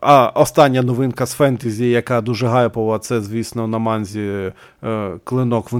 [0.00, 4.52] А остання новинка з фентезі, яка дуже гайпова, це, звісно, на манзі
[4.84, 5.72] е, клинок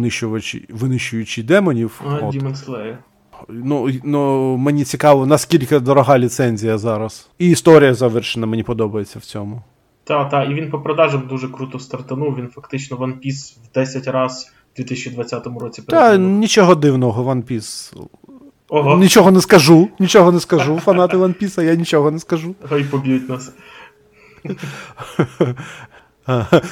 [0.71, 2.01] винищуючий демонів.
[2.07, 2.97] А, Demon Slayer.
[3.49, 7.29] Ну, ну, Мені цікаво, наскільки дорога ліцензія зараз.
[7.39, 9.63] І історія завершена, мені подобається в цьому.
[10.05, 12.37] Так, так, і він по продажам дуже круто стартанув.
[12.37, 17.97] Він фактично One Piece в 10 разів 2020 році Так, нічого дивного, One Piece.
[18.69, 18.99] Ого.
[18.99, 20.79] Нічого не скажу, нічого не скажу.
[20.79, 22.55] Фанати One Piece, я нічого не скажу.
[22.69, 23.53] Хай поб'ють нас.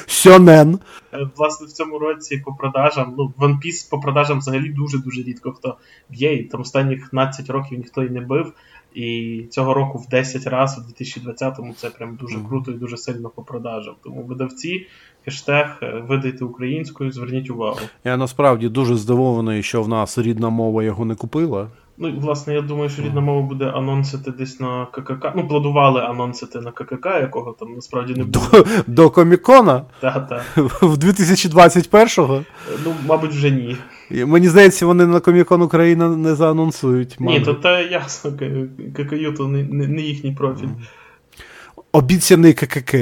[0.07, 0.79] Сьонен.
[1.13, 5.51] Е, власне, в цьому році по продажам, ну, One Piece по продажам взагалі дуже-дуже рідко
[5.51, 5.77] хто
[6.09, 8.53] б'є, і там останніх 15 років ніхто і не бив.
[8.93, 13.29] І цього року в 10 разів, у 2020-му це прям дуже круто і дуже сильно
[13.29, 13.95] по продажам.
[14.03, 14.87] Тому видавці,
[15.25, 17.79] хештег, е, видайте українською, зверніть увагу.
[18.03, 21.67] Я насправді дуже здивований, що в нас рідна мова його не купила.
[21.97, 25.33] Ну, власне, я думаю, що рідна мова буде анонсити десь на ККК.
[25.35, 28.45] Ну, планували анонсити на ККК, якого там насправді не було.
[28.51, 29.81] До, до Комікона?
[29.99, 30.43] Так, так.
[30.81, 32.43] В 2021-го?
[32.85, 33.77] Ну, мабуть, вже ні.
[34.25, 37.15] Мені здається, вони на Комікон Україна не заанонсують.
[37.19, 38.31] Ні, то те ясно,
[38.95, 40.67] ККЮ то не, не, не їхній профіль.
[41.91, 42.95] Обіцяний ККК.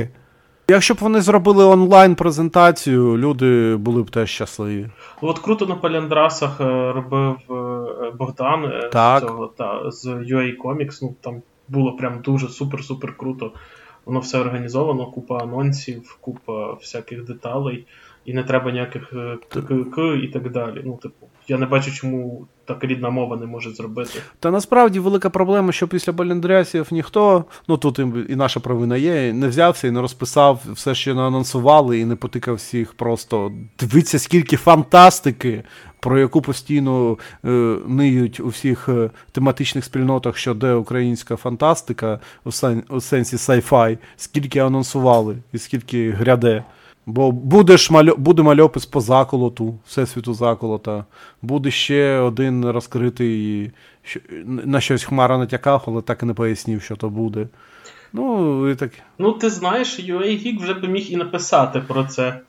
[0.67, 4.89] Якщо б вони зробили онлайн-презентацію, люди були б теж щасливі.
[5.21, 9.21] От круто на Паляндрасах е, робив е, Богдан е, так.
[9.23, 10.99] цього та, з UA Comics.
[11.01, 13.51] Ну там було прям дуже супер-супер круто.
[14.05, 17.85] Воно все організовано, купа анонсів, купа всяких деталей,
[18.25, 19.13] і не треба ніяких
[19.49, 20.81] ККК і так далі.
[20.85, 24.19] Ну, типу, я не бачу, чому так рідна мова не може зробити.
[24.39, 27.99] Та насправді велика проблема, що після Баліндрясів ніхто, ну тут
[28.29, 32.15] і наша провина є, не взявся і не розписав все, що не анонсували, і не
[32.15, 33.51] потикав всіх просто.
[33.79, 35.63] Дивіться, скільки фантастики,
[35.99, 37.49] про яку постійно е,
[37.87, 43.97] ниють у всіх е, тематичних спільнотах, що де українська фантастика у, сен, у сенсі sci-fi,
[44.17, 46.63] скільки анонсували і скільки гряде.
[47.05, 48.15] Бо будеш мальо...
[48.17, 51.05] буде мальопис по заколоту, Всесвіту заколота,
[51.41, 53.71] буде ще один розкритий,
[54.45, 57.47] на щось Хмара натякав, але так і не пояснив, що то буде.
[58.13, 58.91] Ну, і так.
[59.19, 62.39] Ну, ти знаєш, UA Geek вже би міг і написати про це.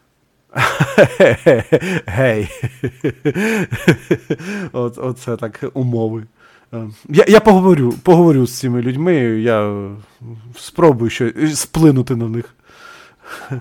[2.07, 2.49] Гей.
[4.73, 6.27] От, Оце так умови.
[7.09, 9.89] Я я поговорю поговорю з цими людьми, я
[10.57, 12.55] спробую що, сплинути на них.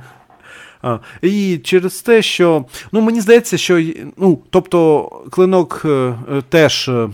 [1.21, 3.83] І через те, що ну мені здається, що
[4.17, 6.15] ну, тобто клинок е,
[6.49, 7.09] теж е,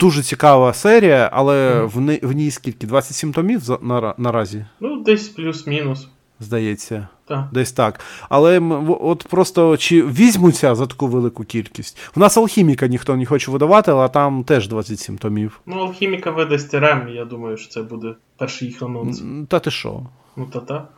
[0.00, 1.88] дуже цікава серія, але mm.
[1.88, 2.86] в, не, в ній скільки?
[2.86, 4.64] 27 томів за, на, наразі?
[4.80, 6.08] Ну, десь плюс-мінус.
[6.40, 7.44] Здається, так.
[7.52, 8.00] десь так.
[8.28, 8.60] Але
[9.00, 11.98] от просто чи візьмуться за таку велику кількість?
[12.16, 15.60] У нас алхіміка ніхто не хоче видавати, але там теж 27 томів.
[15.66, 19.22] Ну, алхіміка видасть Рем, я думаю, що це буде перший їх анонс.
[19.48, 20.02] Та ти що?
[20.36, 20.88] Ну, та-та.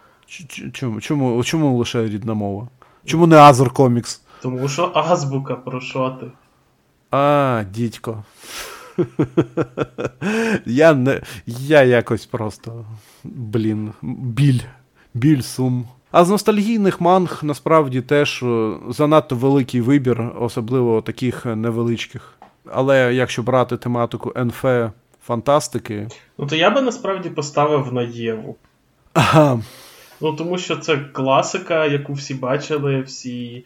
[0.73, 2.69] Чому чому, чому лише рідна мова?
[3.05, 4.23] Чому не Азер Комікс?
[4.43, 6.27] Тому що азбука, про що ти?
[7.11, 8.24] А, дідько.
[10.66, 11.23] Я не.
[11.47, 12.85] Я якось просто.
[13.24, 14.61] Блін, біль.
[15.15, 15.89] Біль сум.
[16.11, 22.35] А з ностальгійних манг насправді теж е, занадто великий вибір, особливо таких невеличких.
[22.73, 24.65] Але якщо брати тематику НФ
[25.27, 26.09] фантастики.
[26.39, 28.57] Ну то я би насправді поставив на Єву.
[29.15, 29.61] Ага.
[30.20, 33.64] Ну, тому що це класика, яку всі бачили, всі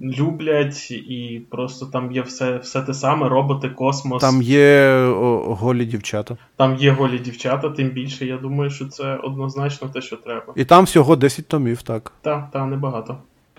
[0.00, 4.20] люблять, і просто там є все все те саме, роботи, космос.
[4.20, 6.36] Там є о, голі дівчата.
[6.56, 8.26] Там є голі дівчата, тим більше.
[8.26, 10.52] Я думаю, що це однозначно те, що треба.
[10.56, 12.12] І там всього 10 томів, так.
[12.22, 13.16] Так, так, небагато.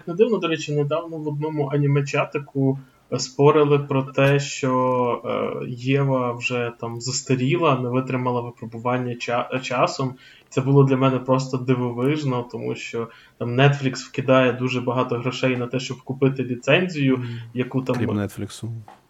[0.07, 2.80] Не дивно, до речі, недавно в одному аніме-чатику
[3.17, 10.15] спорили про те, що е, Єва вже там застаріла, не витримала випробування ча- часом.
[10.49, 15.67] Це було для мене просто дивовижно, тому що там Netflix вкидає дуже багато грошей на
[15.67, 18.63] те, щоб купити ліцензію, яку там Крім Netflix.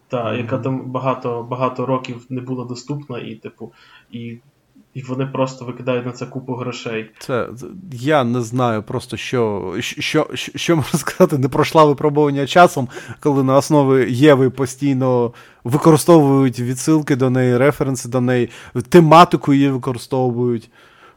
[0.08, 0.36] Та, mm-hmm.
[0.36, 3.72] яка там багато багато років не була доступна, і типу,
[4.10, 4.38] і
[4.94, 7.10] і вони просто викидають на це купу грошей.
[7.18, 7.48] Це
[7.92, 12.88] я не знаю просто що що, що, що можна сказати, не пройшла випробування часом,
[13.20, 15.32] коли на основі Єви постійно
[15.64, 18.50] використовують відсилки до неї, референси до неї,
[18.88, 20.70] тематику її використовують.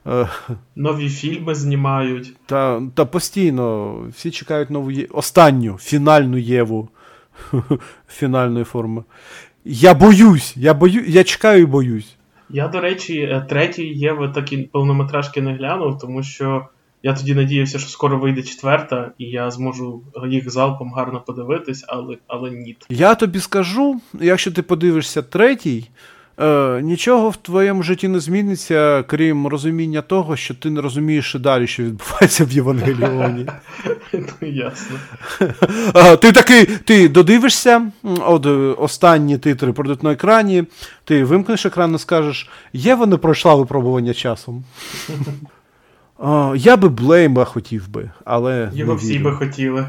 [0.08, 0.30] Е,
[0.76, 2.36] Нові фільми знімають.
[2.46, 5.08] Та та постійно всі чекають нову є...
[5.12, 6.90] останню фінальну Єву
[8.08, 9.04] фінальної форми.
[9.66, 11.04] Я боюсь, я бою...
[11.08, 12.17] я чекаю і боюсь.
[12.50, 16.68] Я, до речі, третій третій Єви такі повнометражки не глянув, тому що
[17.04, 22.18] я тоді надіявся, що скоро вийде четверта, і я зможу їх залпом гарно подивитись, але
[22.28, 22.76] але ні.
[22.90, 25.90] Я тобі скажу, якщо ти подивишся третій,
[26.40, 31.40] е, нічого в твоєму житті не зміниться, крім розуміння того, що ти не розумієш і
[31.40, 33.46] далі, що відбувається в Євангеліоні.
[34.14, 34.98] Ну, ясно.
[36.22, 40.64] Ти такий, ти додивишся, от е, останні титри пройдуть на екрані,
[41.04, 44.64] ти вимкнеш екран і скажеш, Єва не пройшла випробування часом.
[46.56, 48.72] Я би Блейма хотів би, але.
[48.74, 49.86] Його всі би хотіли.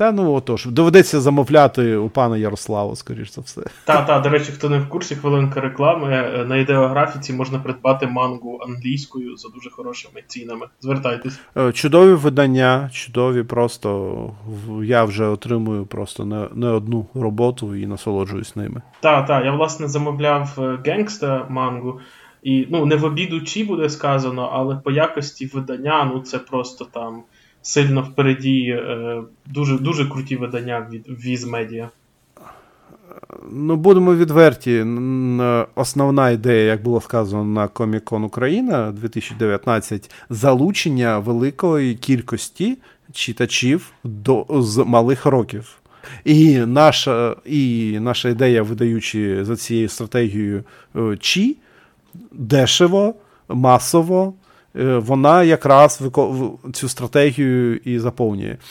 [0.00, 3.62] Та ну отож, доведеться замовляти у пана Ярослава, скоріш за все.
[3.84, 6.12] Та, та, до речі, хто не в курсі, хвилинка реклами.
[6.12, 10.66] Е, на ідеографіці можна придбати мангу англійською за дуже хорошими цінами.
[10.80, 11.40] Звертайтесь.
[11.56, 14.30] Е, чудові видання, чудові, просто
[14.82, 18.82] я вже отримую просто не, не одну роботу і насолоджуюсь ними.
[19.00, 22.00] Так, так, я власне замовляв генгста мангу.
[22.42, 26.84] І ну, не в обіду чи буде сказано, але по якості видання, ну це просто
[26.84, 27.22] там
[27.62, 28.68] сильно впереді.
[28.70, 31.88] Е, дуже дуже круті видання від Viz Media.
[33.52, 34.86] Ну, будемо відверті.
[35.74, 42.78] Основна ідея, як було сказано на Comic-Con Україна 2019, залучення великої кількості
[43.12, 45.80] читачів до, з малих років.
[46.24, 50.64] І наша і наша ідея, видаючи за цією стратегією
[50.96, 51.56] е, Чі,
[52.32, 53.14] дешево,
[53.48, 54.34] масово.
[54.76, 56.02] Е, вона якраз
[56.72, 58.56] цю стратегію і заповнює.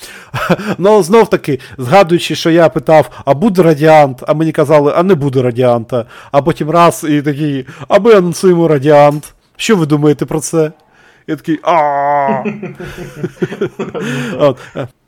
[0.77, 5.15] Ну, знов таки, згадуючи, що я питав, а буде радіант, а мені казали, а не
[5.15, 6.05] буде радіанта.
[6.31, 9.33] А потім раз і такий, а ми анонсуємо радіант.
[9.55, 10.71] Що ви думаєте про це?
[11.27, 12.43] Я такий а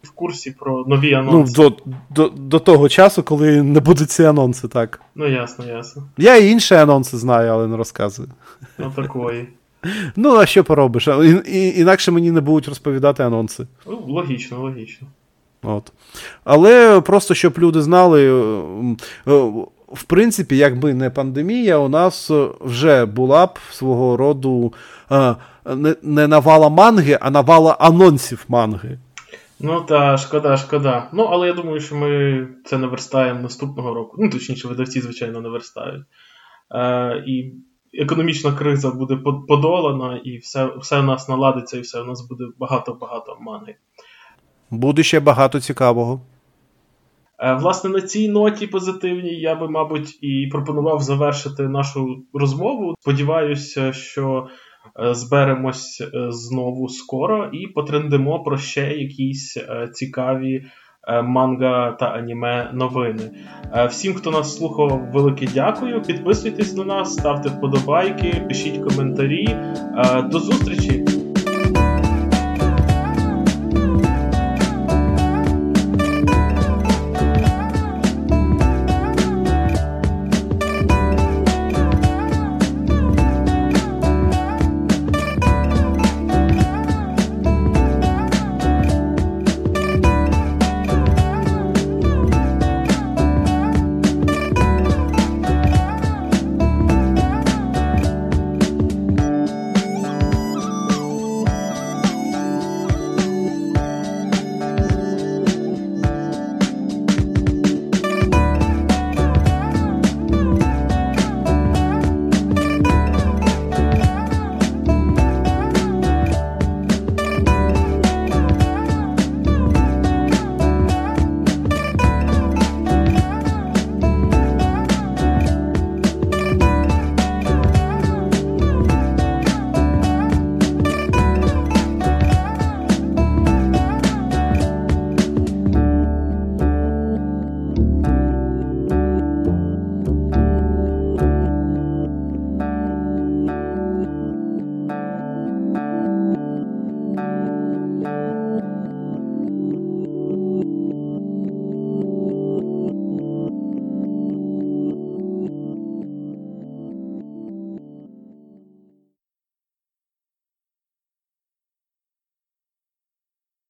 [0.03, 1.53] В курсі про нові анонси.
[1.57, 1.77] Ну, до,
[2.09, 5.01] до, до того часу, коли не будуть ці анонси, так.
[5.15, 6.03] Ну, ясно, ясно.
[6.17, 8.29] Я і інші анонси знаю, але не розказую.
[8.77, 9.47] Ну, такої.
[10.15, 11.07] Ну, а що поробиш?
[11.75, 13.67] Інакше мені не будуть розповідати анонси.
[13.87, 15.07] Ну, Логічно, логічно.
[15.63, 15.91] От.
[16.43, 18.31] Але просто щоб люди знали,
[19.87, 22.31] в принципі, якби не пандемія, у нас
[22.61, 24.73] вже була б свого роду
[25.65, 28.99] не, не навала манги, а навала анонсів манги.
[29.59, 31.09] Ну та шкода, шкода.
[31.13, 34.17] Ну, але я думаю, що ми це наверстаємо наступного року.
[34.19, 36.03] Ну, точніше, видавці, звичайно, наверстають.
[36.71, 37.53] Е, І
[37.93, 39.15] економічна криза буде
[39.47, 43.75] подолана, і все все у нас наладиться, і все у нас буде багато-багато манги.
[44.69, 46.21] Буде ще багато цікавого.
[47.39, 52.95] Е, власне, на цій ноті позитивній я би, мабуть, і пропонував завершити нашу розмову.
[52.99, 54.47] Сподіваюся, що
[54.99, 59.57] е, зберемось е, знову скоро і потрендимо про ще якісь
[59.93, 60.65] цікаві
[61.23, 63.31] манга та аніме новини.
[63.73, 66.01] Е, всім, хто нас слухав, велике дякую.
[66.01, 69.47] Підписуйтесь на нас, ставте вподобайки, пишіть коментарі.
[69.47, 71.00] Е, до зустрічі!